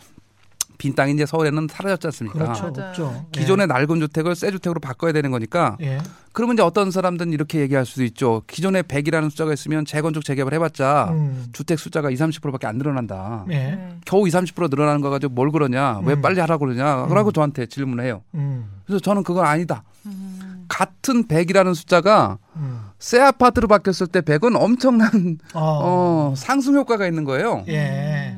빈 0.77 0.95
땅이 0.95 1.13
이제 1.13 1.25
서울에는 1.25 1.67
사라졌지 1.69 2.07
않습니까? 2.07 2.39
그렇죠. 2.39 2.71
맞아요. 2.71 2.89
없죠. 2.89 3.25
기존의 3.31 3.67
낡은 3.67 3.99
주택을 3.99 4.35
새 4.35 4.51
주택으로 4.51 4.79
바꿔야 4.79 5.11
되는 5.11 5.31
거니까 5.31 5.77
예. 5.81 5.99
그러면 6.35 6.55
이제 6.55 6.63
어떤 6.63 6.91
사람들은 6.91 7.31
이렇게 7.31 7.61
얘기할 7.61 7.85
수도 7.85 8.03
있죠. 8.03 8.41
기존에 8.47 8.81
100이라는 8.81 9.29
숫자가 9.29 9.53
있으면 9.53 9.85
재건축 9.85 10.25
재개발 10.25 10.53
해봤자 10.55 11.09
음. 11.11 11.45
주택 11.53 11.79
숫자가 11.79 12.09
20, 12.09 12.41
30%밖에 12.41 12.67
안 12.67 12.77
늘어난다. 12.77 13.45
예. 13.49 13.53
네. 13.53 13.99
겨우 14.05 14.27
20, 14.27 14.53
30% 14.53 14.69
늘어나는 14.69 14.99
거 15.01 15.09
가지고 15.09 15.33
뭘 15.33 15.49
그러냐? 15.51 16.01
왜 16.03 16.13
음. 16.13 16.21
빨리 16.21 16.41
하라고 16.41 16.65
그러냐? 16.65 17.05
그러고 17.07 17.29
음. 17.29 17.33
저한테 17.33 17.67
질문을 17.67 18.03
해요. 18.03 18.21
음. 18.33 18.69
그래서 18.85 18.99
저는 18.99 19.23
그건 19.23 19.45
아니다. 19.45 19.83
음. 20.05 20.65
같은 20.67 21.25
100이라는 21.27 21.73
숫자가 21.73 22.37
음. 22.57 22.81
새 22.99 23.19
아파트로 23.21 23.67
바뀌었을 23.69 24.07
때 24.07 24.19
100은 24.21 24.59
엄청난 24.59 25.37
어. 25.53 25.61
어, 26.33 26.33
상승 26.35 26.75
효과가 26.75 27.07
있는 27.07 27.23
거예요. 27.23 27.63
예. 27.69 28.35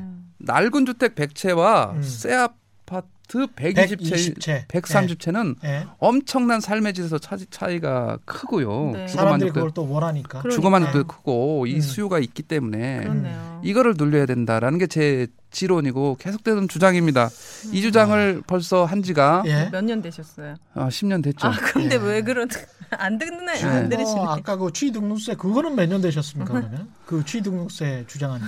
낡은 0.48 0.86
주택 0.86 1.14
100채와 1.14 1.92
음. 1.96 2.02
새 2.02 2.32
아파트 2.34 3.46
120채, 3.54 4.00
120채. 4.38 4.66
130채는 4.68 5.56
예. 5.64 5.86
엄청난 5.98 6.60
삶의 6.60 6.94
질에서 6.94 7.18
차, 7.18 7.36
차이가 7.50 8.16
크고요. 8.24 8.92
네. 8.94 9.06
주거 9.06 9.22
사람들이 9.22 9.50
만족도 9.50 9.52
그걸 9.52 9.70
또 9.74 9.90
원하니까. 9.92 10.40
그러- 10.40 10.54
주거 10.54 10.70
만족도 10.70 10.92
그러니까요. 10.92 11.16
크고 11.18 11.66
이 11.66 11.74
음. 11.76 11.80
수요가 11.82 12.18
있기 12.18 12.42
때문에 12.42 13.00
그렇네요. 13.02 13.60
이거를 13.62 13.94
늘려야 13.98 14.24
된다라는 14.26 14.78
게 14.78 14.86
제 14.86 15.26
지론이고 15.50 16.16
계속되는 16.20 16.68
주장입니다. 16.68 17.30
이 17.72 17.80
주장을 17.80 18.42
벌써 18.46 18.84
한 18.84 19.02
지가 19.02 19.42
예. 19.46 19.68
몇년 19.72 20.02
되셨어요? 20.02 20.56
어, 20.74 20.88
10년 20.88 21.22
됐죠. 21.22 21.46
아 21.48 21.52
그런데 21.58 21.96
예. 21.96 22.00
왜 22.00 22.22
그런 22.22 22.48
안 22.90 23.18
듣는 23.18 23.46
네. 23.46 23.62
안 23.64 23.88
들으시네. 23.88 24.20
어, 24.20 24.24
아까 24.30 24.56
그 24.56 24.70
취등록세 24.72 25.34
그거는 25.36 25.74
몇 25.74 25.86
년 25.88 26.00
되셨습니까 26.02 26.52
그러면? 26.52 26.88
그 27.06 27.24
취등록세 27.24 28.04
주장한 28.06 28.40
지? 28.40 28.46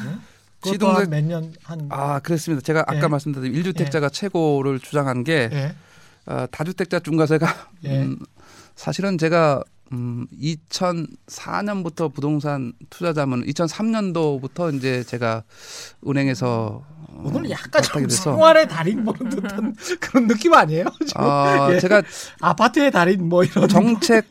취등록세- 0.62 1.08
몇년 1.08 1.52
한? 1.62 1.86
아, 1.90 2.20
그렇습니다. 2.20 2.62
제가 2.62 2.80
아까 2.80 3.02
예. 3.04 3.06
말씀드린 3.08 3.52
1주택자가 3.52 4.12
최고를 4.12 4.78
주장한 4.80 5.24
게 5.24 5.48
예. 5.52 5.74
어, 6.26 6.46
다주택자 6.50 7.00
중과세가 7.00 7.46
예. 7.84 8.02
음, 8.02 8.18
사실은 8.76 9.16
제가 9.18 9.62
음, 9.92 10.26
2004년부터 10.40 12.12
부동산 12.12 12.72
투자자문 12.90 13.44
2003년도부터 13.46 14.74
이제 14.76 15.02
제가 15.02 15.42
은행에서 16.06 16.84
어, 17.08 17.22
오늘 17.24 17.50
약간 17.50 17.82
좀 17.82 18.08
생활의 18.08 18.68
달인 18.68 19.04
보는 19.04 19.30
듯한 19.30 19.74
그런 20.00 20.28
느낌 20.28 20.54
아니에요? 20.54 20.84
어, 21.16 21.68
예. 21.72 21.80
제가 21.80 22.02
아파트의 22.40 22.92
달인 22.92 23.28
뭐 23.28 23.42
이런 23.42 23.68
정책 23.68 24.26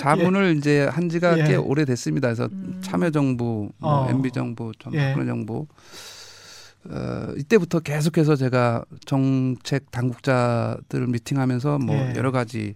자문을 0.00 0.56
이제 0.56 0.86
한 0.86 1.08
지가 1.08 1.38
예. 1.38 1.44
꽤 1.44 1.56
오래됐습니다. 1.56 2.28
그래서 2.28 2.48
음. 2.52 2.80
참여정부, 2.82 3.70
뭐 3.78 3.90
어. 3.90 4.08
MB정부, 4.10 4.72
전 4.78 4.94
예. 4.94 5.08
박근혜 5.08 5.26
정부 5.26 5.66
어, 6.88 7.32
이때부터 7.36 7.80
계속해서 7.80 8.36
제가 8.36 8.84
정책 9.04 9.90
당국자들 9.90 11.06
미팅하면서 11.06 11.78
뭐 11.78 11.94
예. 11.94 12.14
여러 12.16 12.30
가지 12.30 12.74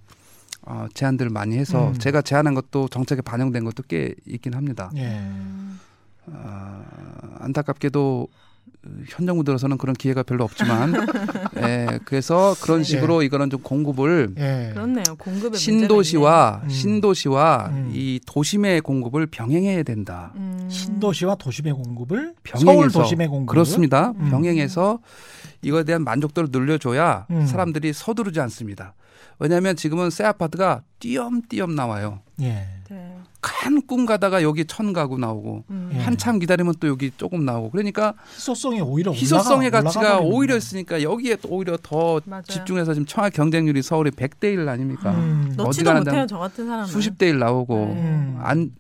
어, 0.62 0.86
제안들을 0.94 1.30
많이 1.30 1.56
해서 1.56 1.88
음. 1.88 1.98
제가 1.98 2.22
제안한 2.22 2.54
것도 2.54 2.88
정책에 2.88 3.22
반영된 3.22 3.64
것도 3.64 3.82
꽤 3.88 4.14
있긴 4.26 4.54
합니다. 4.54 4.90
예. 4.96 5.08
음. 5.08 5.80
어, 6.26 6.84
안타깝게도 7.40 8.28
현 9.08 9.26
정부 9.26 9.44
들어서는 9.44 9.78
그런 9.78 9.94
기회가 9.94 10.22
별로 10.22 10.44
없지만, 10.44 10.94
예, 11.62 11.98
그래서 12.04 12.54
그런 12.62 12.82
식으로 12.82 13.22
이거는 13.22 13.50
좀 13.50 13.60
공급을 13.62 14.34
예. 14.38 14.70
그렇네요. 14.72 15.04
공급에 15.18 15.56
신도시와 15.56 16.62
음. 16.64 16.68
신도시와 16.68 17.70
음. 17.72 17.90
이 17.94 18.20
도심의 18.26 18.80
공급을 18.82 19.26
병행해야 19.26 19.82
된다. 19.82 20.32
음. 20.36 20.66
신도시와 20.70 21.36
도심의 21.36 21.72
공급을 21.72 22.34
병행해서 22.42 22.90
서울 22.90 22.90
도심의 22.90 23.28
공급 23.28 23.52
그렇습니다. 23.52 24.12
음. 24.18 24.30
병행해서 24.30 25.00
이거에 25.62 25.84
대한 25.84 26.04
만족도를 26.04 26.50
늘려줘야 26.52 27.26
음. 27.30 27.46
사람들이 27.46 27.92
서두르지 27.92 28.40
않습니다. 28.40 28.94
왜냐하면 29.38 29.76
지금은 29.76 30.10
새 30.10 30.24
아파트가 30.24 30.82
띄엄띄엄 31.00 31.74
나와요. 31.74 32.20
예. 32.40 32.66
네. 33.44 33.70
큰꿈 33.70 34.06
가다가 34.06 34.42
여기 34.42 34.64
천 34.64 34.92
가구 34.92 35.18
나오고 35.18 35.64
음. 35.70 35.90
예. 35.94 35.98
한참 36.00 36.38
기다리면 36.38 36.74
또 36.80 36.88
여기 36.88 37.10
조금 37.16 37.44
나오고 37.44 37.70
그러니까 37.70 38.14
희소성이 38.34 38.80
오히려 38.80 39.12
희소성의 39.12 39.68
올라가, 39.68 39.82
가치가 39.84 40.00
올라가 40.16 40.20
오히려. 40.20 40.56
있으니까 40.56 41.02
여기에 41.02 41.36
또 41.36 41.48
오히려 41.50 41.76
더 41.82 42.20
맞아요. 42.24 42.42
집중해서 42.48 42.94
지금 42.94 43.06
청약 43.06 43.32
경쟁률이 43.32 43.82
서울이 43.82 44.10
100대 44.12 44.52
1 44.54 44.68
아닙니까? 44.68 45.10
음. 45.12 45.48
어디 45.52 45.56
넣지도 45.62 45.90
가는 45.90 46.02
못해요 46.04 46.26
저 46.26 46.38
같은 46.38 46.66
사람은. 46.66 46.86
수십 46.86 47.18
대 47.18 47.28
1 47.28 47.38
나오고 47.38 47.74
네. 47.76 47.92
음. 48.02 48.38
안 48.42 48.70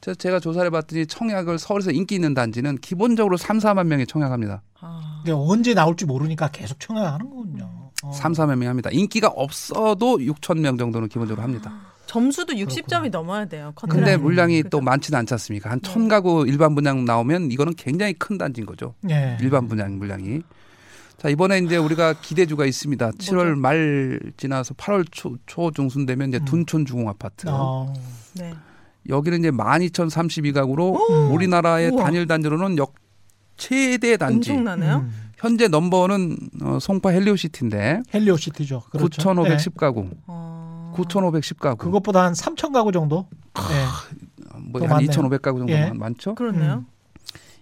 저- 0.00 0.14
제가 0.14 0.38
조사를 0.40 0.66
해봤더니 0.66 1.06
청약을 1.06 1.58
서울에서 1.58 1.90
인기 1.90 2.14
있는 2.14 2.32
단지는 2.34 2.78
기본적으로 2.78 3.36
3, 3.36 3.58
4만 3.58 3.86
명이 3.88 4.06
청약합니다. 4.06 4.62
아. 4.80 5.20
근데 5.24 5.32
언제 5.32 5.74
나올지 5.74 6.04
모르니까 6.06 6.48
계속 6.52 6.78
청약하는 6.78 7.28
거군요. 7.28 7.90
어. 8.04 8.12
3, 8.12 8.32
4만 8.32 8.50
명이 8.50 8.66
합니다. 8.66 8.90
인기가 8.92 9.26
없어도 9.28 10.18
6천 10.18 10.60
명 10.60 10.78
정도는 10.78 11.08
기본적으로 11.08 11.42
합니다. 11.42 11.72
점수도 12.08 12.54
60점이 12.54 13.10
넘어야 13.10 13.44
돼요. 13.44 13.72
근데. 13.76 14.16
물량이 14.16 14.62
그죠? 14.62 14.68
또 14.70 14.80
많지는 14.80 15.18
않지 15.20 15.34
않습니까? 15.34 15.70
한 15.70 15.80
네. 15.80 15.90
천 15.90 16.08
가구 16.08 16.46
일반 16.48 16.74
분양 16.74 17.04
나오면 17.04 17.52
이거는 17.52 17.74
굉장히 17.76 18.14
큰 18.14 18.38
단지인 18.38 18.66
거죠. 18.66 18.94
예. 19.10 19.36
일반 19.40 19.68
분양 19.68 19.98
물량이. 19.98 20.40
자, 21.18 21.28
이번에 21.28 21.58
이제 21.58 21.76
우리가 21.76 22.14
기대주가 22.14 22.64
있습니다. 22.64 23.10
7월 23.10 23.56
말 23.58 24.20
지나서 24.38 24.72
8월 24.74 25.04
초, 25.10 25.36
초 25.46 25.70
중순 25.70 26.06
되면 26.06 26.30
이제 26.30 26.38
음. 26.38 26.44
둔촌 26.46 26.86
주공 26.86 27.08
아파트. 27.08 27.46
어. 27.48 27.92
네. 28.34 28.54
여기는 29.08 29.40
이제 29.40 29.50
12,032가구로 29.50 31.10
음. 31.10 31.32
우리나라의 31.32 31.90
우와. 31.90 32.04
단일 32.04 32.26
단지로는 32.26 32.78
역 32.78 32.94
최대 33.58 34.16
단지. 34.16 34.52
엄청나네요. 34.52 34.96
음. 34.96 35.28
현재 35.36 35.68
넘버는 35.68 36.36
어, 36.62 36.78
송파 36.80 37.10
헬리오시티인데 37.10 38.02
헬리오시티죠. 38.14 38.84
그렇죠. 38.90 39.22
9,510가구. 39.22 40.10
어. 40.26 40.47
9,510 40.98 41.58
가구. 41.60 41.84
그것보다 41.84 42.24
한 42.24 42.32
3천 42.32 42.72
가구 42.72 42.90
정도. 42.92 43.26
예. 43.70 43.84
뭐더한 44.70 44.96
많네요. 44.96 45.10
2,500 45.10 45.42
가구 45.42 45.58
정도 45.58 45.72
예. 45.72 45.92
많죠? 45.94 46.34
그렇네요. 46.34 46.84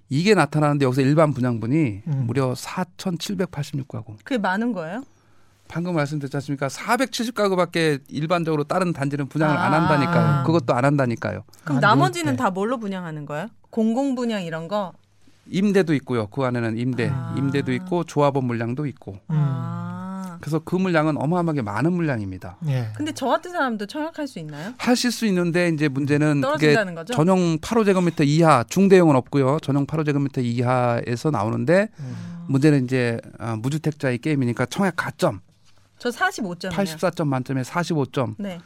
이게 0.09 0.35
나타나는데 0.35 0.85
여기서 0.85 1.03
일반 1.03 1.35
분양분이 1.35 2.03
음. 2.07 2.25
무려 2.27 2.55
4,786 2.55 3.89
가구. 3.89 4.17
그게 4.25 4.39
많은 4.39 4.73
거예요? 4.73 5.03
방금 5.69 5.97
말씀드렸지 5.97 6.37
않습니까? 6.37 6.69
470가구밖에 6.69 8.01
일반적으로 8.09 8.65
다른 8.65 8.93
단지는 8.93 9.27
분양을 9.27 9.57
안 9.57 9.75
아. 9.75 9.83
한다니까요. 9.83 10.45
그것도 10.45 10.75
안 10.75 10.85
한다니까요. 10.85 11.43
그럼 11.65 11.79
아, 11.79 11.81
나머지는 11.81 12.35
네. 12.35 12.37
다 12.37 12.51
뭘로 12.51 12.79
분양하는 12.79 13.27
거예요? 13.27 13.49
공공 13.71 14.15
분양 14.15 14.43
이런 14.45 14.69
거? 14.69 14.93
임대도 15.49 15.95
있고요. 15.95 16.27
그 16.29 16.43
안에는 16.45 16.79
임대, 16.79 17.11
아. 17.13 17.35
임대도 17.37 17.73
있고 17.75 18.05
조합원 18.05 18.45
물량도 18.45 18.87
있고. 18.87 19.13
음. 19.13 19.37
아. 19.37 20.39
그래서 20.41 20.59
그 20.59 20.77
물량은 20.77 21.17
어마어마하게 21.17 21.63
많은 21.63 21.93
물량입니다. 21.93 22.59
예. 22.69 22.89
근데 22.95 23.13
저 23.13 23.27
같은 23.27 23.51
사람도 23.53 23.87
청약할 23.87 24.29
수 24.29 24.39
있나요? 24.39 24.75
하실 24.79 25.11
수 25.11 25.27
있는데 25.27 25.69
이제 25.69 25.89
문제는 25.89 26.41
그게 26.43 26.75
떨어진다는 26.75 26.95
거죠? 26.95 27.15
전용 27.15 27.59
8호제곱미터 27.59 28.27
이하 28.27 28.63
중대형은 28.69 29.17
없고요. 29.17 29.59
전용 29.63 29.87
8호제곱미터 29.87 30.45
이하에서 30.45 31.31
나오는데 31.31 31.89
음. 31.99 32.45
문제는 32.49 32.85
이제 32.85 33.19
아, 33.39 33.57
무주택자의 33.57 34.19
게임이니까 34.19 34.67
청약 34.67 34.95
가점 34.97 35.41
저 35.99 36.11
45점이에요. 36.11 36.71
84점 36.71 37.27
만점에 37.27 37.63
45점 37.63 38.35
네. 38.39 38.61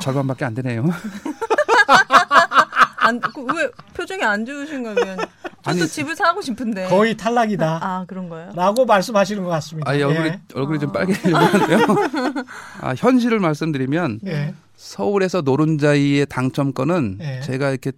절반밖에 0.00 0.44
안 0.44 0.54
되네요. 0.54 0.84
안, 3.08 3.20
그왜 3.20 3.70
표정이 3.94 4.22
안 4.22 4.44
좋으신 4.46 4.82
거면 4.82 5.16
저도 5.16 5.26
아니, 5.64 5.86
집을 5.88 6.14
사고 6.14 6.40
싶은데. 6.40 6.88
거의 6.88 7.16
탈락이다. 7.16 7.78
아 7.82 8.04
그런 8.06 8.28
거예요? 8.28 8.50
라고 8.54 8.84
말씀하시는 8.84 9.42
것 9.42 9.48
같습니다. 9.50 9.90
아, 9.90 9.96
예, 9.96 10.02
얼굴이 10.02 10.28
예. 10.28 10.40
얼굴이 10.54 10.78
좀 10.78 10.92
빨개지는데요. 10.92 11.78
아, 12.80 12.94
현실을 12.96 13.40
말씀드리면 13.40 14.20
예. 14.26 14.54
서울에서 14.76 15.40
노른자이의 15.40 16.26
당첨권은 16.26 17.18
예. 17.20 17.40
제가 17.40 17.70
이렇게 17.70 17.92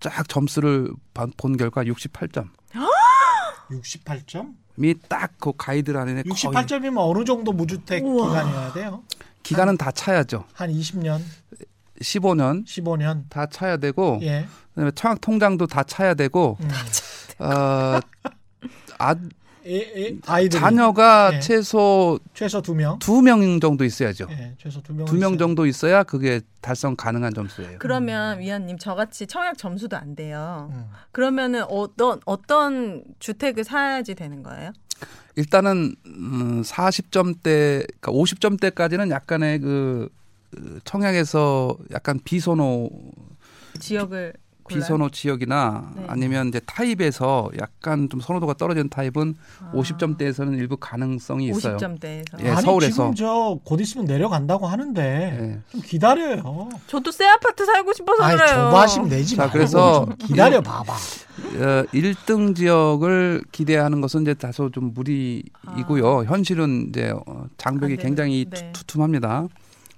쫙 0.00 0.28
점수를 0.28 0.90
봐- 1.14 1.26
본 1.36 1.56
결과 1.56 1.84
68점. 1.84 2.48
68점? 3.70 4.52
이딱그 4.82 5.52
가이드 5.58 5.96
안에 5.96 6.14
거의 6.22 6.24
68점이면 6.24 6.94
어느 6.98 7.24
정도 7.24 7.52
무주택 7.52 8.02
우와. 8.04 8.28
기간이어야 8.28 8.72
돼요? 8.72 9.02
기간은 9.42 9.76
다 9.76 9.90
차야죠. 9.90 10.44
한 10.54 10.70
20년, 10.70 11.20
15년 12.00 12.64
15년. 12.66 13.24
다 13.28 13.46
차야 13.46 13.76
되고 13.76 14.18
예. 14.22 14.46
그다음에 14.70 14.90
청약 14.94 15.20
통장도 15.20 15.66
다 15.66 15.82
차야 15.82 16.14
되고 16.14 16.56
음. 16.60 16.68
어, 17.38 18.00
아, 18.98 19.14
예, 19.64 19.74
예, 19.96 20.16
아이들 20.26 20.58
자녀가 20.58 21.30
예. 21.34 21.40
최소 21.40 22.18
최소 22.34 22.60
두 22.62 22.74
명. 22.74 22.98
두 22.98 23.22
명 23.22 23.60
정도 23.60 23.84
있어야죠. 23.84 24.26
예, 24.30 24.54
최소 24.58 24.82
두 24.82 24.92
명. 24.92 25.06
두명 25.06 25.38
정도 25.38 25.66
있어야 25.66 26.02
그게 26.02 26.40
달성 26.60 26.96
가능한 26.96 27.32
점수예요. 27.34 27.78
그러면 27.78 28.40
위원님 28.40 28.78
저같이 28.78 29.26
청약 29.28 29.56
점수도 29.58 29.96
안 29.96 30.16
돼요. 30.16 30.68
음. 30.72 30.86
그러면은 31.12 31.62
어떤 31.68 32.20
어떤 32.24 33.04
주택을 33.20 33.62
사야지 33.64 34.14
되는 34.16 34.42
거예요? 34.42 34.72
일단은 35.36 35.94
음, 36.06 36.62
40점대, 36.62 37.42
그러니까 38.00 38.12
50점대까지는 38.12 39.10
약간의 39.10 39.60
그그 39.60 40.08
청약에서 40.84 41.76
약간 41.92 42.20
비선호 42.24 42.90
지역을 43.78 44.34
비선호 44.68 45.10
지역이나 45.10 45.92
네. 45.96 46.04
아니면 46.06 46.48
이제 46.48 46.60
타입에서 46.64 47.50
약간 47.60 48.08
좀 48.08 48.20
선호도가 48.20 48.54
떨어지는 48.54 48.88
타입은 48.88 49.34
아. 49.60 49.72
50점대에서는 49.74 50.56
일부 50.56 50.76
가능성이 50.78 51.48
있어요. 51.48 51.76
50점대에서. 51.76 52.42
예, 52.44 52.50
아니 52.50 52.62
서울에서. 52.62 53.12
지금 53.12 53.14
저 53.16 53.58
곧 53.64 53.80
있으면 53.80 54.06
내려간다고 54.06 54.66
하는데 54.68 55.02
예. 55.02 55.60
좀 55.72 55.80
기다려요. 55.82 56.68
저도 56.86 57.10
새 57.10 57.26
아파트 57.26 57.66
살고 57.66 57.92
싶어서 57.92 58.22
아니 58.22 58.36
그래요. 58.38 58.54
조바심 58.54 59.08
내지 59.08 59.34
자, 59.36 59.42
말고 59.42 59.52
그래서 59.52 60.04
좀 60.06 60.16
기다려 60.28 60.60
봐봐. 60.62 60.92
어, 60.92 61.84
1등 61.92 62.54
지역을 62.54 63.42
기대하는 63.52 64.00
것은 64.00 64.22
이제 64.22 64.32
다소 64.32 64.70
좀 64.70 64.94
무리이고요. 64.94 66.24
현실은 66.24 66.86
이제 66.88 67.12
어, 67.26 67.46
장벽이 67.58 67.94
아. 67.94 67.96
굉장히 68.02 68.46
네. 68.48 68.70
두, 68.72 68.84
두툼합니다 68.84 69.48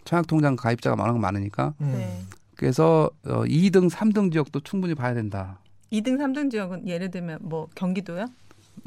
청약통장 0.05 0.57
가입자가 0.57 0.97
많은 0.97 1.21
많으니까. 1.21 1.75
음. 1.81 1.93
네. 1.97 2.23
그래서 2.57 3.11
어, 3.27 3.43
2등, 3.45 3.91
3등 3.91 4.31
지역도 4.33 4.61
충분히 4.61 4.95
봐야 4.95 5.15
된다. 5.15 5.59
2등, 5.93 6.19
3등 6.19 6.51
지역은 6.51 6.87
예를 6.89 7.11
들면 7.11 7.39
뭐 7.43 7.69
경기도요? 7.75 8.27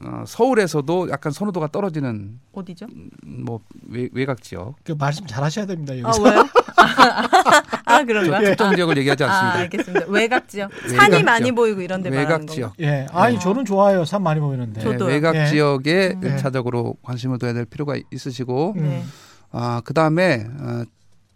어, 0.04 0.24
서울에서도 0.28 1.10
약간 1.10 1.32
선호도가 1.32 1.68
떨어지는 1.68 2.40
어디죠? 2.52 2.88
뭐 3.26 3.62
외, 3.88 4.10
외곽 4.14 4.42
지역. 4.42 4.76
그 4.84 4.94
말씀 4.98 5.26
잘 5.26 5.44
하셔야 5.44 5.66
됩니다. 5.66 5.94
아 5.94 5.98
여기서. 5.98 6.24
왜요? 6.24 6.46
아 7.86 8.04
그런가? 8.04 8.42
특정 8.42 8.76
지역을 8.76 8.98
얘기하지 8.98 9.24
아 9.24 9.28
않습니다. 9.28 9.60
알겠습니다. 9.60 10.06
외곽 10.10 10.48
지역, 10.50 10.72
외곽 10.84 10.98
산이 10.98 11.12
지역. 11.16 11.24
많이 11.24 11.52
보이고 11.52 11.82
이런 11.82 12.04
데 12.04 12.10
외곽 12.10 12.40
건가? 12.40 12.54
지역. 12.54 12.74
예, 12.82 13.08
아니 13.12 13.38
어. 13.38 13.40
저는 13.40 13.64
좋아요. 13.66 14.04
산 14.06 14.22
많이 14.24 14.40
보이는데. 14.42 14.82
저도. 14.82 14.92
저도요. 14.94 15.08
네, 15.08 15.14
외곽 15.16 15.36
예. 15.36 15.46
지역에 15.48 16.16
음. 16.16 16.22
1차적으로 16.22 16.98
관심을 17.02 17.40
둬야 17.40 17.54
될 17.54 17.66
필요가 17.66 17.96
있으시고 18.12 18.74
음. 18.78 18.82
네. 18.82 19.04
아, 19.52 19.82
그다음에 19.86 20.46
어, 20.60 20.84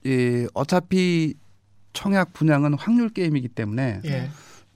이 0.06 0.48
어차피 0.54 1.36
청약 1.94 2.34
분양은 2.34 2.76
확률 2.76 3.10
게임이기 3.10 3.50
때문에 3.50 4.02
예. 4.06 4.30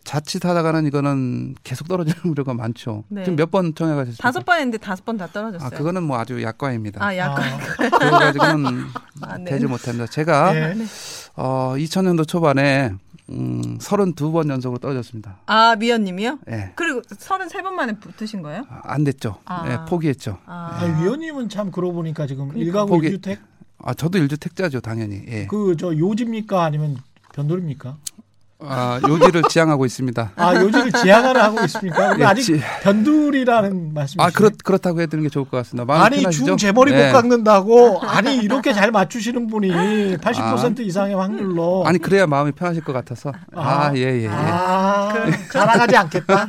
자칫하다가는 0.03 0.85
이거는 0.85 1.55
계속 1.63 1.87
떨어지는 1.87 2.17
우려가 2.29 2.53
많죠. 2.53 3.05
네. 3.09 3.23
지금 3.23 3.35
몇 3.37 3.49
번 3.49 3.73
청약하셨습니까? 3.73 4.21
다섯 4.21 4.45
번 4.45 4.57
했는데 4.57 4.77
다섯 4.77 5.03
번 5.03 5.17
다 5.17 5.25
떨어졌어요. 5.27 5.65
아, 5.65 5.69
그거는 5.71 6.03
뭐 6.03 6.19
아주 6.19 6.41
약과입니다. 6.43 7.03
아, 7.03 7.17
약간 7.17 7.53
아, 7.53 7.57
그거 7.89 8.19
가지고는 8.19 8.83
아, 9.21 9.37
네. 9.39 9.45
되지 9.51 9.65
못합니다. 9.65 10.05
제가 10.05 10.55
예. 10.55 10.75
어, 11.35 11.73
2000년도 11.75 12.27
초반에 12.27 12.91
음, 13.29 13.79
32번 13.79 14.47
연속으로 14.51 14.77
떨어졌습니다. 14.77 15.39
아 15.47 15.75
미연 15.79 16.03
님이요? 16.03 16.37
예. 16.51 16.73
그리고 16.75 17.01
33번 17.01 17.71
만에 17.71 17.93
붙으신 17.97 18.43
거예요? 18.43 18.65
아, 18.69 18.81
안 18.83 19.03
됐죠. 19.03 19.39
아. 19.45 19.65
예, 19.71 19.89
포기했죠. 19.89 20.37
아, 20.45 20.77
아, 20.81 21.01
위원님은 21.01 21.49
참 21.49 21.71
그러고 21.71 21.93
보니까 21.93 22.27
지금 22.27 22.49
그러니까. 22.49 22.63
일가구 22.67 22.91
거기- 22.91 23.07
일주택 23.07 23.39
아, 23.83 23.93
저도 23.93 24.17
일주택자죠, 24.17 24.79
당연히. 24.81 25.21
예. 25.27 25.45
그 25.47 25.75
저 25.77 25.95
요지입니까 25.97 26.63
아니면 26.63 26.97
변돌입니까? 27.33 27.97
아, 28.59 28.99
요지를 29.07 29.43
지향하고 29.51 29.85
있습니다. 29.85 30.31
아 30.37 30.55
요지를 30.55 30.91
지향하는 30.93 31.41
하고 31.41 31.59
있습니까? 31.65 32.17
예, 32.19 32.23
아직 32.23 32.41
지- 32.43 32.61
변두리라는 32.83 33.93
말씀이시죠? 33.93 34.23
아, 34.23 34.29
그렇, 34.29 34.49
그렇다고 34.63 35.01
해드리는 35.01 35.27
게 35.27 35.29
좋을 35.31 35.43
것 35.45 35.57
같습니다. 35.57 35.83
마음 35.85 36.01
아니 36.01 36.17
편하시죠? 36.21 36.45
중 36.45 36.57
재머리 36.57 36.93
네. 36.93 37.07
못 37.07 37.13
깎는다고 37.13 37.99
아니 38.01 38.37
이렇게 38.37 38.71
잘 38.73 38.91
맞추시는 38.91 39.47
분이 39.47 40.17
80% 40.17 40.79
이상의 40.79 41.15
확률로 41.15 41.85
아니, 41.85 41.99
그래야 41.99 42.25
마음이 42.27 42.53
편하실 42.53 42.83
것 42.85 42.93
같아서. 42.93 43.33
아, 43.53 43.87
아. 43.89 43.91
예, 43.95 43.99
예, 43.99 44.23
예. 44.23 44.27
아, 44.29 45.13
자랑하지 45.51 45.97
않겠다. 45.97 46.47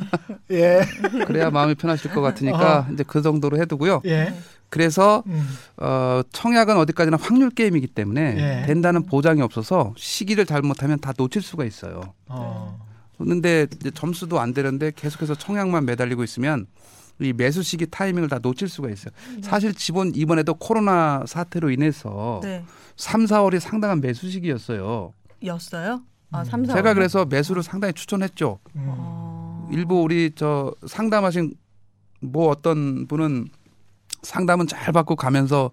예. 0.53 0.81
그래야 1.27 1.51
마음이 1.51 1.75
편하실 1.75 2.13
것 2.13 2.21
같으니까 2.21 2.87
이제 2.93 3.05
그 3.07 3.21
정도로 3.21 3.59
해두고요. 3.59 4.03
예. 4.07 4.33
그래서 4.69 5.23
음. 5.27 5.47
어, 5.77 6.23
청약은 6.33 6.77
어디까지나 6.77 7.17
확률 7.21 7.51
게임이기 7.51 7.89
때문에 7.89 8.63
예. 8.63 8.67
된다는 8.67 9.05
보장이 9.05 9.41
없어서 9.41 9.95
시기를 9.97 10.47
잘못하면 10.47 10.99
다 10.99 11.13
놓칠 11.17 11.43
수가 11.43 11.65
있어요. 11.65 12.15
어. 12.29 12.85
그런데 13.19 13.67
이제 13.75 13.91
점수도 13.91 14.41
안 14.41 14.53
되는데 14.53 14.93
계속해서 14.95 15.35
청약만 15.35 15.87
매달리고 15.87 16.23
있으면 16.25 16.67
이 17.19 17.33
매수 17.33 17.63
시기 17.63 17.87
타이밍을 17.87 18.29
다 18.29 18.39
놓칠 18.43 18.69
수가 18.69 18.91
있어요. 18.91 19.13
사실 19.41 19.73
지본 19.73 20.13
이번에도 20.15 20.55
코로나 20.55 21.25
사태로 21.27 21.71
인해서 21.71 22.41
네. 22.43 22.63
3, 22.97 23.25
4월이 23.25 23.59
상당한 23.59 24.01
매수 24.01 24.29
시기였어요. 24.29 25.13
였어요? 25.45 26.03
아, 26.31 26.41
음. 26.41 26.45
3, 26.45 26.65
4. 26.67 26.75
제가 26.75 26.95
그래서 26.95 27.25
매수를 27.25 27.63
상당히 27.63 27.95
추천했죠. 27.95 28.59
음. 28.75 28.85
어... 28.89 29.69
일부 29.73 30.03
우리 30.03 30.33
저 30.35 30.75
상담하신 30.87 31.55
뭐 32.21 32.49
어떤 32.49 33.07
분은 33.07 33.49
상담은 34.23 34.67
잘 34.67 34.93
받고 34.93 35.17
가면서 35.17 35.71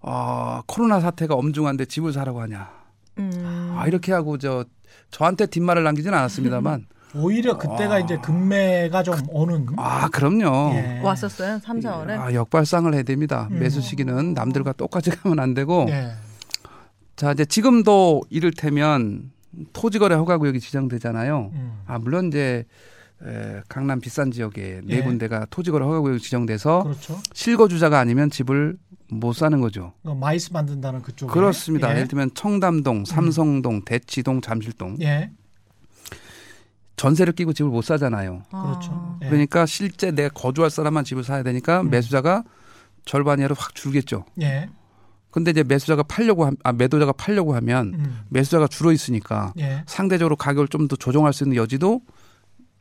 어, 0.00 0.60
코로나 0.66 1.00
사태가 1.00 1.34
엄중한데 1.34 1.86
집을 1.86 2.12
사라고 2.12 2.40
하냐. 2.42 2.70
음. 3.18 3.74
아, 3.76 3.86
이렇게 3.86 4.12
하고 4.12 4.38
저 4.38 4.64
저한테 5.10 5.46
뒷말을 5.46 5.82
남기지는 5.84 6.16
않았습니다만 6.16 6.86
오히려 7.14 7.56
그때가 7.56 7.94
아. 7.94 7.98
이제 7.98 8.18
금매가 8.18 9.02
좀 9.02 9.16
오는. 9.28 9.66
아, 9.76 10.08
그럼요. 10.08 10.74
예. 10.74 11.00
왔었어요? 11.02 11.58
3, 11.60 11.80
4월에? 11.80 12.10
아, 12.18 12.32
역발상을 12.34 12.92
해야 12.92 13.02
됩니다. 13.02 13.48
음. 13.50 13.58
매수 13.58 13.80
시기는 13.80 14.34
남들과 14.34 14.72
똑같이 14.72 15.10
가면 15.10 15.38
안 15.38 15.54
되고 15.54 15.86
예. 15.88 16.12
자, 17.16 17.32
이제 17.32 17.44
지금도 17.44 18.22
이를테면 18.28 19.32
토지 19.72 19.98
거래 19.98 20.14
허가 20.14 20.36
구역이 20.36 20.60
지정되잖아요. 20.60 21.50
음. 21.54 21.80
아, 21.86 21.98
물론 21.98 22.28
이제 22.28 22.66
에, 23.24 23.62
강남 23.68 24.00
비싼 24.00 24.30
지역에 24.30 24.80
네 24.84 24.96
예. 24.96 25.02
군데가 25.02 25.46
토지 25.50 25.70
거래 25.70 25.84
허가 25.84 26.00
구역이 26.00 26.20
지정돼서 26.20 26.82
그렇죠. 26.82 27.18
실거주자가 27.32 27.98
아니면 27.98 28.28
집을 28.30 28.76
못 29.08 29.32
사는 29.32 29.58
거죠. 29.60 29.92
어, 30.04 30.14
MICE 30.14 30.52
만든다는 30.52 31.00
그쪽. 31.02 31.28
그렇습니다. 31.30 31.88
예. 31.90 31.96
예를 31.96 32.08
들면 32.08 32.30
청담동, 32.34 33.04
삼성동, 33.04 33.84
대치동, 33.84 34.40
잠실동 34.42 34.96
예. 35.00 35.30
전세를 36.96 37.34
끼고 37.34 37.52
집을 37.52 37.70
못 37.70 37.82
사잖아요. 37.82 38.42
그렇죠. 38.50 38.90
아. 38.92 39.18
예. 39.22 39.28
그러니까 39.28 39.66
실제 39.66 40.10
내가 40.10 40.28
거주할 40.30 40.70
사람만 40.70 41.04
집을 41.04 41.24
사야 41.24 41.42
되니까 41.42 41.82
음. 41.82 41.90
매수자가 41.90 42.44
절반 43.04 43.38
이하로 43.38 43.54
확 43.56 43.74
줄겠죠. 43.74 44.24
예. 44.40 44.68
근데 45.30 45.50
이제 45.50 45.62
매수자가 45.62 46.02
팔려고 46.04 46.46
함, 46.46 46.56
아 46.64 46.72
매도자가 46.72 47.12
팔려고 47.12 47.54
하면 47.56 47.92
음. 47.94 48.20
매수자가 48.30 48.68
줄어 48.68 48.92
있으니까 48.92 49.52
예. 49.58 49.82
상대적으로 49.86 50.36
가격을 50.36 50.68
좀 50.68 50.88
더 50.88 50.96
조정할 50.96 51.32
수 51.34 51.44
있는 51.44 51.56
여지도 51.56 52.00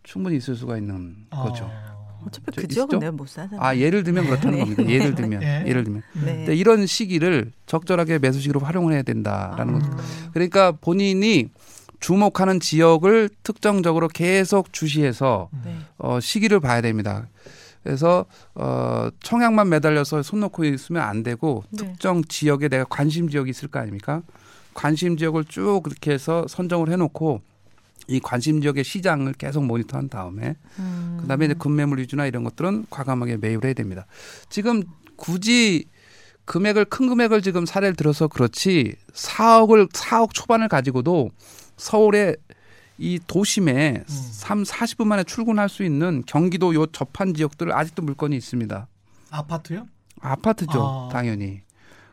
충분히 0.05 0.37
있을 0.37 0.55
수가 0.55 0.77
있는 0.77 1.25
거죠. 1.29 1.65
어. 1.65 1.95
어차피 2.25 2.51
저그 2.51 2.67
지역은? 2.67 2.99
내가 2.99 3.11
못 3.11 3.27
사잖아요. 3.27 3.61
아 3.61 3.75
예를 3.77 4.03
들면 4.03 4.25
그렇다는 4.25 4.57
네. 4.57 4.59
겁니다. 4.63 4.89
예를 4.89 5.15
들면 5.15 5.43
예. 5.43 5.63
예를 5.67 5.83
들면 5.83 6.01
음. 6.15 6.21
네. 6.25 6.35
근데 6.37 6.55
이런 6.55 6.87
시기를 6.87 7.51
적절하게 7.65 8.19
매수 8.19 8.39
시기로 8.39 8.59
활용을 8.61 8.93
해야 8.93 9.03
된다라는 9.03 9.75
아. 9.75 9.79
거죠. 9.79 9.97
그러니까 10.33 10.71
본인이 10.71 11.49
주목하는 11.99 12.59
지역을 12.59 13.29
특정적으로 13.43 14.07
계속 14.07 14.73
주시해서 14.73 15.49
네. 15.63 15.75
어, 15.97 16.19
시기를 16.19 16.59
봐야 16.59 16.81
됩니다. 16.81 17.27
그래서 17.83 18.25
어, 18.55 19.09
청약만 19.21 19.69
매달려서 19.69 20.23
손 20.23 20.39
놓고 20.39 20.65
있으면 20.65 21.03
안 21.03 21.21
되고 21.21 21.63
네. 21.69 21.85
특정 21.85 22.23
지역에 22.23 22.67
내가 22.67 22.85
관심 22.85 23.29
지역이 23.29 23.49
있을 23.51 23.67
거 23.67 23.79
아닙니까? 23.79 24.23
관심 24.73 25.15
지역을 25.17 25.45
쭉 25.45 25.81
그렇게 25.83 26.11
해서 26.11 26.45
선정을 26.47 26.89
해놓고 26.91 27.41
이 28.07 28.19
관심 28.19 28.61
지역의 28.61 28.83
시장을 28.83 29.33
계속 29.33 29.65
모니터한 29.65 30.09
다음에 30.09 30.55
음. 30.79 31.17
그다음에 31.21 31.45
이제 31.45 31.53
급매물 31.55 31.99
위주나 31.99 32.25
이런 32.25 32.43
것들은 32.43 32.85
과감하게 32.89 33.37
매입을 33.37 33.65
해야 33.65 33.73
됩니다. 33.73 34.05
지금 34.49 34.83
굳이 35.15 35.85
금액을 36.45 36.85
큰 36.85 37.07
금액을 37.07 37.41
지금 37.41 37.65
사례를 37.65 37.95
들어서 37.95 38.27
그렇지 38.27 38.95
4억을 39.13 39.91
4억 39.91 40.33
초반을 40.33 40.67
가지고도 40.67 41.31
서울의 41.77 42.37
이 42.97 43.19
도심에 43.27 43.93
음. 43.97 44.05
3, 44.07 44.63
40분 44.63 45.05
만에 45.05 45.23
출근할 45.23 45.67
수 45.67 45.83
있는 45.83 46.23
경기도 46.25 46.73
요 46.75 46.85
접한 46.85 47.33
지역들 47.33 47.73
아직도 47.73 48.03
물건이 48.03 48.37
있습니다. 48.37 48.87
아파트요? 49.31 49.87
아파트죠, 50.21 50.81
아. 50.81 51.09
당연히. 51.11 51.61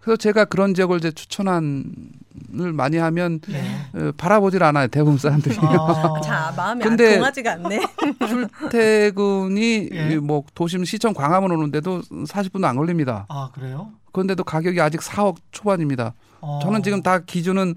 그래서 0.03 0.17
제가 0.17 0.45
그런 0.47 0.75
지역을 0.75 0.99
이제 0.99 1.13
추천한을 1.13 2.73
많이 2.75 2.97
하면 2.97 3.39
예. 3.51 3.99
어, 3.99 4.13
바라보질 4.17 4.63
않아요, 4.65 4.89
대부분 4.89 5.17
사람들이. 5.17 5.57
아. 5.61 6.21
자, 6.25 6.53
마음이 6.57 6.83
근데- 6.83 7.07
안 7.13 7.15
통하지가 7.19 7.53
않네. 7.53 7.81
출퇴근이 8.27 9.91
예. 9.93 10.13
이뭐 10.15 10.45
도심 10.55 10.85
시청 10.85 11.15
광화문 11.15 11.53
오는데도 11.53 12.01
40분도 12.03 12.65
안 12.65 12.77
걸립니다. 12.77 13.27
아 13.29 13.51
그래요? 13.55 13.93
그런데도 14.13 14.43
가격이 14.43 14.81
아직 14.81 15.01
4억 15.01 15.37
초반입니다. 15.53 16.15
어. 16.41 16.59
저는 16.63 16.83
지금 16.83 17.01
다 17.03 17.21
기준은 17.21 17.77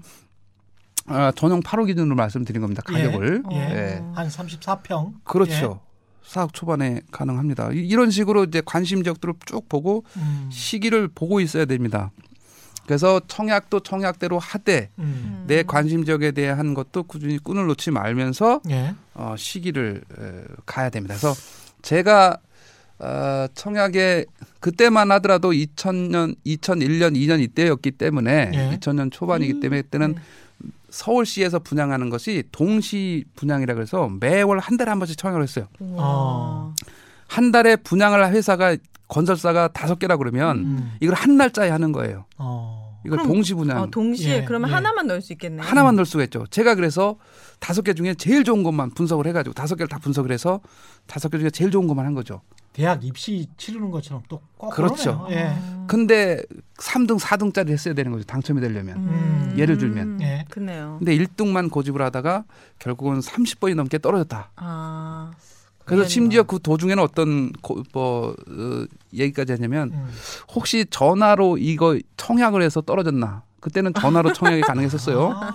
아, 1.08 1.30
전용 1.36 1.60
8호 1.60 1.86
기준으로 1.86 2.16
말씀드린 2.16 2.60
겁니다. 2.60 2.82
가격을. 2.84 3.44
예. 3.52 3.56
예. 3.56 4.02
한 4.14 4.26
34평. 4.28 5.12
그렇죠. 5.22 5.80
4억 6.26 6.52
초반에 6.52 7.00
가능합니다. 7.10 7.70
이- 7.72 7.86
이런 7.86 8.10
식으로 8.10 8.44
이제 8.44 8.62
관심 8.64 9.02
지역들을 9.02 9.34
쭉 9.46 9.68
보고 9.68 10.04
음. 10.16 10.48
시기를 10.52 11.08
보고 11.08 11.40
있어야 11.40 11.64
됩니다. 11.64 12.10
그래서 12.86 13.20
청약도 13.26 13.80
청약대로 13.80 14.38
하되 14.38 14.90
음. 14.98 15.44
내 15.48 15.62
관심 15.64 16.04
지역에 16.04 16.30
대한 16.30 16.72
것도 16.74 17.02
꾸준히 17.04 17.38
끈을 17.38 17.66
놓지 17.66 17.90
말면서 17.90 18.60
예. 18.70 18.94
어, 19.14 19.34
시기를 19.36 20.02
에, 20.18 20.44
가야 20.66 20.90
됩니다. 20.90 21.14
그래서 21.18 21.34
제가 21.82 22.38
어, 22.98 23.46
청약에 23.54 24.24
그때만 24.60 25.10
하더라도 25.12 25.50
2000년, 25.50 26.34
2001년, 26.46 27.14
2년 27.16 27.40
이때였기 27.40 27.90
때문에 27.92 28.50
예. 28.54 28.76
2000년 28.78 29.10
초반이기 29.12 29.60
때문에 29.60 29.82
그때는 29.82 30.14
네. 30.14 30.20
서울시에서 30.90 31.58
분양하는 31.60 32.10
것이 32.10 32.44
동시 32.52 33.24
분양이라 33.36 33.74
그래서 33.74 34.08
매월 34.20 34.58
한 34.58 34.76
달에 34.76 34.90
한 34.90 34.98
번씩 34.98 35.18
청약을 35.18 35.42
했어요. 35.42 35.66
어. 35.80 36.74
한 37.28 37.50
달에 37.52 37.76
분양을 37.76 38.22
할 38.24 38.32
회사가 38.32 38.76
건설사가 39.08 39.68
다섯 39.68 39.98
개라 39.98 40.16
그러면 40.16 40.58
음. 40.58 40.92
이걸 41.00 41.14
한 41.14 41.36
날짜에 41.36 41.70
하는 41.70 41.92
거예요. 41.92 42.24
어. 42.38 42.86
이걸 43.04 43.18
그럼- 43.18 43.32
동시 43.34 43.54
분양 43.54 43.78
아, 43.82 43.86
동시에 43.88 44.38
예, 44.38 44.44
그러면 44.44 44.68
예. 44.70 44.74
하나만 44.74 45.06
넣을 45.06 45.22
수 45.22 45.32
있겠네요. 45.32 45.62
하나만 45.62 45.94
넣을 45.94 46.06
수가 46.06 46.24
있죠. 46.24 46.44
제가 46.50 46.74
그래서 46.74 47.16
다섯 47.60 47.82
개 47.82 47.94
중에 47.94 48.14
제일 48.14 48.42
좋은 48.42 48.64
것만 48.64 48.90
분석을 48.94 49.26
해가지고 49.28 49.54
다섯 49.54 49.76
개를 49.76 49.88
다 49.88 49.98
분석을 49.98 50.32
해서 50.32 50.60
다섯 51.06 51.28
개 51.28 51.38
중에 51.38 51.50
제일 51.50 51.70
좋은 51.70 51.86
것만 51.86 52.04
한 52.04 52.14
거죠. 52.14 52.42
대학 52.76 53.02
입시 53.06 53.46
치르는 53.56 53.90
것처럼 53.90 54.22
또 54.28 54.42
꼭. 54.58 54.68
그렇죠. 54.68 55.26
예. 55.30 55.56
근데 55.86 56.42
3등, 56.76 57.18
4등짜리 57.18 57.70
했어야 57.70 57.94
되는 57.94 58.12
거죠. 58.12 58.24
당첨이 58.24 58.60
되려면. 58.60 58.98
음. 58.98 59.54
예를 59.56 59.78
들면. 59.78 60.20
예. 60.20 60.44
그네요. 60.50 60.96
근데 60.98 61.16
1등만 61.16 61.70
고집을 61.70 62.02
하다가 62.02 62.44
결국은 62.78 63.20
30번이 63.20 63.74
넘게 63.74 63.96
떨어졌다. 63.96 64.50
아. 64.56 65.30
그래서. 65.86 66.06
심지어 66.06 66.42
그 66.42 66.58
도중에는 66.60 67.02
어떤 67.02 67.50
고, 67.62 67.82
뭐 67.94 68.32
어, 68.46 68.84
얘기까지 69.14 69.52
하냐면 69.52 69.92
음. 69.94 70.10
혹시 70.54 70.84
전화로 70.90 71.56
이거 71.56 71.98
청약을 72.18 72.60
해서 72.60 72.82
떨어졌나? 72.82 73.42
그때는 73.60 73.94
전화로 73.94 74.34
청약이 74.34 74.60
가능했었어요. 74.60 75.32
아. 75.34 75.54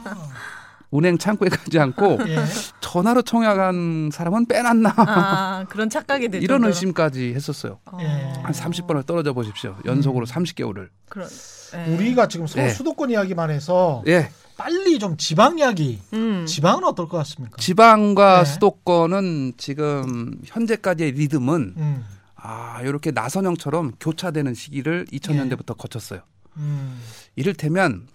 은행 0.93 1.17
창구에 1.17 1.49
가지 1.49 1.79
않고 1.79 2.19
예. 2.27 2.37
전화로 2.81 3.21
청약한 3.21 4.09
사람은 4.11 4.45
빼놨나? 4.47 4.93
아, 4.97 5.65
그런 5.69 5.89
착각이 5.89 6.29
들 6.29 6.43
이런 6.43 6.57
정도로. 6.57 6.69
의심까지 6.69 7.33
했었어요. 7.33 7.79
어. 7.85 7.97
예. 8.01 8.05
한 8.43 8.51
30번을 8.51 9.05
떨어져 9.05 9.33
보십시오. 9.33 9.75
연속으로 9.85 10.25
음. 10.25 10.31
30개월을. 10.31 10.89
그런. 11.09 11.29
예. 11.75 11.93
우리가 11.95 12.27
지금 12.27 12.47
서울 12.47 12.65
예. 12.65 12.69
수도권 12.69 13.09
이야기만 13.11 13.49
해서 13.49 14.03
예. 14.07 14.29
빨리 14.57 14.99
좀 14.99 15.15
지방 15.17 15.57
이야기. 15.57 16.01
음. 16.13 16.45
지방은 16.45 16.83
어떨 16.83 17.07
것 17.07 17.17
같습니까? 17.19 17.55
지방과 17.57 18.43
네. 18.43 18.51
수도권은 18.51 19.53
지금 19.57 20.37
현재까지의 20.45 21.13
리듬은 21.13 21.73
음. 21.77 22.05
아, 22.35 22.81
이렇게 22.83 23.11
나선형처럼 23.11 23.93
교차되는 23.99 24.53
시기를 24.53 25.05
2000년대부터 25.13 25.77
거쳤어요. 25.77 26.21
음. 26.57 26.99
이를테면 27.35 28.07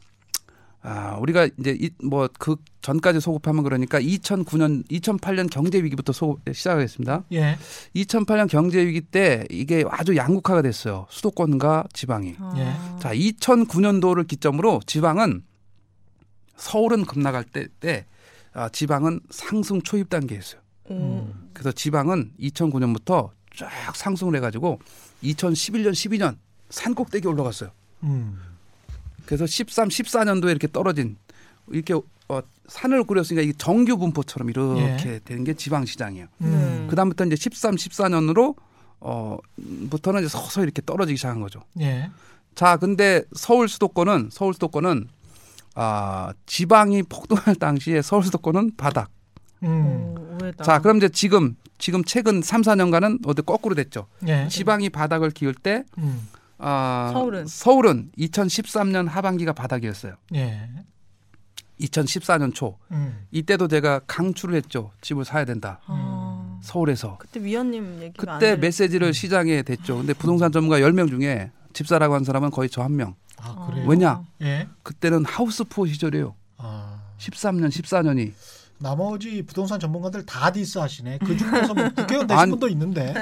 아, 0.89 1.16
우리가 1.18 1.49
이제 1.59 1.91
뭐 2.03 2.28
그 2.39 2.57
전까지 2.87 3.18
소급하면 3.18 3.64
그러니까 3.64 4.01
2009년, 4.01 4.89
2008년 4.89 5.51
경제 5.51 5.82
위기부터 5.82 6.12
소급 6.12 6.41
시작하겠습니다. 6.55 7.24
예. 7.32 7.59
2008년 7.97 8.49
경제 8.49 8.87
위기 8.87 9.01
때 9.01 9.45
이게 9.51 9.84
아주 9.91 10.14
양극화가 10.14 10.62
됐어요. 10.62 11.07
수도권과 11.11 11.87
지방이. 11.93 12.37
아. 12.39 12.55
예. 12.57 13.01
자, 13.01 13.12
2009년도를 13.12 14.28
기점으로 14.28 14.80
지방은 14.87 15.43
서울은 16.55 17.07
급락할 17.07 17.43
때, 17.43 17.66
때 17.80 18.07
아, 18.53 18.68
지방은 18.68 19.18
상승 19.30 19.82
초입 19.82 20.09
단계였어요. 20.09 20.61
오. 20.91 21.28
그래서 21.53 21.72
지방은 21.72 22.34
2009년부터 22.39 23.30
쫙 23.57 23.97
상승을 23.97 24.37
해가지고 24.37 24.78
2011년, 25.24 25.91
12년 25.91 26.37
산 26.70 26.95
꼭대기 26.95 27.26
올라갔어요. 27.26 27.70
음. 28.05 28.39
그래서 29.27 29.47
13, 29.47 29.89
14년도에 29.89 30.51
이렇게 30.51 30.68
떨어진 30.70 31.16
이렇게 31.68 31.95
어, 32.29 32.41
산을 32.68 33.05
꾸렸으니까 33.05 33.43
이게 33.43 33.53
정규 33.57 33.97
분포처럼 33.99 34.51
이렇게 34.51 35.20
되는 35.24 35.45
게 35.45 35.55
지방 35.55 35.85
시장이에요. 35.85 36.27
음. 36.41 36.87
그 36.89 36.97
다음부터 36.97 37.24
이제 37.27 37.37
13, 37.37 37.77
14년으로 37.77 38.57
어 39.01 39.37
부터는 39.91 40.20
이제 40.22 40.29
서서히 40.29 40.64
이렇게 40.64 40.83
떨어지기 40.85 41.16
시작한 41.16 41.41
거죠. 41.41 41.61
예. 41.81 42.11
자, 42.55 42.77
근데 42.79 43.22
서울 43.35 43.68
수도권은 43.68 44.31
서울 44.33 44.55
수도권은 44.55 45.09
아 45.74 46.33
지방이 46.47 47.03
폭등할 47.03 47.55
당시에 47.57 48.03
서울 48.03 48.24
수도권은 48.24 48.72
바닥. 48.77 49.11
음. 49.62 50.14
오. 50.16 50.62
자, 50.62 50.81
그럼 50.81 50.97
이제 50.97 51.09
지금 51.09 51.57
지금 51.79 52.03
최근 52.05 52.41
3, 52.43 52.62
4년간은 52.62 53.27
어디 53.27 53.43
거꾸로 53.43 53.74
됐죠. 53.74 54.07
예. 54.27 54.49
지방이 54.49 54.89
바닥을 54.91 55.31
기울 55.31 55.55
때 55.55 55.85
음. 55.99 56.27
아, 56.59 57.11
서울은? 57.13 57.47
서울은 57.47 58.11
2013년 58.19 59.09
하반기가 59.09 59.53
바닥이었어요. 59.53 60.15
예. 60.35 60.69
2014년 61.81 62.55
초 62.55 62.79
음. 62.91 63.27
이때도 63.31 63.69
제가 63.69 64.01
강추를 64.07 64.55
했죠. 64.55 64.91
집을 65.03 65.25
사야 65.27 65.45
된다. 65.45 65.81
아. 65.87 66.59
서울에서. 66.63 67.19
그때 67.19 67.43
위원님 67.43 68.01
얘기가 68.03 68.35
안 68.35 68.39
그때 68.39 68.57
메시지를 68.57 69.13
시장에 69.13 69.63
댔죠. 69.63 69.99
근데 69.99 70.15
부동산 70.15 70.51
전문가 70.51 70.79
10명 70.81 71.11
중에 71.11 71.51
집사라고 71.75 72.15
한 72.15 72.25
사람은 72.25 72.51
거의 72.51 72.71
저 72.71 72.83
한 72.83 72.97
명. 72.97 73.15
아, 73.39 73.67
그래요? 73.69 73.87
왜냐? 73.87 74.25
예. 74.41 74.67
그때는 74.83 75.27
하우스푸어 75.27 75.87
시절이에요. 75.87 76.35
아. 76.57 77.03
13년, 77.19 77.69
14년이. 77.69 78.33
나머지 78.79 79.43
부동산 79.43 79.81
전문가들 79.81 80.27
다 80.27 80.51
디스하시네. 80.53 81.18
그 81.24 81.37
중에서 81.37 81.74
뭐 81.74 81.89
국회의원 81.97 82.27
되신 82.27 82.39
아니. 82.39 82.51
분도 82.51 82.68
있는데. 82.68 83.14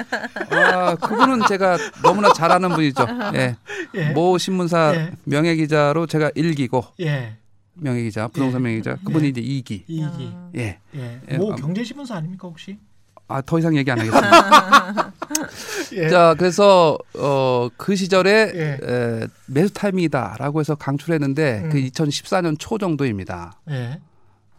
아, 0.51 0.95
그분은 0.97 1.47
제가 1.49 1.79
너무나 2.03 2.33
잘 2.33 2.51
아는 2.51 2.71
분이죠. 2.71 3.07
예. 3.35 3.57
예. 3.95 4.11
모 4.11 4.37
신문사 4.39 4.95
예. 4.95 5.13
명예 5.25 5.55
기자로 5.55 6.07
제가 6.07 6.31
1기고 6.31 6.87
예. 7.01 7.37
명예 7.75 8.03
기자, 8.03 8.29
부동산 8.29 8.61
예. 8.61 8.65
명예 8.65 8.77
기자. 8.79 8.97
그분이 9.05 9.27
예. 9.27 9.29
이제 9.29 9.41
2기. 9.41 9.83
이기. 9.87 10.05
아. 10.05 10.51
예. 10.57 10.79
예. 10.95 11.21
예, 11.31 11.37
뭐 11.39 11.53
아, 11.53 11.57
경제 11.57 11.85
신문사 11.85 12.17
아닙니까 12.17 12.49
혹시? 12.49 12.79
아, 13.27 13.41
더 13.41 13.59
이상 13.59 13.77
얘기 13.77 13.91
안 13.91 13.99
하겠습니다. 14.01 15.13
예. 15.95 16.09
자, 16.09 16.35
그래서 16.39 16.99
어, 17.17 17.69
그 17.77 17.97
시절에 17.97 18.53
예. 18.55 18.79
에, 18.83 19.27
매수 19.47 19.73
타이밍이다라고 19.73 20.61
해서 20.61 20.75
강추를 20.75 21.15
했는데 21.15 21.63
음. 21.65 21.71
그 21.71 21.79
2014년 21.79 22.57
초 22.59 22.77
정도입니다. 22.77 23.59
예. 23.71 23.99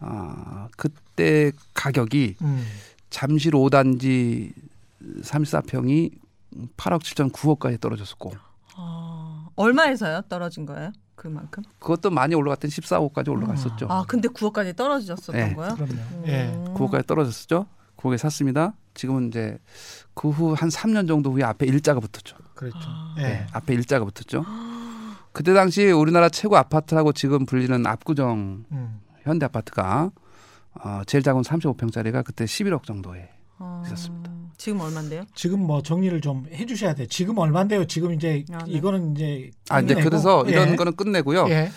아, 0.00 0.68
그때 0.76 1.52
가격이 1.74 2.36
음. 2.42 2.64
잠실 3.10 3.52
5단지 3.52 4.52
34평이 5.22 6.10
8억 6.76 7.00
7천 7.02 7.30
9억까지 7.32 7.80
떨어졌었고 7.80 8.32
아, 8.76 9.46
얼마에서요? 9.56 10.22
떨어진 10.28 10.66
거예요? 10.66 10.92
그만큼? 11.14 11.62
그것도 11.78 12.10
많이 12.10 12.34
올라갔던 12.34 12.70
14억까지 12.70 13.30
올라갔었죠. 13.30 13.86
아, 13.88 14.04
근데 14.06 14.28
9억까지 14.28 14.76
떨어졌었던 14.76 15.34
네. 15.34 15.54
거예요? 15.54 15.74
그럼요. 15.74 15.92
음. 15.92 16.22
예. 16.26 16.54
9억까지 16.74 17.06
떨어졌었죠. 17.06 17.66
9억에 17.96 18.18
샀습니다. 18.18 18.74
지금은 18.94 19.28
이제 19.28 19.58
그 20.14 20.28
후 20.30 20.54
한 20.54 20.68
3년 20.68 21.08
정도 21.08 21.32
후에 21.32 21.42
앞에 21.44 21.66
일자가 21.66 22.00
붙었죠. 22.00 22.36
그렇죠. 22.54 22.78
아. 22.82 23.14
예. 23.18 23.22
네, 23.22 23.46
앞에 23.52 23.72
일자가 23.74 24.04
붙었죠. 24.04 24.44
그때 25.32 25.52
당시 25.54 25.90
우리나라 25.90 26.28
최고 26.28 26.56
아파트라고 26.56 27.12
지금 27.12 27.44
불리는 27.46 27.86
압구정 27.86 28.64
음. 28.72 29.00
현대 29.26 29.46
아파트가 29.46 30.10
어, 30.74 31.00
제일 31.06 31.22
작은 31.22 31.42
35평짜리가 31.42 32.24
그때 32.24 32.44
11억 32.44 32.84
정도에 32.84 33.28
아, 33.58 33.82
있었습니다. 33.86 34.30
지금 34.58 34.80
얼마인데요? 34.80 35.24
지금 35.34 35.60
뭐 35.60 35.82
정리를 35.82 36.20
좀 36.20 36.46
해주셔야 36.52 36.94
돼. 36.94 37.06
지금 37.06 37.38
얼마인데요? 37.38 37.86
지금 37.86 38.12
이제 38.14 38.44
아, 38.52 38.58
네. 38.64 38.72
이거는 38.72 39.14
이제 39.14 39.50
아 39.68 39.80
이제 39.80 39.94
끝내고. 39.94 40.10
그래서 40.10 40.44
이런 40.46 40.70
예. 40.72 40.76
거는 40.76 40.96
끝내고요. 40.96 41.46
예. 41.50 41.70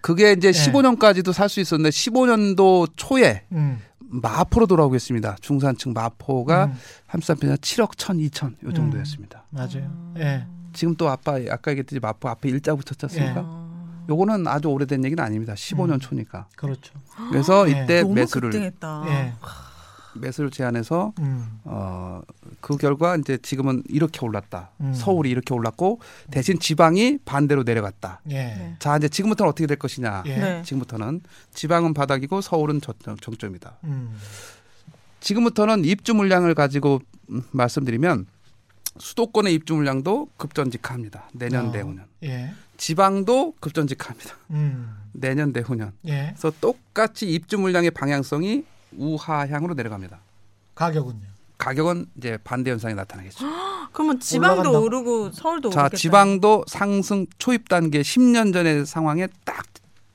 그게 0.00 0.32
이제 0.32 0.48
예. 0.48 0.52
15년까지도 0.52 1.32
살 1.32 1.48
수 1.48 1.60
있었는데 1.60 1.90
15년도 1.90 2.90
초에 2.96 3.44
음. 3.52 3.80
마포로 4.00 4.66
돌아오겠습니다. 4.66 5.36
중산층 5.40 5.92
마포가 5.92 6.66
음. 6.66 6.74
33평 7.10 7.58
7억 7.58 7.90
1천 7.96 8.30
2천 8.30 8.64
요 8.64 8.72
정도였습니다. 8.72 9.44
맞아요. 9.50 9.84
음. 9.84 10.14
예. 10.18 10.46
지금 10.72 10.94
또 10.96 11.08
아빠 11.08 11.32
아까 11.50 11.70
얘기했듯이 11.72 11.98
마포 12.00 12.28
앞에 12.28 12.48
일자 12.48 12.74
붙였지 12.74 13.04
않습니까? 13.06 13.67
아, 14.08 14.12
요거는 14.12 14.46
아주 14.46 14.68
오래된 14.68 15.04
얘기는 15.04 15.22
아닙니다. 15.22 15.54
15년 15.54 15.94
음. 15.94 16.00
초니까. 16.00 16.48
그렇죠. 16.56 16.94
그래서 17.30 17.68
예. 17.68 17.82
이때 17.82 18.02
너무 18.02 18.14
매수를. 18.14 18.54
예. 19.08 19.34
매수를 20.14 20.50
제안해서 20.50 21.12
음. 21.20 21.60
어, 21.64 22.22
그 22.60 22.76
결과 22.76 23.16
이제 23.16 23.38
지금은 23.38 23.82
이렇게 23.88 24.24
올랐다. 24.24 24.70
음. 24.80 24.92
서울이 24.94 25.30
이렇게 25.30 25.54
올랐고 25.54 26.00
대신 26.30 26.58
지방이 26.58 27.18
반대로 27.24 27.62
내려갔다. 27.62 28.20
예. 28.30 28.34
네. 28.34 28.76
자, 28.78 28.96
이제 28.96 29.08
지금부터는 29.08 29.50
어떻게 29.50 29.66
될 29.66 29.78
것이냐. 29.78 30.24
예. 30.26 30.36
네. 30.36 30.62
지금부터는 30.62 31.20
지방은 31.52 31.94
바닥이고 31.94 32.40
서울은 32.40 32.80
저점, 32.80 33.16
정점이다. 33.18 33.78
음. 33.84 34.16
지금부터는 35.20 35.84
입주 35.84 36.14
물량을 36.14 36.54
가지고 36.54 37.00
음, 37.30 37.42
말씀드리면 37.50 38.26
수도권의 38.98 39.54
입주 39.54 39.74
물량도 39.74 40.28
급전직하합니다. 40.36 41.28
내년 41.34 41.68
어. 41.68 41.72
내후년. 41.72 42.06
예. 42.24 42.52
지방도 42.78 43.54
급전직하합니다. 43.60 44.34
음. 44.50 44.96
내년 45.12 45.52
내후년. 45.52 45.92
예. 46.06 46.32
그래서 46.38 46.50
똑같이 46.60 47.30
입주 47.30 47.58
물량의 47.58 47.90
방향성이 47.90 48.64
우하향으로 48.96 49.74
내려갑니다. 49.74 50.20
가격은요. 50.74 51.20
가격은 51.58 52.06
이제 52.16 52.38
반대 52.44 52.70
현상이 52.70 52.94
나타나겠죠. 52.94 53.44
그러면 53.92 54.20
지방도 54.20 54.60
올라간다. 54.70 54.78
오르고 54.78 55.32
서울도 55.32 55.70
자, 55.70 55.80
오르겠다. 55.82 55.96
지방도 55.98 56.64
상승 56.68 57.26
초입 57.38 57.68
단계 57.68 58.00
10년 58.00 58.52
전의 58.52 58.86
상황에 58.86 59.26
딱 59.44 59.66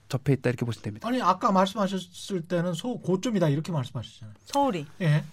접해 0.07 0.33
있다 0.33 0.49
이렇게 0.51 0.65
보시면 0.65 0.83
됩니다. 0.83 1.07
아니 1.07 1.21
아까 1.21 1.51
말씀하셨을 1.51 2.43
때는 2.43 2.73
소 2.73 2.97
고점이다 3.01 3.49
이렇게 3.49 3.71
말씀하셨잖아요. 3.73 4.35
서울이. 4.45 4.85
예. 5.01 5.25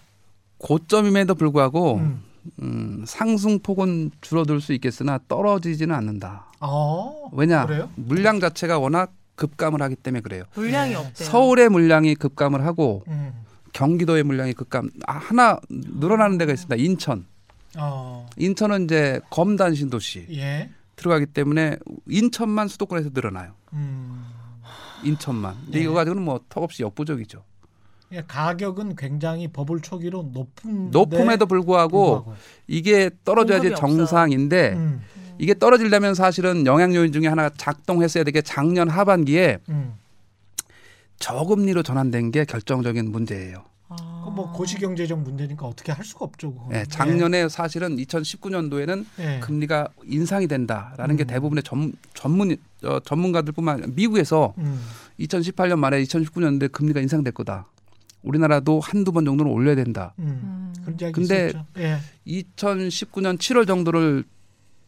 고점임에도 0.58 1.36
불구하고 1.36 1.96
음. 1.98 2.24
음, 2.62 3.04
상승폭은 3.06 4.12
줄어들 4.20 4.60
수 4.60 4.72
있겠으나 4.72 5.18
떨어지지는 5.28 5.94
않는다. 5.94 6.52
어. 6.60 7.30
왜냐? 7.32 7.66
그래요? 7.66 7.90
물량 7.96 8.40
자체가 8.40 8.78
워낙 8.78 9.12
급감을 9.36 9.80
하기 9.82 9.96
때문에 9.96 10.20
그래요. 10.20 10.44
물량이 10.54 10.90
네. 10.90 10.96
없대요. 10.96 11.28
서울의 11.28 11.68
물량이 11.70 12.14
급감을 12.16 12.64
하고 12.64 13.02
음. 13.08 13.32
경기도의 13.72 14.22
물량이 14.24 14.52
급감 14.52 14.90
아, 15.06 15.14
하나 15.14 15.58
늘어나는 15.70 16.38
데가 16.38 16.52
있습니다. 16.52 16.76
인천. 16.76 17.26
어. 17.78 18.28
인천은 18.36 18.84
이제 18.84 19.20
검단 19.30 19.74
신도시 19.74 20.26
예. 20.32 20.70
들어가기 20.96 21.26
때문에 21.26 21.76
인천만 22.08 22.68
수도권에서 22.68 23.10
늘어나요. 23.14 23.52
음. 23.72 24.26
인천만. 25.02 25.54
근데 25.64 25.78
네. 25.78 25.84
이거 25.84 25.94
가지고는 25.94 26.22
뭐 26.22 26.40
턱없이 26.48 26.82
역부족이죠. 26.82 27.42
예, 28.12 28.22
가격은 28.26 28.96
굉장히 28.96 29.48
버블 29.48 29.80
초기로 29.80 30.30
높은 30.32 30.90
높음에도 30.90 31.46
불구하고 31.46 32.34
이게 32.66 33.10
떨어져야지. 33.24 33.74
정상인데 33.76 34.72
음. 34.72 35.00
이게 35.38 35.54
떨어지려면 35.54 36.14
사실은 36.14 36.66
영향 36.66 36.94
요인 36.94 37.12
중에 37.12 37.26
하나가 37.28 37.50
작동했어야 37.56 38.24
되게 38.24 38.42
작년 38.42 38.88
하반기에 38.88 39.58
음. 39.68 39.94
저금리로 41.18 41.82
전환된 41.82 42.30
게 42.32 42.44
결정적인 42.44 43.10
문제예요. 43.10 43.64
아. 43.88 44.22
그뭐 44.24 44.52
고시경제적 44.52 45.18
문제니까 45.20 45.66
어떻게 45.66 45.92
할 45.92 46.04
수가 46.04 46.24
없죠. 46.24 46.52
그거는. 46.52 46.80
예, 46.80 46.84
작년에 46.84 47.48
사실은 47.48 47.96
2019년도에는 47.96 49.06
예. 49.20 49.36
예. 49.36 49.40
금리가 49.40 49.88
인상이 50.04 50.46
된다라는 50.46 51.16
게 51.16 51.24
음. 51.24 51.26
대부분의 51.26 51.62
전, 51.62 51.92
전문 52.14 52.56
어, 52.84 52.98
전문가들뿐만 53.00 53.74
아니라 53.76 53.88
미국에서 53.94 54.54
음. 54.58 54.80
2018년 55.20 55.78
말에 55.78 56.02
2019년도에 56.02 56.72
금리가 56.72 57.00
인상될 57.00 57.32
거다. 57.34 57.66
우리나라도 58.22 58.80
한두 58.80 59.12
번 59.12 59.24
정도는 59.24 59.50
올려야 59.50 59.74
된다. 59.74 60.14
음. 60.18 60.24
음. 60.24 60.74
그런 60.82 60.96
이야기 61.00 61.12
근데. 61.12 61.52
예. 61.78 61.98
2019년 62.26 63.38
7월 63.38 63.66
정도를 63.66 64.24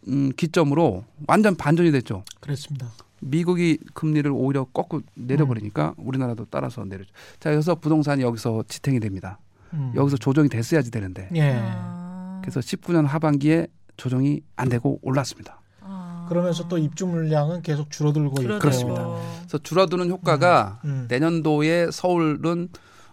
음, 0.08 0.32
기점으로 0.36 1.04
완전 1.26 1.54
반전이 1.54 1.92
됐죠. 1.92 2.24
그랬습니다. 2.40 2.90
미국이 3.20 3.78
금리를 3.94 4.28
오히려 4.34 4.64
꺾고 4.64 5.02
내려버리니까 5.14 5.94
우리나라도 5.96 6.46
따라서 6.50 6.84
내려죠. 6.84 7.10
자, 7.38 7.50
그래서 7.50 7.76
부동산이 7.76 8.22
여기서 8.22 8.64
지탱이 8.66 8.98
됩니다. 8.98 9.38
음. 9.74 9.92
여기서 9.94 10.16
조정이 10.16 10.48
됐어야지 10.48 10.90
되는데. 10.90 11.28
예. 11.34 11.56
아. 11.62 12.40
그래서 12.42 12.60
19년 12.60 13.06
하반기에 13.06 13.68
조정이 13.96 14.42
안 14.56 14.68
되고 14.68 14.98
올랐습니다. 15.02 15.60
아. 15.80 16.26
그러면서 16.28 16.66
또 16.66 16.78
입주 16.78 17.06
물량은 17.06 17.62
계속 17.62 17.90
줄어들고 17.90 18.42
있고. 18.42 18.58
그렇습니다. 18.58 19.06
그래서 19.38 19.58
줄어드는 19.58 20.10
효과가 20.10 20.80
음. 20.84 21.06
내년도에 21.08 21.90
서울은 21.92 22.68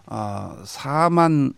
어, 0.09 0.57
4만 0.63 1.53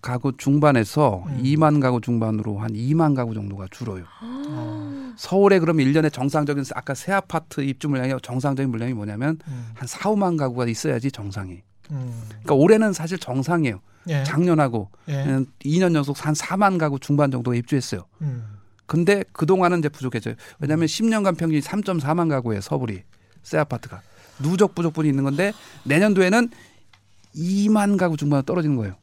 가구 0.00 0.34
중반에서 0.36 1.24
음. 1.26 1.42
2만 1.42 1.80
가구 1.80 2.00
중반으로 2.00 2.58
한 2.58 2.72
2만 2.72 3.14
가구 3.14 3.34
정도가 3.34 3.66
줄어요. 3.70 4.04
어. 4.22 5.12
서울에 5.16 5.58
그럼 5.58 5.76
1년에 5.76 6.10
정상적인 6.10 6.64
아까 6.74 6.94
새 6.94 7.12
아파트 7.12 7.60
입주 7.60 7.88
물량이 7.88 8.14
정상적인 8.22 8.70
물량이 8.70 8.94
뭐냐면 8.94 9.38
음. 9.46 9.70
한 9.74 9.86
4, 9.86 10.10
5만 10.10 10.38
가구가 10.38 10.66
있어야지 10.66 11.10
정상이. 11.10 11.60
음. 11.90 12.22
그러니까 12.28 12.54
올해는 12.54 12.92
사실 12.94 13.18
정상이에요. 13.18 13.80
예. 14.08 14.24
작년하고 14.24 14.88
예. 15.10 15.44
2년 15.64 15.94
연속 15.94 16.24
한 16.24 16.32
4만 16.32 16.78
가구 16.78 16.98
중반 16.98 17.30
정도가 17.30 17.54
입주했어요. 17.56 18.04
음. 18.22 18.58
근데 18.86 19.22
그동안은 19.32 19.80
이제 19.80 19.90
부족해져요. 19.90 20.34
왜냐하면 20.60 20.86
10년간 20.86 21.36
평균이 21.36 21.60
3.4만 21.60 22.30
가구예요. 22.30 22.62
서울이 22.62 23.02
새 23.42 23.58
아파트가 23.58 24.00
누적 24.38 24.74
부족분이 24.74 25.08
있는 25.08 25.24
건데 25.24 25.52
내년도에는 25.84 26.48
2만 27.38 27.96
가구 27.96 28.16
중반 28.16 28.44
떨어지는 28.44 28.76
거예요. 28.76 28.94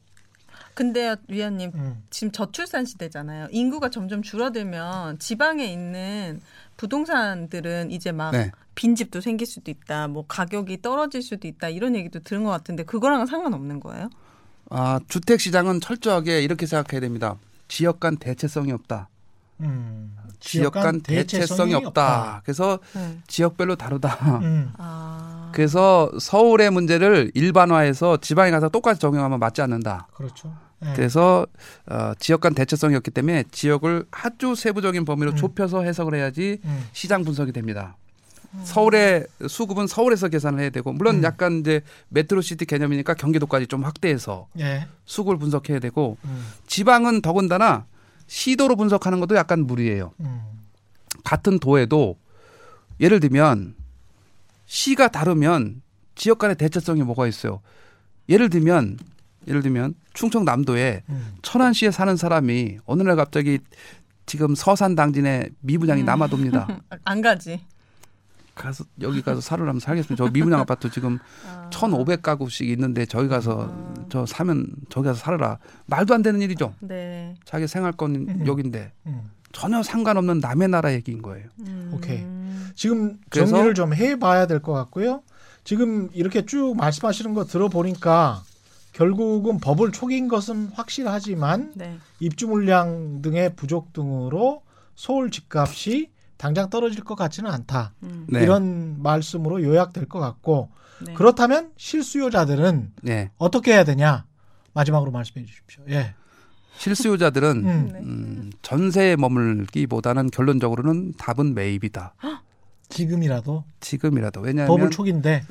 근데 0.74 1.16
위원님 1.30 1.72
음. 1.74 2.04
지금 2.10 2.32
저출산 2.32 2.86
시대잖아요. 2.86 3.48
인구가 3.52 3.90
점점 3.90 4.22
줄어들면 4.22 5.20
지방에 5.20 5.66
있는 5.66 6.42
부동산들은 6.76 7.92
이제 7.92 8.12
막 8.12 8.32
네. 8.32 8.52
빈집도 8.76 9.22
생길 9.22 9.48
수도 9.48 9.72
있다. 9.72 10.10
뭐 10.10 10.26
가격이 10.28 10.82
떨어질 10.82 11.22
수도 11.22 11.48
있다. 11.48 11.70
이런 11.70 11.96
얘기도 11.96 12.20
들은 12.20 12.44
것 12.44 12.50
같은데 12.50 12.84
그거랑은 12.84 13.26
상관없는 13.26 13.80
거예요? 13.80 14.10
아, 14.70 15.00
주택 15.08 15.40
시장은 15.40 15.80
철저하게 15.80 16.42
이렇게 16.42 16.66
생각해야 16.66 17.00
됩니다. 17.00 17.38
지역 17.70 18.02
간 18.02 18.18
대체성이 18.18 18.74
없다. 18.74 19.10
음. 19.62 20.16
지역 20.42 20.74
간 20.74 21.00
대체성이 21.00 21.74
없다. 21.74 22.42
그래서 22.44 22.80
네. 22.94 23.18
지역별로 23.28 23.78
다르다. 23.78 24.40
음. 24.40 24.74
아. 24.78 25.45
그래서 25.56 26.12
서울의 26.20 26.70
문제를 26.70 27.32
일반화해서 27.34 28.18
지방에 28.18 28.52
가서 28.52 28.68
똑같이 28.68 29.00
적용하면 29.00 29.40
맞지 29.40 29.62
않는다. 29.62 30.10
그렇죠. 30.14 30.54
예. 30.86 30.92
그래서 30.94 31.48
어, 31.90 32.12
지역 32.20 32.42
간 32.42 32.54
대체성이 32.54 32.94
없기 32.98 33.12
때문에 33.12 33.46
지역을 33.52 34.06
아주 34.12 34.54
세부적인 34.54 35.06
범위로 35.06 35.32
음. 35.32 35.36
좁혀서 35.38 35.84
해석을 35.84 36.16
해야지 36.16 36.60
음. 36.66 36.84
시장 36.92 37.24
분석이 37.24 37.54
됩니다. 37.54 37.96
서울의 38.64 39.28
수급은 39.48 39.88
서울에서 39.88 40.28
계산을 40.28 40.60
해야 40.60 40.70
되고 40.72 40.92
물론 40.92 41.18
음. 41.18 41.24
약간 41.24 41.60
이제 41.60 41.82
metro 42.10 42.41
city 42.41 42.66
개념이니까 42.66 43.14
경기도까지 43.14 43.68
좀 43.68 43.86
확대해서 43.86 44.48
예. 44.60 44.88
수급을 45.06 45.38
분석해야 45.38 45.80
되고 45.80 46.18
음. 46.26 46.46
지방은 46.68 47.22
더군다나 47.22 47.86
시도로 48.28 48.76
분석하는 48.76 49.22
것도 49.22 49.36
약간 49.36 49.66
무리예요. 49.66 50.12
음. 50.20 50.42
같은 51.24 51.60
도에도 51.60 52.18
예를 53.00 53.22
들면 53.22 53.76
시가 54.66 55.08
다르면 55.10 55.82
지역 56.16 56.40
간의 56.40 56.56
대체성이 56.56 57.04
뭐가 57.04 57.28
있어요. 57.28 57.62
예를 58.30 58.50
들면 58.50 58.98
예를 59.48 59.62
들면 59.62 59.94
충청남도에 60.14 61.04
음. 61.10 61.36
천안시에 61.42 61.92
사는 61.92 62.16
사람이 62.16 62.80
어느 62.86 63.04
날 63.04 63.16
갑자기 63.16 63.60
지금 64.26 64.56
서산 64.56 64.96
당진에 64.96 65.50
미분양이 65.60 66.02
음. 66.02 66.06
남아돕니다. 66.06 66.82
안 67.04 67.22
가지. 67.22 67.62
가서 68.56 68.86
여기 69.02 69.22
가서 69.22 69.42
살으라면 69.42 69.82
살겠습니다. 69.82 70.24
저 70.24 70.32
미분양 70.32 70.62
아파트 70.62 70.90
지금 70.90 71.20
아. 71.46 71.70
1,500가구씩 71.72 72.66
있는데 72.70 73.06
저기 73.06 73.28
가서 73.28 73.70
아. 73.70 74.06
저 74.10 74.26
사면 74.26 74.68
저기 74.90 75.08
가서 75.08 75.20
살아라. 75.20 75.60
말도 75.88 76.14
안 76.14 76.22
되는 76.22 76.42
일이죠. 76.42 76.74
네. 76.80 77.36
자기 77.44 77.68
생활권 77.68 78.16
음. 78.16 78.48
여긴데 78.48 78.94
음. 79.08 79.30
전혀 79.56 79.82
상관없는 79.82 80.40
남의 80.40 80.68
나라 80.68 80.92
얘기인 80.94 81.22
거예요. 81.22 81.48
음. 81.62 81.92
오케이. 81.96 82.26
지금 82.76 83.18
정리를 83.32 83.74
좀 83.74 83.94
해봐야 83.94 84.48
될 84.48 84.60
것 84.62 84.74
같고요. 84.74 85.24
지금 85.64 86.10
이렇게 86.14 86.46
쭉 86.46 86.76
말씀하시는 86.76 87.34
거 87.34 87.46
들어보니까 87.46 88.44
결국은 88.92 89.60
버블 89.60 89.92
초기인 89.94 90.28
것은 90.28 90.68
확실하지만 90.74 91.72
네. 91.76 91.98
입주 92.20 92.48
물량 92.48 93.22
등의 93.22 93.56
부족 93.56 93.94
등으로 93.94 94.62
서울 94.96 95.32
집값이 95.32 96.12
당장 96.38 96.70
떨어질 96.70 97.04
것 97.06 97.16
같지는 97.16 97.50
않다. 97.50 97.94
음. 98.04 98.28
네. 98.30 98.44
이런 98.44 99.02
말씀으로 99.02 99.64
요약될 99.64 100.08
것 100.10 100.20
같고 100.20 100.70
네. 101.06 101.14
그렇다면 101.14 101.72
실수요자들은 101.78 102.92
네. 103.04 103.32
어떻게 103.38 103.72
해야 103.72 103.86
되냐? 103.86 104.26
마지막으로 104.74 105.12
말씀해 105.12 105.46
주십시오. 105.46 105.84
예. 105.90 106.14
실수요자들은 106.78 107.50
음. 107.66 107.90
네. 107.92 108.00
음, 108.00 108.52
전세에 108.62 109.16
머물기보다는 109.16 110.30
결론적으로는 110.30 111.14
답은 111.18 111.54
매입이다. 111.56 112.14
지금이라도 112.90 113.64
지금이라도 113.80 114.42
왜냐하면 114.42 114.68
버블 114.68 114.92
초기인데 114.92 115.44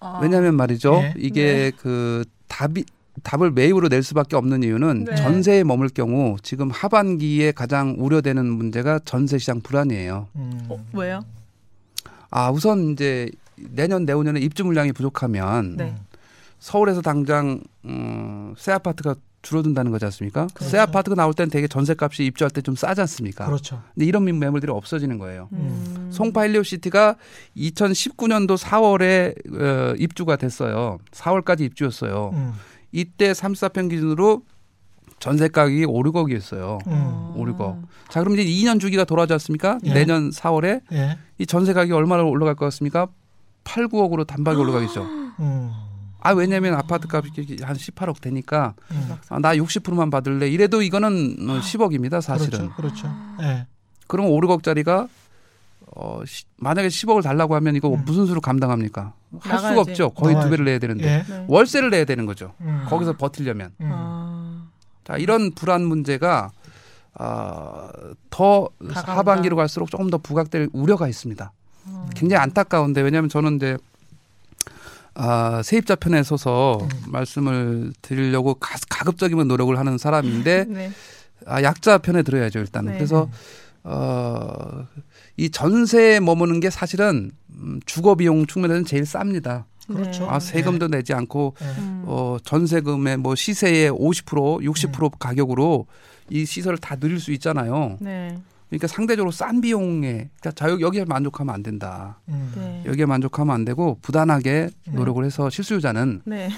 아. 0.00 0.20
왜냐하면 0.22 0.54
말이죠. 0.56 0.92
네. 0.92 1.14
이게 1.16 1.72
그 1.76 2.24
답이 2.48 2.84
답을 3.22 3.52
매입으로 3.52 3.88
낼 3.88 4.02
수밖에 4.02 4.36
없는 4.36 4.62
이유는 4.62 5.04
네. 5.04 5.14
전세에 5.14 5.64
머물 5.64 5.88
경우 5.88 6.36
지금 6.42 6.70
하반기에 6.70 7.52
가장 7.52 7.94
우려되는 7.98 8.44
문제가 8.44 8.98
전세 9.04 9.38
시장 9.38 9.60
불안이에요. 9.60 10.28
음. 10.36 10.66
어, 10.68 10.84
왜요? 10.92 11.24
아 12.30 12.50
우선 12.50 12.90
이제 12.92 13.30
내년 13.56 14.04
내후년에 14.04 14.40
입주 14.40 14.64
물량이 14.64 14.92
부족하면 14.92 15.76
네. 15.76 15.94
서울에서 16.58 17.02
당장 17.02 17.62
음, 17.84 18.54
새 18.58 18.72
아파트가 18.72 19.14
줄어든다는 19.44 19.92
거지 19.92 20.04
않습니까? 20.06 20.48
그렇죠. 20.54 20.70
새 20.70 20.78
아파트가 20.78 21.14
나올 21.14 21.32
때는 21.34 21.50
되게 21.50 21.68
전세값이 21.68 22.24
입주할 22.24 22.50
때 22.50 22.60
좀 22.62 22.74
싸지 22.74 23.00
않습니까? 23.02 23.46
그렇죠. 23.46 23.80
근데 23.94 24.06
이런 24.06 24.24
매물들이 24.24 24.72
없어지는 24.72 25.18
거예요. 25.18 25.48
음. 25.52 26.08
송파 26.10 26.42
헬리오 26.42 26.62
시티가 26.62 27.16
2019년도 27.56 28.56
4월에 28.58 29.34
어, 29.60 29.94
입주가 29.98 30.36
됐어요. 30.36 30.98
4월까지 31.12 31.60
입주였어요. 31.60 32.30
음. 32.32 32.52
이때 32.90 33.32
34평 33.32 33.90
기준으로 33.90 34.42
전세 35.20 35.48
가격이 35.48 35.84
5, 35.86 35.92
6억이었어요. 36.02 36.86
음. 36.86 37.32
5, 37.36 37.44
6억. 37.46 37.82
자, 38.08 38.20
그럼 38.20 38.38
이제 38.38 38.44
2년 38.44 38.80
주기가 38.80 39.04
돌아오지 39.04 39.32
않습니까? 39.34 39.78
예. 39.84 39.92
내년 39.94 40.30
4월에 40.30 40.80
예. 40.92 41.18
이 41.38 41.46
전세 41.46 41.72
가격이 41.72 41.92
얼마나 41.92 42.22
올라갈 42.24 42.54
것 42.54 42.64
같습니까? 42.66 43.08
8, 43.64 43.88
9억으로 43.88 44.26
단박에 44.26 44.56
올라가겠죠. 44.58 45.02
음. 45.40 45.70
아, 46.24 46.30
왜냐면 46.32 46.74
아파트 46.74 47.06
값이 47.10 47.58
한 47.62 47.76
18억 47.76 48.20
되니까 48.20 48.74
음. 48.90 49.14
아, 49.28 49.38
나 49.38 49.54
60%만 49.54 50.10
받을래. 50.10 50.48
이래도 50.48 50.82
이거는 50.82 51.36
어, 51.48 51.60
10억입니다, 51.60 52.20
사실은. 52.20 52.70
그렇죠. 52.70 53.06
그렇죠. 53.06 53.16
예. 53.42 53.66
그러면 54.08 54.32
5, 54.32 54.40
6억짜리가 54.40 55.08
어, 55.96 56.22
시- 56.26 56.44
만약에 56.56 56.88
10억을 56.88 57.22
달라고 57.22 57.54
하면 57.56 57.76
이거 57.76 57.88
음. 57.88 58.02
무슨 58.04 58.26
수로 58.26 58.40
감당합니까? 58.40 59.12
할 59.40 59.58
수가 59.58 59.70
나가야지. 59.70 59.90
없죠. 59.90 60.10
거의 60.10 60.34
두 60.34 60.38
나가야지. 60.40 60.50
배를 60.50 60.64
내야 60.64 60.78
되는데. 60.78 61.04
예. 61.06 61.22
네. 61.32 61.44
월세를 61.46 61.90
내야 61.90 62.04
되는 62.04 62.26
거죠. 62.26 62.52
음. 62.62 62.84
거기서 62.88 63.16
버틸려면. 63.16 63.70
음. 63.80 63.90
아. 63.92 64.66
자, 65.04 65.16
이런 65.18 65.52
불안 65.52 65.84
문제가 65.84 66.50
아, 67.16 67.90
더 68.30 68.68
다가온다. 68.88 69.16
하반기로 69.18 69.54
갈수록 69.56 69.88
조금 69.90 70.10
더 70.10 70.18
부각될 70.18 70.68
우려가 70.72 71.06
있습니다. 71.06 71.52
음. 71.86 72.06
굉장히 72.16 72.42
안타까운데 72.42 73.02
왜냐하면 73.02 73.28
저는 73.28 73.56
이제 73.56 73.76
아, 75.14 75.62
세입자 75.62 75.96
편에 75.96 76.22
서서 76.22 76.78
음. 76.80 76.88
말씀을 77.08 77.92
드리려고 78.02 78.54
가, 78.54 78.76
가급적이면 78.88 79.48
노력을 79.48 79.76
하는 79.78 79.98
사람인데 79.98 80.66
네. 80.68 80.90
아, 81.46 81.62
약자 81.62 81.98
편에 81.98 82.22
들어야죠 82.22 82.58
일단은. 82.58 82.92
네. 82.92 82.98
그래서 82.98 83.28
어, 83.84 84.86
이 85.36 85.50
전세에 85.50 86.20
머무는 86.20 86.60
게 86.60 86.70
사실은 86.70 87.30
음, 87.50 87.80
주거 87.86 88.14
비용 88.14 88.46
측면에서는 88.46 88.84
제일 88.86 89.04
쌉니다. 89.04 89.64
그렇죠. 89.86 90.28
아, 90.30 90.40
세금도 90.40 90.88
내지 90.88 91.12
않고 91.12 91.54
네. 91.60 91.66
음. 91.78 92.04
어, 92.06 92.38
전세금의 92.42 93.18
뭐 93.18 93.34
시세의 93.34 93.92
50% 93.92 94.62
60% 94.62 95.18
가격으로 95.18 95.86
이 96.30 96.46
시설을 96.46 96.78
다 96.78 96.96
누릴 96.96 97.20
수 97.20 97.32
있잖아요. 97.32 97.98
네. 98.00 98.38
그러니까 98.78 98.86
상대적으로 98.88 99.30
싼 99.30 99.60
비용에 99.60 100.30
그러니까 100.40 100.50
자 100.52 100.68
여기- 100.70 100.82
여기에 100.82 101.04
만족하면 101.06 101.54
안 101.54 101.62
된다. 101.62 102.20
음. 102.28 102.52
네. 102.56 102.82
여기에 102.86 103.06
만족하면 103.06 103.54
안 103.54 103.64
되고 103.64 103.98
부단하게 104.02 104.70
네. 104.86 104.92
노력을 104.92 105.24
해서 105.24 105.48
실수요자는 105.50 106.22
네. 106.24 106.50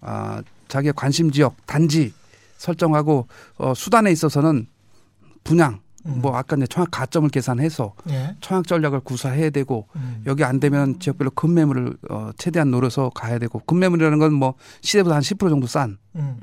아, 0.00 0.42
자기의 0.68 0.92
관심 0.96 1.30
지역 1.30 1.56
단지 1.66 2.12
설정하고 2.58 3.26
어, 3.58 3.74
수단에 3.74 4.10
있어서는 4.12 4.66
분양 5.42 5.80
음. 6.06 6.18
뭐 6.20 6.36
아까 6.36 6.54
이제 6.56 6.66
청약 6.66 6.90
가점을 6.90 7.28
계산해서 7.30 7.94
예. 8.10 8.36
청약 8.42 8.66
전략을 8.66 9.00
구사해야 9.00 9.48
되고 9.50 9.88
음. 9.96 10.22
여기 10.26 10.44
안 10.44 10.60
되면 10.60 10.98
지역별로 10.98 11.30
급매물을 11.30 11.96
어, 12.10 12.30
최대한 12.36 12.70
노려서 12.70 13.10
가야 13.14 13.38
되고 13.38 13.58
급매물이라는 13.60 14.18
건 14.18 14.34
뭐 14.34 14.54
시세보다 14.82 15.16
한 15.16 15.22
10% 15.22 15.48
정도 15.48 15.66
싼 15.66 15.96
음. 16.16 16.36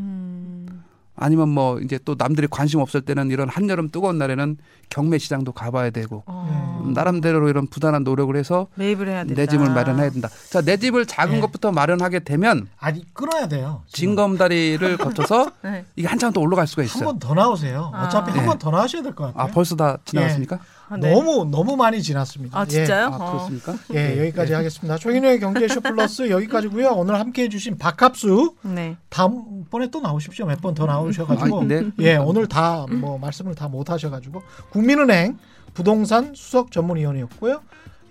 음. 1.15 1.23
아니면 1.23 1.49
뭐 1.49 1.79
이제 1.79 1.99
또 2.05 2.15
남들이 2.17 2.47
관심 2.49 2.79
없을 2.79 3.01
때는 3.01 3.29
이런 3.31 3.47
한여름 3.49 3.89
뜨거운 3.89 4.17
날에는 4.17 4.57
경매 4.89 5.17
시장도 5.17 5.51
가봐야 5.51 5.89
되고 5.91 6.23
어. 6.25 6.81
음, 6.85 6.93
나름대로 6.93 7.47
이런 7.49 7.67
부단한 7.67 8.03
노력을 8.03 8.35
해서 8.35 8.67
매입을 8.75 9.07
해야 9.07 9.23
된다. 9.23 9.35
내 9.41 9.45
집을 9.47 9.69
마련해야 9.69 10.09
된다. 10.09 10.29
자, 10.49 10.61
내 10.61 10.77
집을 10.77 11.05
작은 11.05 11.35
네. 11.35 11.41
것부터 11.41 11.71
마련하게 11.71 12.19
되면 12.19 12.67
아니 12.79 13.05
끊어야 13.13 13.47
돼요. 13.47 13.83
지금. 13.87 14.11
징검다리를 14.15 14.97
거쳐서 14.97 15.51
네. 15.63 15.85
이게 15.95 16.07
한참 16.07 16.33
더 16.33 16.41
올라갈 16.41 16.67
수가 16.67 16.81
한 16.81 16.85
있어요. 16.87 17.05
번더 17.05 17.33
나오세요. 17.33 17.91
아. 17.93 18.05
어차피 18.05 18.31
한 18.31 18.39
네. 18.41 18.45
번더 18.45 18.71
나오셔야 18.71 19.01
될 19.03 19.13
것 19.15 19.25
같아요. 19.27 19.43
아, 19.43 19.47
벌써 19.47 19.75
다 19.75 19.97
지나갔습니까? 20.05 20.55
아, 20.55 20.59
네. 20.99 21.11
너무 21.13 21.45
너무 21.49 21.75
많이 21.75 22.01
지났습니다. 22.01 22.59
아 22.59 22.65
진짜요? 22.65 23.05
아, 23.07 23.15
어. 23.15 23.31
그렇습니까? 23.31 23.75
예, 23.93 24.15
예 24.17 24.19
여기까지 24.21 24.53
하겠습니다. 24.53 24.97
최근의 24.97 25.39
경제쇼 25.39 25.81
플러스 25.81 26.29
여기까지고요. 26.31 26.89
오늘 26.91 27.19
함께해 27.19 27.49
주신 27.49 27.77
박합수 27.77 28.55
네. 28.63 28.97
다음번에 29.09 29.87
또 29.91 30.01
나오십시오. 30.01 30.45
몇 30.45 30.59
번 30.61 30.73
더 30.75 30.85
나오셔가지고 30.85 31.61
아, 31.61 31.63
네. 31.65 31.83
예 31.99 32.15
오늘 32.17 32.47
다 32.47 32.85
뭐 32.89 33.17
말씀을 33.17 33.55
다 33.55 33.67
못 33.67 33.89
하셔가지고 33.89 34.41
국민은행 34.71 35.37
부동산 35.73 36.33
수석 36.35 36.71
전문위원이었고요. 36.71 37.61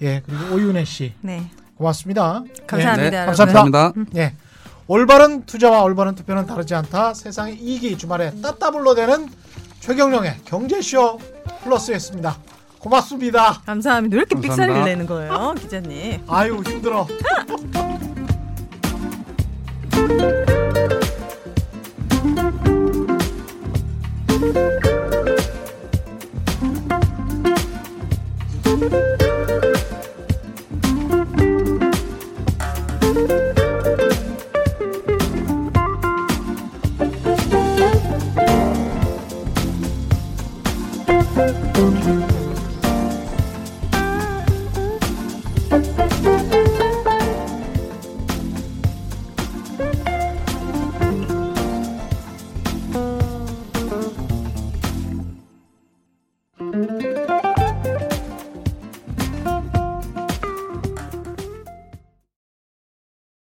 예 0.02 0.22
그리고 0.24 0.54
오윤혜 0.54 0.84
씨 0.84 1.12
네. 1.20 1.50
고맙습니다. 1.76 2.42
감사합니다. 2.66 3.10
네, 3.10 3.16
여러분. 3.16 3.34
감사합니다. 3.36 3.62
감사합니다. 3.92 4.20
예. 4.20 4.34
올바른 4.86 5.44
투자와 5.46 5.82
올바른 5.84 6.14
투표는 6.14 6.46
다르지 6.46 6.74
않다. 6.74 7.14
세상의 7.14 7.56
이익이 7.60 7.96
주말에 7.96 8.32
따따블로 8.42 8.94
되는 8.94 9.28
최경령의 9.80 10.38
경제쇼 10.44 11.18
플러스였습니다. 11.62 12.36
고맙습니다. 12.80 13.60
감사합니다. 13.66 14.16
왜 14.16 14.20
이렇게 14.22 14.34
삑사리를 14.34 14.84
내는 14.84 15.06
거예요, 15.06 15.54
기자님? 15.58 16.22
아유, 16.26 16.62
힘들어. 16.66 17.06